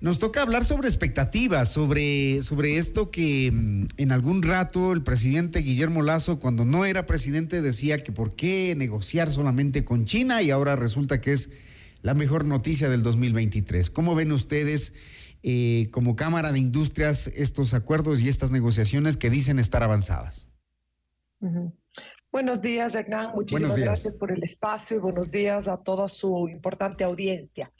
Nos 0.00 0.18
toca 0.18 0.42
hablar 0.42 0.64
sobre 0.64 0.88
expectativas, 0.88 1.70
sobre, 1.70 2.42
sobre 2.42 2.76
esto 2.76 3.10
que 3.10 3.50
mm, 3.50 3.86
en 3.96 4.12
algún 4.12 4.42
rato 4.42 4.92
el 4.92 5.02
presidente 5.02 5.60
Guillermo 5.60 6.02
Lazo, 6.02 6.38
cuando 6.38 6.66
no 6.66 6.84
era 6.84 7.06
presidente, 7.06 7.62
decía 7.62 8.02
que 8.02 8.12
por 8.12 8.36
qué 8.36 8.74
negociar 8.76 9.30
solamente 9.30 9.84
con 9.84 10.04
China 10.04 10.42
y 10.42 10.50
ahora 10.50 10.76
resulta 10.76 11.18
que 11.20 11.32
es 11.32 11.50
la 12.02 12.12
mejor 12.12 12.44
noticia 12.44 12.90
del 12.90 13.02
2023. 13.02 13.88
¿Cómo 13.88 14.14
ven 14.14 14.32
ustedes 14.32 14.92
eh, 15.42 15.88
como 15.92 16.14
Cámara 16.14 16.52
de 16.52 16.58
Industrias 16.58 17.28
estos 17.34 17.72
acuerdos 17.72 18.20
y 18.20 18.28
estas 18.28 18.50
negociaciones 18.50 19.16
que 19.16 19.30
dicen 19.30 19.58
estar 19.58 19.82
avanzadas? 19.82 20.48
Buenos 22.30 22.60
días, 22.60 22.94
Hernán. 22.94 23.30
Muchísimas 23.34 23.78
gracias 23.78 24.16
por 24.18 24.30
el 24.30 24.42
espacio 24.42 24.98
y 24.98 25.00
buenos 25.00 25.30
días 25.30 25.68
a 25.68 25.78
toda 25.78 26.08
su 26.10 26.48
importante 26.48 27.02
audiencia. 27.02 27.72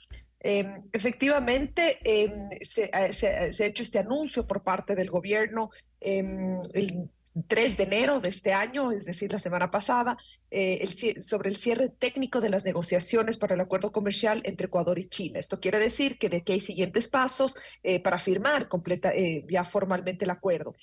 Em, 0.49 0.84
efectivamente, 0.92 1.99
em, 2.05 2.51
se, 2.62 2.88
ha 2.92 3.66
hecho 3.66 3.82
este 3.82 3.99
anuncio 3.99 4.47
por 4.47 4.62
parte 4.62 4.94
del 4.94 5.11
gobierno 5.11 5.70
em, 6.01 6.61
el 6.72 7.11
3 7.49 7.76
de 7.76 7.82
enero 7.82 8.20
de 8.20 8.28
este 8.28 8.53
año, 8.53 8.92
es 8.92 9.05
decir, 9.05 9.32
la 9.32 9.40
semana 9.40 9.72
pasada, 9.72 10.16
eh, 10.53 10.86
sobre 11.20 11.51
el 11.51 11.57
cierre 11.57 11.88
técnico 11.88 12.40
de 12.40 12.51
las 12.51 12.64
negociaciones 12.64 13.38
para 13.38 13.55
el 13.55 13.61
acuerdo 13.61 13.90
comercial 13.90 14.40
entre 14.44 14.68
Ecuador 14.68 15.01
y 15.01 15.09
China. 15.09 15.40
Esto 15.40 15.59
quiere 15.59 15.80
decir 15.80 16.16
que 16.16 16.28
de 16.28 16.44
que 16.44 16.53
hay 16.53 16.61
siguientes 16.61 17.09
pasos 17.09 17.57
eh, 17.82 17.99
para 17.99 18.18
firmar 18.18 18.68
completa, 18.68 19.12
eh, 19.12 19.44
ya 19.51 19.64
formalmente 19.64 20.26
el 20.26 20.30
acuerdo. 20.30 20.74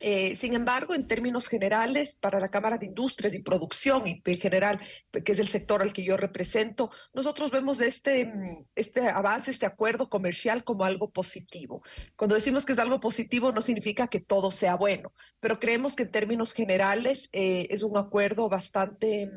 Eh, 0.00 0.36
sin 0.36 0.54
embargo, 0.54 0.94
en 0.94 1.06
términos 1.06 1.48
generales, 1.48 2.14
para 2.14 2.40
la 2.40 2.50
Cámara 2.50 2.78
de 2.78 2.86
Industrias 2.86 3.34
y 3.34 3.42
Producción 3.42 4.06
y 4.06 4.22
en 4.24 4.38
general, 4.38 4.80
que 5.24 5.32
es 5.32 5.38
el 5.38 5.48
sector 5.48 5.82
al 5.82 5.92
que 5.92 6.04
yo 6.04 6.16
represento, 6.16 6.90
nosotros 7.12 7.50
vemos 7.50 7.80
este, 7.80 8.32
este 8.74 9.08
avance, 9.08 9.50
este 9.50 9.66
acuerdo 9.66 10.08
comercial 10.08 10.64
como 10.64 10.84
algo 10.84 11.10
positivo. 11.10 11.82
Cuando 12.16 12.34
decimos 12.34 12.64
que 12.64 12.72
es 12.72 12.78
algo 12.78 13.00
positivo, 13.00 13.52
no 13.52 13.60
significa 13.60 14.08
que 14.08 14.20
todo 14.20 14.52
sea 14.52 14.76
bueno, 14.76 15.12
pero 15.40 15.58
creemos 15.58 15.96
que 15.96 16.04
en 16.04 16.10
términos 16.10 16.52
generales 16.52 17.28
eh, 17.32 17.66
es 17.70 17.82
un 17.82 17.96
acuerdo 17.96 18.48
bastante 18.48 19.30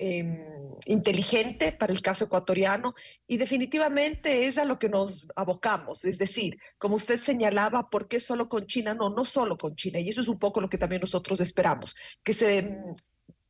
Em, 0.00 0.38
inteligente 0.86 1.72
para 1.72 1.92
el 1.92 2.00
caso 2.00 2.26
ecuatoriano 2.26 2.94
y 3.26 3.36
definitivamente 3.36 4.46
es 4.46 4.56
a 4.56 4.64
lo 4.64 4.78
que 4.78 4.88
nos 4.88 5.26
abocamos. 5.34 6.04
Es 6.04 6.18
decir, 6.18 6.56
como 6.78 6.94
usted 6.94 7.18
señalaba, 7.18 7.90
¿por 7.90 8.06
qué 8.06 8.20
solo 8.20 8.48
con 8.48 8.66
China? 8.68 8.94
No, 8.94 9.10
no 9.10 9.24
solo 9.24 9.58
con 9.58 9.74
China. 9.74 9.98
Y 9.98 10.08
eso 10.08 10.20
es 10.20 10.28
un 10.28 10.38
poco 10.38 10.60
lo 10.60 10.68
que 10.68 10.78
también 10.78 11.00
nosotros 11.00 11.40
esperamos, 11.40 11.96
que 12.22 12.32
se 12.32 12.62
mm, 12.62 12.94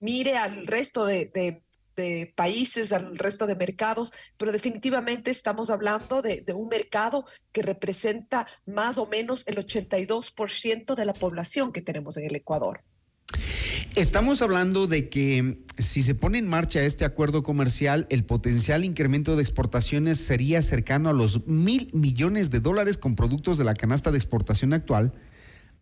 mire 0.01 0.38
al 0.38 0.66
resto 0.66 1.05
de, 1.05 1.26
de 1.96 2.32
países, 2.34 2.92
al 2.92 3.18
resto 3.18 3.46
de 3.46 3.57
mercados, 3.57 4.14
pero 4.38 4.51
definitivamente 4.51 5.30
estamos 5.30 5.68
hablando 5.68 6.22
de, 6.22 6.40
de, 6.40 6.55
un 6.55 6.68
mercado 6.68 7.26
que 7.53 7.61
representa 7.61 8.46
más 8.64 8.96
o 8.96 9.07
menos 9.07 9.46
el 9.49 9.57
82% 9.57 10.94
de 10.94 11.05
la 11.05 11.12
población 11.12 11.72
que 11.72 11.82
tenemos 11.82 12.16
en 12.16 12.24
el 12.24 12.36
Ecuador. 12.36 12.84
Estamos 13.95 14.43
hablando 14.43 14.87
de 14.87 15.09
que 15.09 15.64
si 15.76 16.03
se 16.03 16.14
pone 16.14 16.39
en 16.39 16.49
marcha 16.49 16.83
este 16.83 17.05
acuerdo 17.05 17.43
comercial, 17.43 18.07
el 18.11 18.24
potencial 18.24 18.85
incremento 18.85 19.37
de 19.37 19.43
exportaciones 19.43 20.18
sería 20.18 20.62
cercano 20.62 21.09
a 21.09 21.12
los 21.12 21.47
mil 21.47 21.91
millones 21.93 22.51
de 22.51 22.61
dólares 22.61 22.97
con 22.97 23.16
productos 23.16 23.59
de 23.59 23.64
la 23.64 23.74
canasta 23.74 24.11
de 24.11 24.18
exportación 24.18 24.72
actual, 24.72 25.14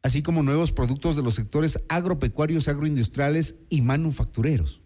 así 0.02 0.22
como 0.22 0.42
nuevos 0.42 0.72
productos 0.72 1.16
de 1.16 1.22
los 1.22 1.34
sectores 1.34 1.78
agropecuarios, 1.88 2.68
agroindustriales 2.68 3.56
y 3.68 3.80
manufactureros. 3.82 4.80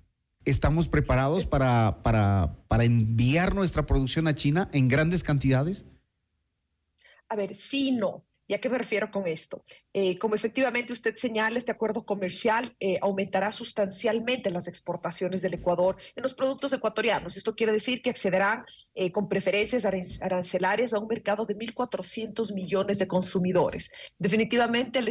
¿Estamos 0.45 0.89
preparados 0.89 1.47
para, 1.47 2.03
para, 2.03 2.65
para 2.67 2.85
enviar 2.85 3.55
nuestra 3.55 3.87
producción 3.87 4.27
a 4.27 4.35
China 4.35 4.71
en 4.73 4.89
grandes 4.89 5.23
cantidades? 5.23 5.85
A 7.29 7.37
ver, 7.37 7.55
sí, 7.55 7.93
no. 7.93 8.25
¿Y 8.51 8.55
a 8.55 8.61
qué 8.61 8.69
me 8.69 8.79
refiero 8.79 9.13
con 9.13 9.29
esto? 9.29 9.65
Eh, 9.93 10.19
como 10.19 10.35
efectivamente 10.35 10.93
usted 10.93 11.15
señala, 11.15 11.57
este 11.57 11.71
acuerdo 11.71 12.05
comercial 12.05 12.75
eh, 12.81 12.99
aumentará 13.01 13.53
sustancialmente 13.53 14.51
las 14.51 14.67
exportaciones 14.67 15.43
del 15.43 15.55
Ecuador 15.55 15.99
en 16.17 16.25
los 16.25 16.35
productos 16.35 16.73
ecuatorianos. 16.73 17.37
Esto 17.37 17.55
quiere 17.55 17.73
decir 17.73 18.03
que 18.03 18.11
accederán 18.11 18.65
eh, 18.97 19.13
con 19.13 19.29
preferencias 19.29 19.85
arancelarias 19.85 20.93
a 20.93 20.99
un 20.99 21.07
mercado 21.07 21.47
de 21.47 21.57
1.400 21.57 22.53
millones 22.53 22.99
de 22.99 23.07
consumidores. 23.07 23.93
Definitivamente 24.19 24.99
el, 24.99 25.09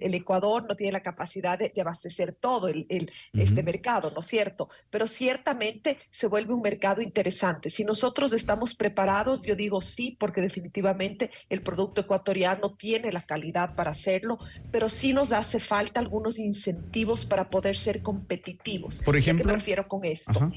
el, 0.00 0.14
Ecuador 0.14 0.66
no 0.66 0.74
tiene 0.74 0.92
la 0.92 1.02
capacidad 1.02 1.58
de, 1.58 1.70
abastecer 1.78 2.32
todo 2.32 2.68
el, 2.68 2.86
este 3.34 3.62
mercado, 3.62 4.10
¿no 4.12 4.20
es 4.20 4.26
cierto? 4.28 4.70
Pero 4.88 5.06
ciertamente 5.06 5.98
se 6.10 6.26
vuelve 6.26 6.54
un 6.54 6.62
mercado 6.62 7.02
interesante. 7.02 7.68
Si 7.68 7.84
nosotros 7.84 8.32
estamos 8.32 8.74
preparados, 8.74 9.42
yo 9.42 9.54
digo 9.54 9.82
sí, 9.82 10.16
porque 10.18 10.40
definitivamente 10.40 11.30
el 11.50 11.62
producto 11.62 12.00
ecuatoriano 12.00 12.77
tiene 12.78 13.12
la 13.12 13.22
calidad 13.22 13.74
para 13.74 13.90
hacerlo, 13.90 14.38
pero 14.70 14.88
sí 14.88 15.12
nos 15.12 15.32
hace 15.32 15.60
falta 15.60 16.00
algunos 16.00 16.38
incentivos 16.38 17.26
para 17.26 17.50
poder 17.50 17.76
ser 17.76 18.02
competitivos. 18.02 19.02
Por 19.02 19.16
ejemplo, 19.16 19.44
¿A 19.44 19.46
qué 19.46 19.52
me 19.52 19.58
refiero 19.58 19.88
con 19.88 20.04
esto? 20.04 20.50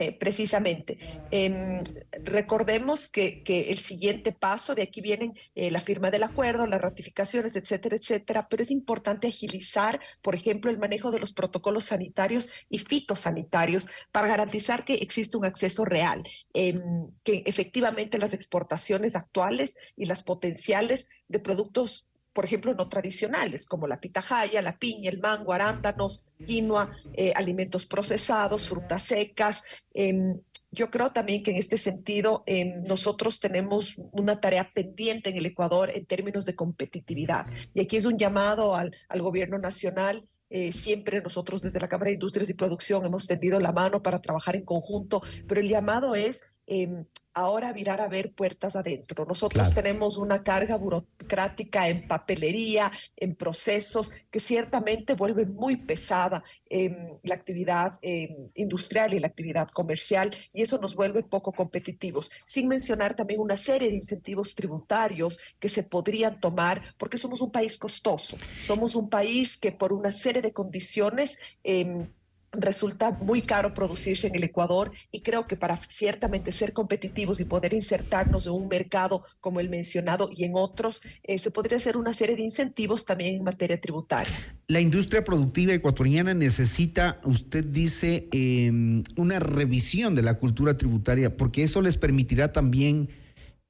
Eh, 0.00 0.12
precisamente. 0.12 0.96
Em, 1.32 1.82
recordemos 2.22 3.10
que, 3.10 3.42
que, 3.42 3.72
el 3.72 3.78
siguiente 3.80 4.32
paso, 4.32 4.76
de 4.76 4.82
aquí 4.82 5.00
vienen 5.00 5.32
eh, 5.56 5.72
la 5.72 5.80
firma 5.80 6.12
del 6.12 6.22
acuerdo, 6.22 6.66
las 6.66 6.80
ratificaciones, 6.80 7.56
etcétera, 7.56 7.96
etcétera, 7.96 8.46
pero 8.48 8.62
es 8.62 8.70
importante 8.70 9.26
agilizar, 9.26 10.00
por 10.22 10.36
ejemplo, 10.36 10.70
el 10.70 10.78
manejo 10.78 11.10
de 11.10 11.18
los 11.18 11.32
protocolos 11.32 11.86
sanitarios 11.86 12.48
y 12.68 12.78
fitosanitarios 12.78 13.88
para 14.12 14.28
garantizar 14.28 14.84
que 14.84 14.94
existe 14.94 15.36
un 15.36 15.44
acceso 15.44 15.84
real, 15.84 16.22
em, 16.54 17.10
que 17.24 17.42
efectivamente 17.46 18.18
las 18.18 18.34
exportaciones 18.34 19.16
actuales 19.16 19.74
y 19.96 20.04
las 20.06 20.22
potenciales 20.22 21.08
de 21.26 21.40
productos 21.40 22.07
por 22.38 22.44
ejemplo, 22.44 22.72
no 22.72 22.88
tradicionales, 22.88 23.66
como 23.66 23.88
la 23.88 23.98
pitahaya, 23.98 24.62
la 24.62 24.78
piña, 24.78 25.10
el 25.10 25.18
mango, 25.18 25.52
arándanos, 25.52 26.24
quinoa, 26.46 26.96
eh, 27.14 27.32
alimentos 27.34 27.84
procesados, 27.84 28.68
frutas 28.68 29.02
secas. 29.02 29.64
Em, 29.92 30.38
yo 30.70 30.88
creo 30.88 31.10
también 31.10 31.42
que 31.42 31.50
en 31.50 31.56
este 31.56 31.76
sentido 31.76 32.44
em, 32.46 32.84
nosotros 32.84 33.40
tenemos 33.40 33.96
una 34.12 34.40
tarea 34.40 34.70
pendiente 34.72 35.30
en 35.30 35.36
el 35.36 35.46
Ecuador 35.46 35.90
en 35.92 36.06
términos 36.06 36.44
de 36.44 36.54
competitividad. 36.54 37.48
Y 37.74 37.80
aquí 37.80 37.96
es 37.96 38.04
un 38.04 38.16
llamado 38.16 38.76
al, 38.76 38.94
al 39.08 39.20
gobierno 39.20 39.58
nacional 39.58 40.28
eh, 40.48 40.70
siempre 40.70 41.20
nosotros 41.20 41.60
desde 41.60 41.80
la 41.80 41.88
Cámara 41.88 42.10
de 42.10 42.14
Industrias 42.14 42.48
y 42.48 42.54
Producción 42.54 43.04
hemos 43.04 43.26
tendido 43.26 43.58
la 43.58 43.72
mano 43.72 44.00
para 44.00 44.20
trabajar 44.20 44.54
en 44.54 44.64
conjunto, 44.64 45.22
pero 45.48 45.60
el 45.60 45.68
llamado 45.68 46.14
es 46.14 46.52
eh, 46.68 47.04
ahora 47.38 47.72
virar 47.72 48.00
a 48.00 48.08
ver 48.08 48.32
puertas 48.32 48.74
adentro. 48.74 49.24
Nosotros 49.24 49.72
tenemos 49.72 50.16
una 50.16 50.42
carga 50.42 50.76
burocrática 50.76 51.88
en 51.88 52.08
papelería, 52.08 52.90
en 53.16 53.36
procesos, 53.36 54.12
que 54.30 54.40
ciertamente 54.40 55.14
vuelve 55.14 55.46
muy 55.46 55.76
pesada 55.76 56.42
em, 56.68 57.18
la 57.22 57.36
actividad 57.36 57.98
em, 58.02 58.50
industrial 58.54 59.14
y 59.14 59.20
la 59.20 59.28
actividad 59.28 59.68
comercial, 59.68 60.34
y 60.52 60.62
eso 60.62 60.78
nos 60.78 60.96
vuelve 60.96 61.22
poco 61.22 61.52
competitivos, 61.52 62.30
sin 62.44 62.66
mencionar 62.66 63.14
también 63.14 63.40
una 63.40 63.56
serie 63.56 63.88
de 63.88 63.94
incentivos 63.94 64.56
tributarios 64.56 65.38
que 65.60 65.68
se 65.68 65.84
podrían 65.84 66.40
tomar, 66.40 66.94
porque 66.98 67.18
somos 67.18 67.40
un 67.40 67.52
país 67.52 67.78
costoso, 67.78 68.36
somos 68.60 68.96
un 68.96 69.08
país 69.08 69.56
que 69.56 69.70
por 69.70 69.92
una 69.92 70.10
serie 70.10 70.42
de 70.42 70.52
condiciones 70.52 71.38
eh, 71.62 72.08
resulta 72.52 73.10
muy 73.20 73.42
caro 73.42 73.74
producirse 73.74 74.28
en 74.28 74.36
el 74.36 74.44
Ecuador 74.44 74.90
y 75.12 75.20
creo 75.20 75.46
que 75.46 75.56
para 75.56 75.76
ciertamente 75.88 76.52
ser 76.52 76.72
competitivos 76.72 77.40
y 77.40 77.44
poder 77.44 77.74
insertarnos 77.74 78.46
en 78.46 78.52
un 78.52 78.68
mercado 78.68 79.24
como 79.40 79.60
el 79.60 79.68
mencionado 79.68 80.30
y 80.34 80.44
en 80.44 80.52
otros, 80.54 81.02
eh, 81.22 81.38
se 81.38 81.50
podría 81.50 81.76
hacer 81.76 81.96
una 81.96 82.12
serie 82.12 82.36
de 82.36 82.42
incentivos 82.42 83.04
también 83.04 83.36
en 83.36 83.44
materia 83.44 83.80
tributaria. 83.80 84.32
La 84.66 84.80
industria 84.80 85.24
productiva 85.24 85.72
ecuatoriana 85.72 86.34
necesita, 86.34 87.20
usted 87.24 87.64
dice, 87.64 88.28
em, 88.32 89.02
una 89.16 89.40
revisión 89.40 90.14
de 90.14 90.22
la 90.22 90.34
cultura 90.34 90.76
tributaria 90.76 91.36
porque 91.36 91.62
eso 91.62 91.82
les 91.82 91.96
permitirá 91.98 92.52
también 92.52 93.08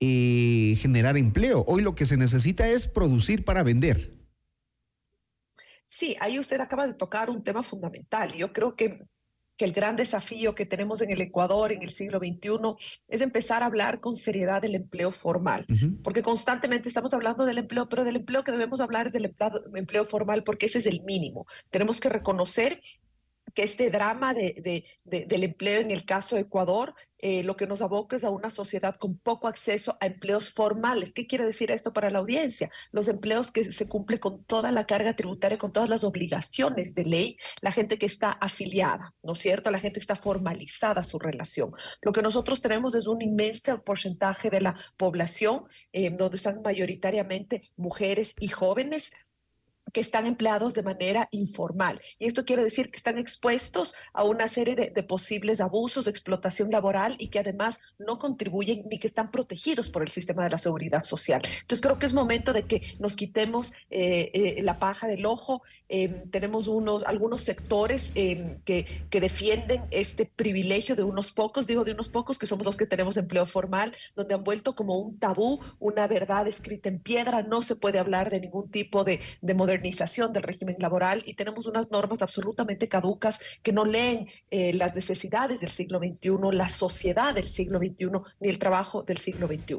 eh, 0.00 0.76
generar 0.78 1.16
empleo. 1.16 1.64
Hoy 1.66 1.82
lo 1.82 1.96
que 1.96 2.06
se 2.06 2.16
necesita 2.16 2.68
es 2.68 2.86
producir 2.86 3.44
para 3.44 3.64
vender. 3.64 4.17
Sí, 5.99 6.16
ahí 6.20 6.38
usted 6.38 6.61
acaba 6.61 6.86
de 6.86 6.94
tocar 6.94 7.28
un 7.28 7.42
tema 7.42 7.64
fundamental. 7.64 8.32
Yo 8.34 8.53
creo 8.53 8.76
que, 8.76 9.05
que 9.57 9.64
el 9.64 9.72
gran 9.72 9.96
desafío 9.96 10.55
que 10.55 10.64
tenemos 10.64 11.01
en 11.01 11.11
el 11.11 11.20
Ecuador 11.20 11.72
en 11.72 11.82
el 11.82 11.90
siglo 11.90 12.20
XXI 12.20 12.76
es 13.09 13.20
empezar 13.20 13.64
a 13.64 13.66
hablar 13.66 13.99
con 13.99 14.14
seriedad 14.14 14.62
del 14.62 14.76
empleo 14.76 15.11
formal, 15.11 15.66
porque 16.05 16.22
constantemente 16.22 16.88
estamos 16.88 17.14
hablando 17.14 17.44
del 17.44 17.59
empleo, 17.59 17.88
pero 17.88 18.05
del 18.05 18.14
empleo 18.14 18.44
que 18.44 18.53
debemos 18.53 18.80
hablar 18.80 19.09
es 19.09 19.12
del 19.12 19.24
empleo, 19.24 19.51
empleo 19.74 20.05
formal 20.05 20.44
porque 20.44 20.66
ese 20.66 20.78
es 20.78 20.86
el 20.86 21.03
mínimo. 21.03 21.46
Tenemos 21.68 21.99
que 22.01 22.09
reconocer 22.09 22.80
que 23.59 23.64
este 23.64 23.90
drama 23.90 24.34
de, 24.34 24.54
de, 24.62 24.84
de, 25.02 25.26
del 25.26 25.42
empleo 25.42 25.80
en 25.80 25.90
el 25.90 26.04
caso 26.04 26.36
de 26.36 26.42
Ecuador 26.42 26.94
eh, 27.18 27.42
lo 27.42 27.56
que 27.56 27.66
nos 27.66 27.82
aboca 27.82 28.14
es 28.14 28.22
a 28.22 28.30
una 28.30 28.50
sociedad 28.50 28.94
con 28.96 29.16
poco 29.16 29.48
acceso 29.48 29.96
a 30.00 30.06
empleos 30.06 30.52
formales. 30.52 31.12
¿Qué 31.12 31.26
quiere 31.26 31.44
decir 31.44 31.72
esto 31.72 31.92
para 31.92 32.11
la 32.11 32.20
audiencia? 32.20 32.70
Los 32.92 33.09
empleos 33.09 33.50
que 33.50 33.72
se 33.72 33.88
cumple 33.88 34.20
con 34.20 34.44
toda 34.44 34.70
la 34.70 34.86
carga 34.86 35.16
tributaria, 35.16 35.59
con 35.59 35.72
todas 35.72 35.90
las 35.90 36.04
obligaciones 36.04 36.94
de 36.94 37.04
ley, 37.04 37.36
la 37.61 37.72
gente 37.72 37.98
que 37.98 38.06
está 38.06 38.30
afiliada, 38.30 39.12
¿no 39.24 39.32
es 39.32 39.40
cierto? 39.40 39.72
La 39.72 39.80
gente 39.80 39.94
que 39.94 40.04
está 40.04 40.14
formalizada 40.14 41.02
su 41.02 41.18
relación. 41.18 41.72
Lo 42.00 42.12
que 42.12 42.22
nosotros 42.22 42.62
tenemos 42.62 42.94
es 42.94 43.09
un 43.09 43.20
inmenso 43.20 43.82
porcentaje 43.82 44.50
de 44.50 44.61
la 44.61 44.78
población 44.96 45.64
eh, 45.92 46.11
donde 46.11 46.36
están 46.36 46.62
mayoritariamente 46.62 47.72
mujeres 47.76 48.36
y 48.38 48.46
jóvenes 48.46 49.12
que 49.93 50.01
están 50.01 50.26
empleados 50.26 50.74
de 50.74 50.82
manera 50.82 51.28
informal. 51.30 52.01
Y 52.18 52.26
esto 52.26 52.45
quiere 52.45 52.62
decir 52.62 52.91
que 52.91 52.97
están 52.97 53.18
expuestos 53.18 53.95
a 54.12 54.24
una 54.24 54.49
serie 54.49 54.76
de, 54.76 54.91
de, 54.91 55.03
posibles 55.03 55.61
abusos, 55.61 56.07
explotación 56.07 56.70
laboral 56.70 57.16
y 57.18 57.28
que 57.28 57.39
además 57.39 57.80
no 57.99 58.18
contribuyen 58.18 58.84
ni 58.91 58.99
que 58.99 59.07
están 59.07 59.30
protegidos 59.30 59.91
por 59.91 60.03
el 60.03 60.09
sistema 60.09 60.45
de 60.45 60.51
la 60.51 60.59
seguridad 60.59 61.05
social. 61.05 61.43
Entonces 61.61 61.80
creo 61.80 61.99
que 61.99 62.07
es 62.07 62.14
momento 62.14 62.53
de 62.53 62.64
que 62.64 62.82
nos 62.99 63.16
quitemos 63.16 63.72
eh, 63.91 64.30
eh, 64.34 64.62
la 64.62 64.78
paja 64.78 65.07
del 65.07 65.26
ojo. 65.26 65.62
Eh, 65.89 66.24
tenemos 66.30 66.68
unos, 66.68 67.05
algunos 67.05 67.43
sectores 67.43 68.12
que, 68.12 68.84
que 69.11 69.20
defienden 69.20 69.84
este 69.91 70.26
privilegio 70.26 70.97
de 70.97 71.03
unos 71.03 71.32
pocos, 71.32 71.66
digo 71.66 71.84
de 71.84 71.93
unos 71.93 72.09
pocos 72.09 72.39
que 72.39 72.47
somos 72.47 72.66
los 72.66 72.76
que 72.76 72.86
tenemos 72.86 73.16
empleo 73.16 73.47
formal, 73.47 73.95
donde 74.14 74.34
han 74.34 74.45
vuelto 74.45 74.74
como 74.74 74.99
un 74.99 75.18
tabú, 75.18 75.61
una 75.78 76.07
verdad 76.07 76.47
escrita 76.47 76.89
en 76.89 76.99
piedra, 76.99 77.43
no 77.43 77.62
se 77.62 77.76
puede 77.76 77.99
hablar 77.99 78.30
de 78.30 78.41
ningún 78.41 78.70
tipo 78.70 79.05
de, 79.05 79.20
de 79.41 79.55
modernización 79.55 79.77
modernización 79.78 80.32
del 80.32 80.42
régimen 80.42 80.76
laboral 80.78 81.22
y 81.24 81.34
tenemos 81.34 81.66
unas 81.66 81.90
normas 81.90 82.22
absolutamente 82.22 82.88
caducas 82.88 83.40
que 83.62 83.72
no 83.72 83.84
leen 83.84 84.26
eh, 84.50 84.72
las 84.72 84.94
necesidades 84.94 85.60
del 85.60 85.70
siglo 85.70 85.98
XXI, 85.98 86.30
la 86.52 86.68
sociedad 86.68 87.34
del 87.34 87.48
siglo 87.48 87.78
XXI, 87.78 88.06
ni 88.40 88.48
el 88.48 88.58
trabajo 88.58 89.02
del 89.02 89.18
siglo 89.18 89.46
XXI. 89.46 89.78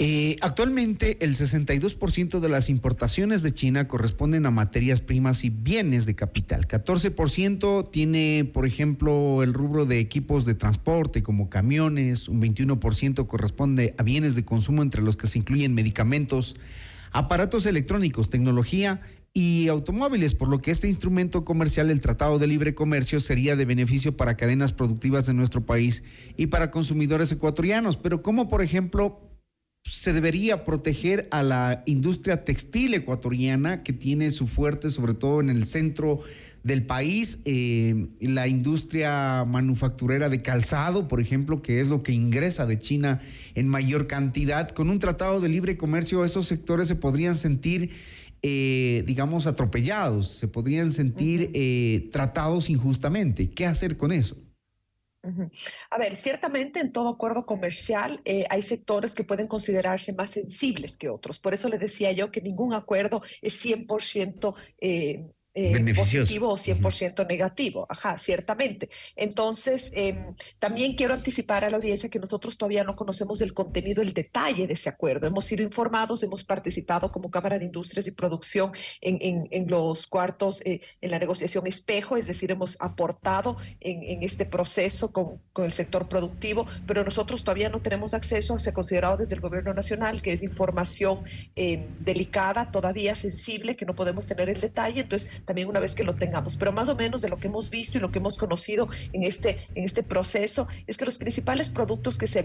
Eh, 0.00 0.36
actualmente 0.42 1.18
el 1.24 1.34
62% 1.34 2.38
de 2.38 2.48
las 2.48 2.68
importaciones 2.68 3.42
de 3.42 3.52
China 3.52 3.88
corresponden 3.88 4.46
a 4.46 4.52
materias 4.52 5.00
primas 5.00 5.42
y 5.42 5.50
bienes 5.50 6.06
de 6.06 6.14
capital. 6.14 6.68
14% 6.68 7.90
tiene, 7.90 8.48
por 8.52 8.64
ejemplo, 8.64 9.42
el 9.42 9.52
rubro 9.52 9.86
de 9.86 9.98
equipos 9.98 10.46
de 10.46 10.54
transporte 10.54 11.24
como 11.24 11.50
camiones, 11.50 12.28
un 12.28 12.40
21% 12.40 13.26
corresponde 13.26 13.96
a 13.98 14.04
bienes 14.04 14.36
de 14.36 14.44
consumo 14.44 14.82
entre 14.82 15.02
los 15.02 15.16
que 15.16 15.26
se 15.26 15.40
incluyen 15.40 15.74
medicamentos, 15.74 16.54
aparatos 17.12 17.66
electrónicos, 17.66 18.30
tecnología 18.30 19.00
y 19.34 19.68
automóviles, 19.68 20.34
por 20.34 20.48
lo 20.48 20.60
que 20.60 20.70
este 20.70 20.88
instrumento 20.88 21.44
comercial, 21.44 21.90
el 21.90 22.00
Tratado 22.00 22.38
de 22.38 22.46
Libre 22.46 22.74
Comercio, 22.74 23.20
sería 23.20 23.56
de 23.56 23.64
beneficio 23.64 24.16
para 24.16 24.36
cadenas 24.36 24.72
productivas 24.72 25.26
de 25.26 25.34
nuestro 25.34 25.64
país 25.64 26.02
y 26.36 26.46
para 26.46 26.70
consumidores 26.70 27.30
ecuatorianos. 27.30 27.96
Pero 27.96 28.22
¿cómo, 28.22 28.48
por 28.48 28.62
ejemplo, 28.62 29.20
se 29.84 30.12
debería 30.12 30.64
proteger 30.64 31.28
a 31.30 31.42
la 31.42 31.82
industria 31.86 32.44
textil 32.44 32.94
ecuatoriana 32.94 33.82
que 33.82 33.92
tiene 33.92 34.30
su 34.30 34.46
fuerte, 34.46 34.90
sobre 34.90 35.14
todo 35.14 35.40
en 35.40 35.50
el 35.50 35.66
centro 35.66 36.20
del 36.62 36.84
país, 36.84 37.40
eh, 37.44 38.08
la 38.20 38.48
industria 38.48 39.44
manufacturera 39.44 40.28
de 40.28 40.42
calzado, 40.42 41.08
por 41.08 41.20
ejemplo, 41.20 41.62
que 41.62 41.80
es 41.80 41.88
lo 41.88 42.02
que 42.02 42.12
ingresa 42.12 42.66
de 42.66 42.78
China 42.78 43.20
en 43.54 43.68
mayor 43.68 44.06
cantidad. 44.06 44.70
Con 44.70 44.90
un 44.90 44.98
tratado 44.98 45.40
de 45.40 45.48
libre 45.48 45.76
comercio, 45.76 46.24
esos 46.24 46.46
sectores 46.46 46.88
se 46.88 46.96
podrían 46.96 47.36
sentir, 47.36 47.90
eh, 48.42 49.04
digamos, 49.06 49.46
atropellados, 49.46 50.36
se 50.36 50.48
podrían 50.48 50.92
sentir 50.92 51.50
eh, 51.54 52.08
tratados 52.12 52.70
injustamente. 52.70 53.50
¿Qué 53.50 53.66
hacer 53.66 53.96
con 53.96 54.12
eso? 54.12 54.36
A 55.90 55.98
ver, 55.98 56.16
ciertamente 56.16 56.80
en 56.80 56.90
todo 56.90 57.10
acuerdo 57.10 57.44
comercial 57.44 58.22
hay 58.48 58.62
sectores 58.62 59.12
que 59.12 59.24
pueden 59.24 59.46
considerarse 59.46 60.14
más 60.14 60.30
sensibles 60.30 60.96
que 60.96 61.10
otros. 61.10 61.38
Por 61.38 61.52
eso 61.52 61.68
le 61.68 61.76
decía 61.76 62.12
yo 62.12 62.30
que 62.30 62.40
ningún 62.40 62.72
acuerdo 62.72 63.20
es 63.42 63.62
100% 63.62 64.54
eh, 64.80 65.26
eh, 65.58 65.94
positivo 65.94 66.50
o 66.50 66.56
100% 66.56 67.26
negativo. 67.26 67.86
Ajá, 67.88 68.18
ciertamente. 68.18 68.88
Entonces, 69.16 69.90
eh, 69.94 70.16
también 70.58 70.94
quiero 70.94 71.14
anticipar 71.14 71.64
a 71.64 71.70
la 71.70 71.76
audiencia 71.76 72.08
que 72.08 72.18
nosotros 72.18 72.56
todavía 72.56 72.84
no 72.84 72.94
conocemos 72.94 73.40
el 73.40 73.54
contenido, 73.54 74.02
el 74.02 74.12
detalle 74.12 74.66
de 74.66 74.74
ese 74.74 74.88
acuerdo. 74.88 75.26
Hemos 75.26 75.44
sido 75.44 75.62
informados, 75.62 76.22
hemos 76.22 76.44
participado 76.44 77.10
como 77.10 77.30
Cámara 77.30 77.58
de 77.58 77.64
Industrias 77.64 78.06
y 78.06 78.12
Producción 78.12 78.72
en, 79.00 79.18
en, 79.20 79.48
en 79.50 79.68
los 79.68 80.06
cuartos, 80.06 80.62
eh, 80.64 80.80
en 81.00 81.10
la 81.10 81.18
negociación 81.18 81.66
espejo, 81.66 82.16
es 82.16 82.26
decir, 82.26 82.50
hemos 82.50 82.76
aportado 82.80 83.56
en, 83.80 84.02
en 84.04 84.22
este 84.22 84.44
proceso 84.44 85.12
con, 85.12 85.40
con, 85.52 85.64
el 85.64 85.72
sector 85.72 86.08
productivo, 86.08 86.66
pero 86.86 87.04
nosotros 87.04 87.42
todavía 87.42 87.68
no 87.68 87.80
tenemos 87.80 88.14
acceso, 88.14 88.58
se 88.58 88.70
ha 88.70 88.74
considerado 88.74 89.16
desde 89.16 89.34
el 89.34 89.40
Gobierno 89.40 89.74
Nacional 89.74 90.22
que 90.22 90.32
es 90.32 90.42
información 90.42 91.22
eh, 91.56 91.86
delicada, 92.00 92.70
todavía 92.70 93.14
sensible, 93.14 93.76
que 93.76 93.84
no 93.84 93.94
podemos 93.94 94.26
tener 94.26 94.48
el 94.48 94.60
detalle. 94.60 95.00
Entonces, 95.00 95.30
también 95.48 95.68
una 95.68 95.80
vez 95.80 95.94
que 95.94 96.04
lo 96.04 96.14
tengamos. 96.14 96.56
Pero 96.56 96.72
más 96.72 96.90
o 96.90 96.94
menos 96.94 97.22
de 97.22 97.30
lo 97.30 97.38
que 97.38 97.46
hemos 97.46 97.70
visto 97.70 97.96
y 97.96 98.02
lo 98.02 98.12
que 98.12 98.18
hemos 98.18 98.36
conocido 98.36 98.86
en 99.14 99.24
este, 99.24 99.66
en 99.74 99.84
este 99.84 100.02
proceso 100.02 100.68
es 100.86 100.98
que 100.98 101.06
los 101.06 101.16
principales 101.16 101.70
productos 101.70 102.18
que 102.18 102.26
se, 102.26 102.44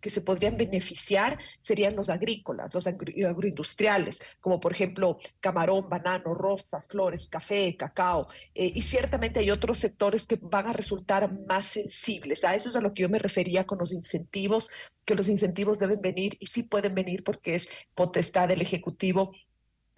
que 0.00 0.10
se 0.10 0.20
podrían 0.20 0.58
beneficiar 0.58 1.38
serían 1.62 1.96
los 1.96 2.10
agrícolas, 2.10 2.74
los 2.74 2.86
agroindustriales, 2.86 4.20
como 4.42 4.60
por 4.60 4.72
ejemplo 4.72 5.18
camarón, 5.40 5.88
banano, 5.88 6.34
rosas, 6.34 6.86
flores, 6.86 7.28
café, 7.28 7.74
cacao. 7.78 8.28
Eh, 8.54 8.72
y 8.74 8.82
ciertamente 8.82 9.40
hay 9.40 9.50
otros 9.50 9.78
sectores 9.78 10.26
que 10.26 10.38
van 10.40 10.66
a 10.66 10.74
resultar 10.74 11.32
más 11.46 11.64
sensibles. 11.64 12.44
A 12.44 12.54
eso 12.54 12.68
es 12.68 12.76
a 12.76 12.82
lo 12.82 12.92
que 12.92 13.04
yo 13.04 13.08
me 13.08 13.18
refería 13.18 13.64
con 13.64 13.78
los 13.78 13.90
incentivos, 13.92 14.68
que 15.06 15.14
los 15.14 15.30
incentivos 15.30 15.78
deben 15.78 16.02
venir 16.02 16.36
y 16.40 16.46
sí 16.46 16.62
pueden 16.62 16.94
venir 16.94 17.24
porque 17.24 17.54
es 17.54 17.70
potestad 17.94 18.48
del 18.48 18.60
Ejecutivo 18.60 19.32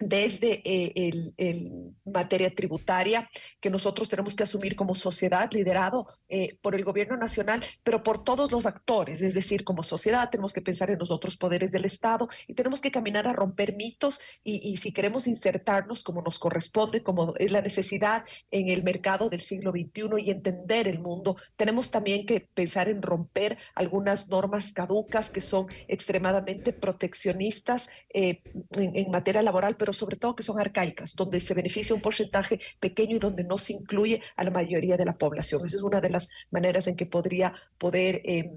desde 0.01 0.61
eh, 0.65 0.91
el, 0.95 1.33
el, 1.37 1.71
materia 2.03 2.53
tributaria 2.53 3.29
que 3.61 3.69
nosotros 3.69 4.09
tenemos 4.09 4.35
que 4.35 4.43
asumir 4.43 4.75
como 4.75 4.95
sociedad, 4.95 5.49
liderado 5.53 6.07
eh, 6.27 6.57
por 6.61 6.75
el 6.75 6.83
gobierno 6.83 7.15
nacional, 7.15 7.63
pero 7.83 8.03
por 8.03 8.23
todos 8.23 8.51
los 8.51 8.65
actores, 8.65 9.21
es 9.21 9.33
decir, 9.33 9.63
como 9.63 9.83
sociedad 9.83 10.29
tenemos 10.29 10.51
que 10.51 10.61
pensar 10.61 10.91
en 10.91 10.99
los 10.99 11.11
otros 11.11 11.37
poderes 11.37 11.71
del 11.71 11.85
Estado 11.85 12.27
y 12.47 12.53
tenemos 12.53 12.81
que 12.81 12.91
caminar 12.91 13.27
a 13.27 13.33
romper 13.33 13.75
mitos 13.75 14.19
y, 14.43 14.57
y 14.67 14.77
si 14.77 14.91
queremos 14.91 15.27
insertarnos 15.27 16.03
como 16.03 16.21
nos 16.21 16.39
corresponde, 16.39 17.03
como 17.03 17.33
es 17.37 17.51
la 17.51 17.61
necesidad 17.61 18.25
en 18.49 18.67
el 18.69 18.83
mercado 18.83 19.29
del 19.29 19.41
siglo 19.41 19.71
XXI 19.71 20.21
y 20.25 20.31
entender 20.31 20.87
el 20.87 20.99
mundo, 20.99 21.37
tenemos 21.55 21.91
también 21.91 22.25
que 22.25 22.41
pensar 22.41 22.89
en 22.89 23.01
romper 23.01 23.57
algunas 23.75 24.27
normas 24.27 24.73
caducas 24.73 25.29
que 25.29 25.41
son 25.41 25.67
extremadamente 25.87 26.73
proteccionistas 26.73 27.89
eh, 28.13 28.41
en, 28.71 28.95
en 28.95 29.11
materia 29.11 29.41
laboral, 29.41 29.77
pero 29.77 29.90
sobre 29.93 30.17
todo 30.17 30.35
que 30.35 30.43
son 30.43 30.59
arcaicas, 30.59 31.15
donde 31.15 31.39
se 31.39 31.53
beneficia 31.53 31.95
un 31.95 32.01
porcentaje 32.01 32.59
pequeño 32.79 33.15
y 33.15 33.19
donde 33.19 33.43
no 33.43 33.57
se 33.57 33.73
incluye 33.73 34.21
a 34.35 34.43
la 34.43 34.51
mayoría 34.51 34.97
de 34.97 35.05
la 35.05 35.17
población. 35.17 35.65
Esa 35.65 35.77
es 35.77 35.83
una 35.83 36.01
de 36.01 36.09
las 36.09 36.29
maneras 36.51 36.87
en 36.87 36.95
que 36.95 37.05
podría 37.05 37.53
poder... 37.77 38.21
Eh, 38.25 38.51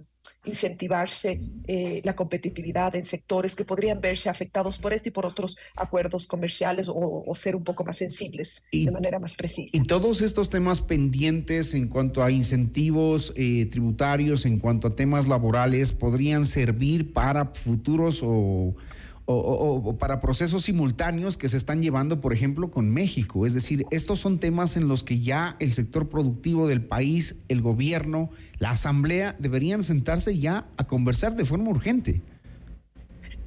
incentivarse 0.45 1.41
eh, 1.67 2.01
la 2.05 2.15
competitividad 2.15 2.95
en 2.97 3.05
sectores 3.05 3.57
que 3.57 3.65
podrían 3.65 4.01
verse 4.01 4.29
afectados 4.29 4.79
por 4.79 4.93
este 4.93 5.09
y 5.09 5.13
por 5.13 5.27
otros 5.27 5.57
acuerdos 5.77 6.27
comerciales 6.27 6.89
o, 6.89 7.25
o 7.27 7.35
ser 7.35 7.57
un 7.57 7.65
poco 7.65 7.85
más 7.85 7.97
sensibles 7.97 8.65
y, 8.71 8.85
de 8.85 8.93
manera 8.93 9.19
más 9.19 9.35
precisa. 9.35 9.77
Y 9.77 9.83
todos 9.83 10.21
estos 10.21 10.51
temas 10.51 10.81
pendientes 10.81 11.75
en 11.75 11.89
cuanto 11.89 12.23
a 12.23 12.31
incentivos 12.31 13.33
eh, 13.37 13.67
tributarios, 13.67 14.45
en 14.45 14.59
cuanto 14.59 14.89
a 14.89 14.91
temas 14.91 15.29
laborales, 15.29 15.93
podrían 15.93 16.45
servir 16.45 17.13
para 17.13 17.47
futuros 17.47 18.21
o 18.23 18.75
o, 19.27 19.97
para 19.99 20.21
procesos 20.21 20.65
simultáneos 20.65 21.37
que 21.37 21.49
se 21.49 21.57
están 21.57 21.83
llevando, 21.83 22.21
por 22.21 22.33
ejemplo, 22.33 22.71
con 22.71 22.91
México. 22.91 23.47
Es 23.47 23.55
decir, 23.55 23.87
estos 23.91 24.21
son 24.21 24.39
temas 24.39 24.77
en 24.77 24.89
los 24.89 25.03
que 25.03 25.21
ya 25.21 25.57
el 25.61 25.73
sector 25.73 26.09
productivo 26.09 26.69
del 26.69 26.85
país, 26.85 27.37
el 27.49 27.63
gobierno, 27.63 28.31
la 28.59 28.71
asamblea 28.71 29.35
deberían 29.39 29.83
sentarse 29.83 30.39
ya 30.39 30.67
a 30.77 30.87
conversar 30.87 31.37
de 31.37 31.45
forma 31.45 31.71
urgente. 31.71 32.23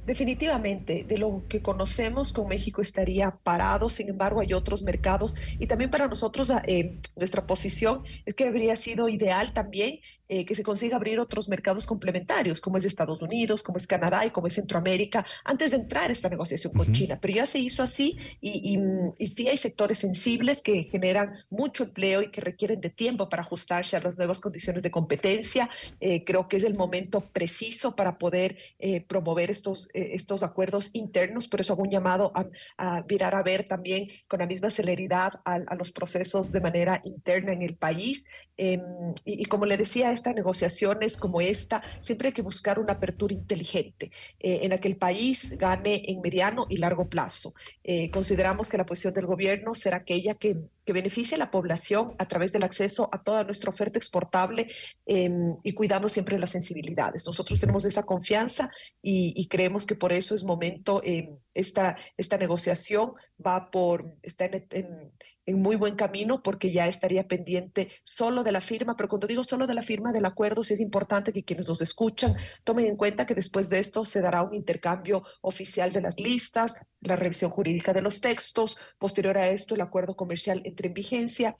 Definitivamente, 0.08 1.04
de 1.06 1.18
lo 1.18 1.44
que 1.50 1.60
conocemos 1.60 2.32
con 2.32 2.48
México 2.48 2.80
estaría 2.80 3.30
parado, 3.30 3.90
sin 3.90 4.08
embargo 4.08 4.40
hay 4.40 4.54
otros 4.54 4.82
mercados 4.82 5.36
y 5.58 5.66
también 5.66 5.90
para 5.90 6.08
nosotros 6.08 6.50
eh, 6.66 6.96
nuestra 7.14 7.46
posición 7.46 8.04
es 8.24 8.32
que 8.32 8.46
habría 8.46 8.74
sido 8.76 9.10
ideal 9.10 9.52
también 9.52 10.00
eh, 10.30 10.44
que 10.44 10.54
se 10.54 10.62
consiga 10.62 10.96
abrir 10.96 11.20
otros 11.20 11.48
mercados 11.48 11.86
complementarios, 11.86 12.60
como 12.60 12.76
es 12.76 12.84
Estados 12.84 13.22
Unidos, 13.22 13.62
como 13.62 13.78
es 13.78 13.86
Canadá 13.86 14.26
y 14.26 14.30
como 14.30 14.46
es 14.46 14.54
Centroamérica, 14.54 15.24
antes 15.44 15.70
de 15.70 15.78
entrar 15.78 16.10
esta 16.10 16.28
negociación 16.28 16.74
con 16.74 16.88
uh 16.88 16.90
-huh. 16.90 16.94
China. 16.94 17.18
Pero 17.20 17.34
ya 17.34 17.46
se 17.46 17.58
hizo 17.58 17.82
así 17.82 18.16
y, 18.40 18.76
y, 18.76 18.78
y, 19.18 19.26
sí 19.28 19.48
hay 19.48 19.56
sectores 19.56 19.98
sensibles 19.98 20.62
que 20.62 20.84
generan 20.84 21.32
mucho 21.48 21.84
empleo 21.84 22.22
y 22.22 22.30
que 22.30 22.42
requieren 22.42 22.80
de 22.80 22.90
tiempo 22.90 23.30
para 23.30 23.42
ajustarse 23.42 23.96
a 23.96 24.00
las 24.00 24.18
nuevas 24.18 24.42
condiciones 24.42 24.82
de 24.82 24.90
competencia. 24.90 25.70
Eh, 26.00 26.24
creo 26.24 26.46
que 26.46 26.58
es 26.58 26.64
el 26.64 26.74
momento 26.74 27.20
preciso 27.20 27.96
para 27.96 28.18
poder 28.18 28.58
promover 29.06 29.50
estos 29.50 29.88
estos 30.14 30.42
acuerdos 30.42 30.90
internos, 30.94 31.48
por 31.48 31.60
eso 31.60 31.72
hago 31.72 31.82
un 31.82 31.90
llamado 31.90 32.32
a, 32.34 32.46
a 32.76 33.04
mirar 33.08 33.34
a 33.34 33.42
ver 33.42 33.64
también 33.64 34.08
con 34.26 34.40
la 34.40 34.46
misma 34.46 34.70
celeridad 34.70 35.40
a, 35.44 35.58
los 35.76 35.92
procesos 35.92 36.52
de 36.52 36.60
manera 36.60 37.00
interna 37.04 37.52
en 37.52 37.62
el 37.62 37.76
país. 37.76 38.24
Eh, 38.56 38.80
y, 39.24 39.42
y, 39.42 39.44
como 39.44 39.66
le 39.66 39.76
decía, 39.76 40.12
estas 40.12 40.34
negociaciones 40.34 41.16
como 41.16 41.40
esta, 41.40 41.82
siempre 42.00 42.28
hay 42.28 42.34
que 42.34 42.42
buscar 42.42 42.78
una 42.78 42.94
apertura 42.94 43.34
inteligente 43.34 44.10
eh, 44.40 44.60
en 44.62 44.70
la 44.70 44.80
que 44.80 44.88
el 44.88 44.96
país 44.96 45.56
gane 45.58 46.02
en 46.06 46.20
mediano 46.20 46.66
y 46.68 46.78
largo 46.78 47.08
plazo. 47.08 47.52
Eh, 47.84 48.10
consideramos 48.10 48.68
que 48.68 48.78
la 48.78 48.86
posición 48.86 49.14
del 49.14 49.26
gobierno 49.26 49.74
será 49.74 49.98
aquella 49.98 50.34
que 50.34 50.56
que 50.88 50.94
beneficie 50.94 51.34
a 51.34 51.38
la 51.38 51.50
población 51.50 52.14
a 52.16 52.24
través 52.24 52.50
del 52.50 52.62
acceso 52.62 53.10
a 53.12 53.22
toda 53.22 53.44
nuestra 53.44 53.68
oferta 53.68 53.98
exportable 53.98 54.72
eh, 55.04 55.30
y 55.62 55.74
cuidando 55.74 56.08
siempre 56.08 56.38
las 56.38 56.48
sensibilidades. 56.48 57.26
Nosotros 57.26 57.60
tenemos 57.60 57.84
esa 57.84 58.04
confianza 58.04 58.70
y, 59.02 59.46
creemos 59.48 59.84
que 59.84 59.96
por 59.96 60.14
eso 60.14 60.34
es 60.34 60.44
momento, 60.44 61.02
eh, 61.04 61.36
esta, 61.52 61.94
esta 62.16 62.38
negociación 62.38 63.12
va 63.46 63.70
por, 63.70 64.16
está 64.22 64.46
en, 64.46 64.66
en, 64.70 65.12
en, 65.48 65.60
muy 65.60 65.76
buen 65.76 65.96
camino 65.96 66.42
porque 66.42 66.70
ya 66.72 66.86
estaría 66.86 67.26
pendiente 67.26 67.90
solo 68.02 68.42
de 68.42 68.52
la 68.52 68.60
firma, 68.60 68.96
pero 68.96 69.08
cuando 69.08 69.26
digo 69.26 69.44
solo 69.44 69.66
de 69.66 69.74
la 69.74 69.82
firma 69.82 70.12
del 70.12 70.24
acuerdo, 70.24 70.64
sí 70.64 70.74
es 70.74 70.80
importante 70.80 71.32
que 71.32 71.44
quienes 71.44 71.68
nos 71.68 71.80
escuchan 71.80 72.34
tomen 72.64 72.86
en 72.86 72.96
cuenta 72.96 73.26
que 73.26 73.34
después 73.34 73.68
de 73.68 73.78
esto 73.78 74.04
se 74.04 74.20
dará 74.20 74.42
un 74.42 74.54
intercambio 74.54 75.22
oficial 75.40 75.92
de 75.92 76.00
las 76.00 76.18
listas, 76.18 76.74
la 77.00 77.16
revisión 77.16 77.50
jurídica 77.50 77.92
de 77.92 78.02
los 78.02 78.20
textos, 78.20 78.78
posterior 78.98 79.38
a 79.38 79.48
esto 79.48 79.74
el 79.74 79.80
acuerdo 79.80 80.16
comercial 80.16 80.62
entre 80.64 80.88
en 80.88 80.94
vigencia. 80.94 81.56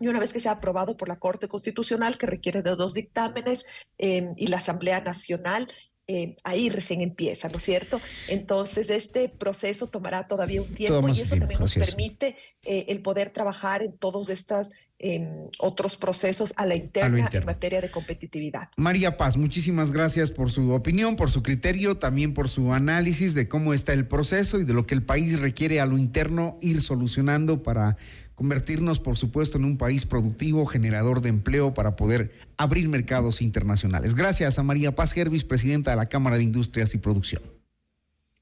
Y 0.00 0.06
una 0.06 0.20
vez 0.20 0.32
que 0.32 0.40
sea 0.40 0.52
aprobado 0.52 0.96
por 0.96 1.08
la 1.08 1.18
Corte 1.18 1.48
Constitucional, 1.48 2.18
que 2.18 2.26
requiere 2.26 2.62
de 2.62 2.76
dos 2.76 2.94
dictámenes, 2.94 3.66
eh, 3.98 4.28
y 4.36 4.46
la 4.46 4.58
Asamblea 4.58 5.00
Nacional, 5.00 5.68
eh, 6.10 6.36
ahí 6.42 6.70
recién 6.70 7.02
empieza, 7.02 7.50
¿no 7.50 7.58
es 7.58 7.64
cierto? 7.64 8.00
Entonces, 8.28 8.88
este 8.88 9.28
proceso 9.28 9.88
tomará 9.88 10.26
todavía 10.26 10.62
un 10.62 10.68
tiempo 10.68 11.06
y 11.06 11.12
eso 11.12 11.34
tiempo, 11.34 11.40
también 11.40 11.60
nos 11.60 11.74
permite 11.74 12.34
eh, 12.64 12.86
el 12.88 13.02
poder 13.02 13.28
trabajar 13.28 13.82
en 13.82 13.92
todos 13.92 14.30
estos 14.30 14.70
eh, 15.00 15.48
otros 15.58 15.98
procesos 15.98 16.54
a 16.56 16.64
la, 16.64 16.76
interna, 16.76 17.28
a 17.30 17.36
en 17.36 17.44
materia 17.44 17.82
de 17.82 17.90
competitividad. 17.90 18.70
María 18.78 19.18
Paz, 19.18 19.36
muchísimas 19.36 19.92
gracias 19.92 20.30
por 20.30 20.50
su 20.50 20.72
opinión, 20.72 21.14
por 21.14 21.30
su 21.30 21.42
criterio, 21.42 21.98
también 21.98 22.32
por 22.32 22.48
su 22.48 22.72
análisis 22.72 23.34
de 23.34 23.46
cómo 23.46 23.74
está 23.74 23.92
el 23.92 24.08
proceso 24.08 24.58
y 24.58 24.64
de 24.64 24.72
lo 24.72 24.86
que 24.86 24.94
el 24.94 25.04
país 25.04 25.40
requiere 25.40 25.78
a 25.78 25.86
lo 25.86 25.98
interno 25.98 26.58
ir 26.62 26.80
solucionando 26.80 27.62
para 27.62 27.98
convertirnos, 28.38 29.00
por 29.00 29.16
supuesto, 29.16 29.58
en 29.58 29.64
un 29.64 29.76
país 29.76 30.06
productivo, 30.06 30.64
generador 30.64 31.22
de 31.22 31.28
empleo 31.28 31.74
para 31.74 31.96
poder 31.96 32.30
abrir 32.56 32.88
mercados 32.88 33.42
internacionales. 33.42 34.14
Gracias 34.14 34.60
a 34.60 34.62
María 34.62 34.94
Paz 34.94 35.12
Gervis, 35.12 35.42
presidenta 35.42 35.90
de 35.90 35.96
la 35.96 36.08
Cámara 36.08 36.36
de 36.36 36.44
Industrias 36.44 36.94
y 36.94 36.98
Producción. 36.98 37.42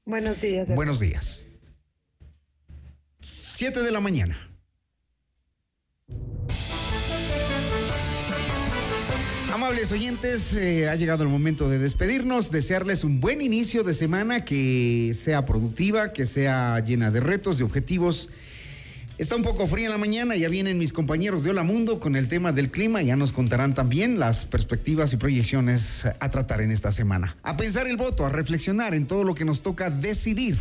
Buenos 0.05 0.39
días. 0.39 0.67
Buenos 0.69 0.99
días. 0.99 1.41
Siete 3.21 3.81
de 3.81 3.91
la 3.91 3.99
mañana. 3.99 4.37
Amables 9.51 9.91
oyentes, 9.91 10.53
eh, 10.53 10.87
ha 10.87 10.93
llegado 10.93 11.23
el 11.23 11.29
momento 11.29 11.67
de 11.69 11.79
despedirnos, 11.79 12.51
desearles 12.51 13.03
un 13.03 13.19
buen 13.19 13.41
inicio 13.41 13.83
de 13.83 13.95
semana, 13.95 14.45
que 14.45 15.15
sea 15.15 15.43
productiva, 15.45 16.13
que 16.13 16.27
sea 16.27 16.79
llena 16.81 17.09
de 17.09 17.19
retos, 17.19 17.57
de 17.57 17.63
objetivos 17.63 18.29
Está 19.17 19.35
un 19.35 19.41
poco 19.41 19.65
fría 19.65 19.85
en 19.85 19.91
la 19.91 19.97
mañana, 19.97 20.35
ya 20.35 20.47
vienen 20.47 20.77
mis 20.77 20.93
compañeros 20.93 21.43
de 21.43 21.49
Hola 21.49 21.63
Mundo 21.63 21.99
con 21.99 22.15
el 22.15 22.27
tema 22.27 22.51
del 22.51 22.69
clima, 22.69 23.01
ya 23.01 23.15
nos 23.15 23.31
contarán 23.31 23.73
también 23.73 24.19
las 24.19 24.45
perspectivas 24.45 25.11
y 25.11 25.17
proyecciones 25.17 26.05
a 26.05 26.29
tratar 26.29 26.61
en 26.61 26.69
esta 26.69 26.91
semana. 26.91 27.35
A 27.41 27.57
pensar 27.57 27.87
el 27.87 27.97
voto, 27.97 28.27
a 28.27 28.29
reflexionar 28.29 28.93
en 28.93 29.07
todo 29.07 29.23
lo 29.23 29.33
que 29.33 29.43
nos 29.43 29.63
toca 29.63 29.89
decidir 29.89 30.59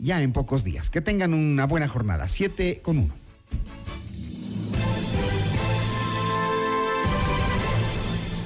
ya 0.00 0.20
en 0.22 0.32
pocos 0.32 0.64
días. 0.64 0.90
Que 0.90 1.00
tengan 1.00 1.34
una 1.34 1.66
buena 1.66 1.86
jornada, 1.86 2.26
7 2.26 2.80
con 2.82 2.98
1. 2.98 3.14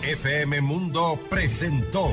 FM 0.03 0.61
Mundo 0.61 1.19
presentó 1.31 2.13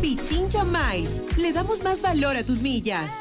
Pichincha 0.00 0.64
Miles. 0.64 1.22
Le 1.36 1.52
damos 1.52 1.82
más 1.82 2.02
valor 2.02 2.36
a 2.36 2.44
tus 2.44 2.62
millas. 2.62 3.12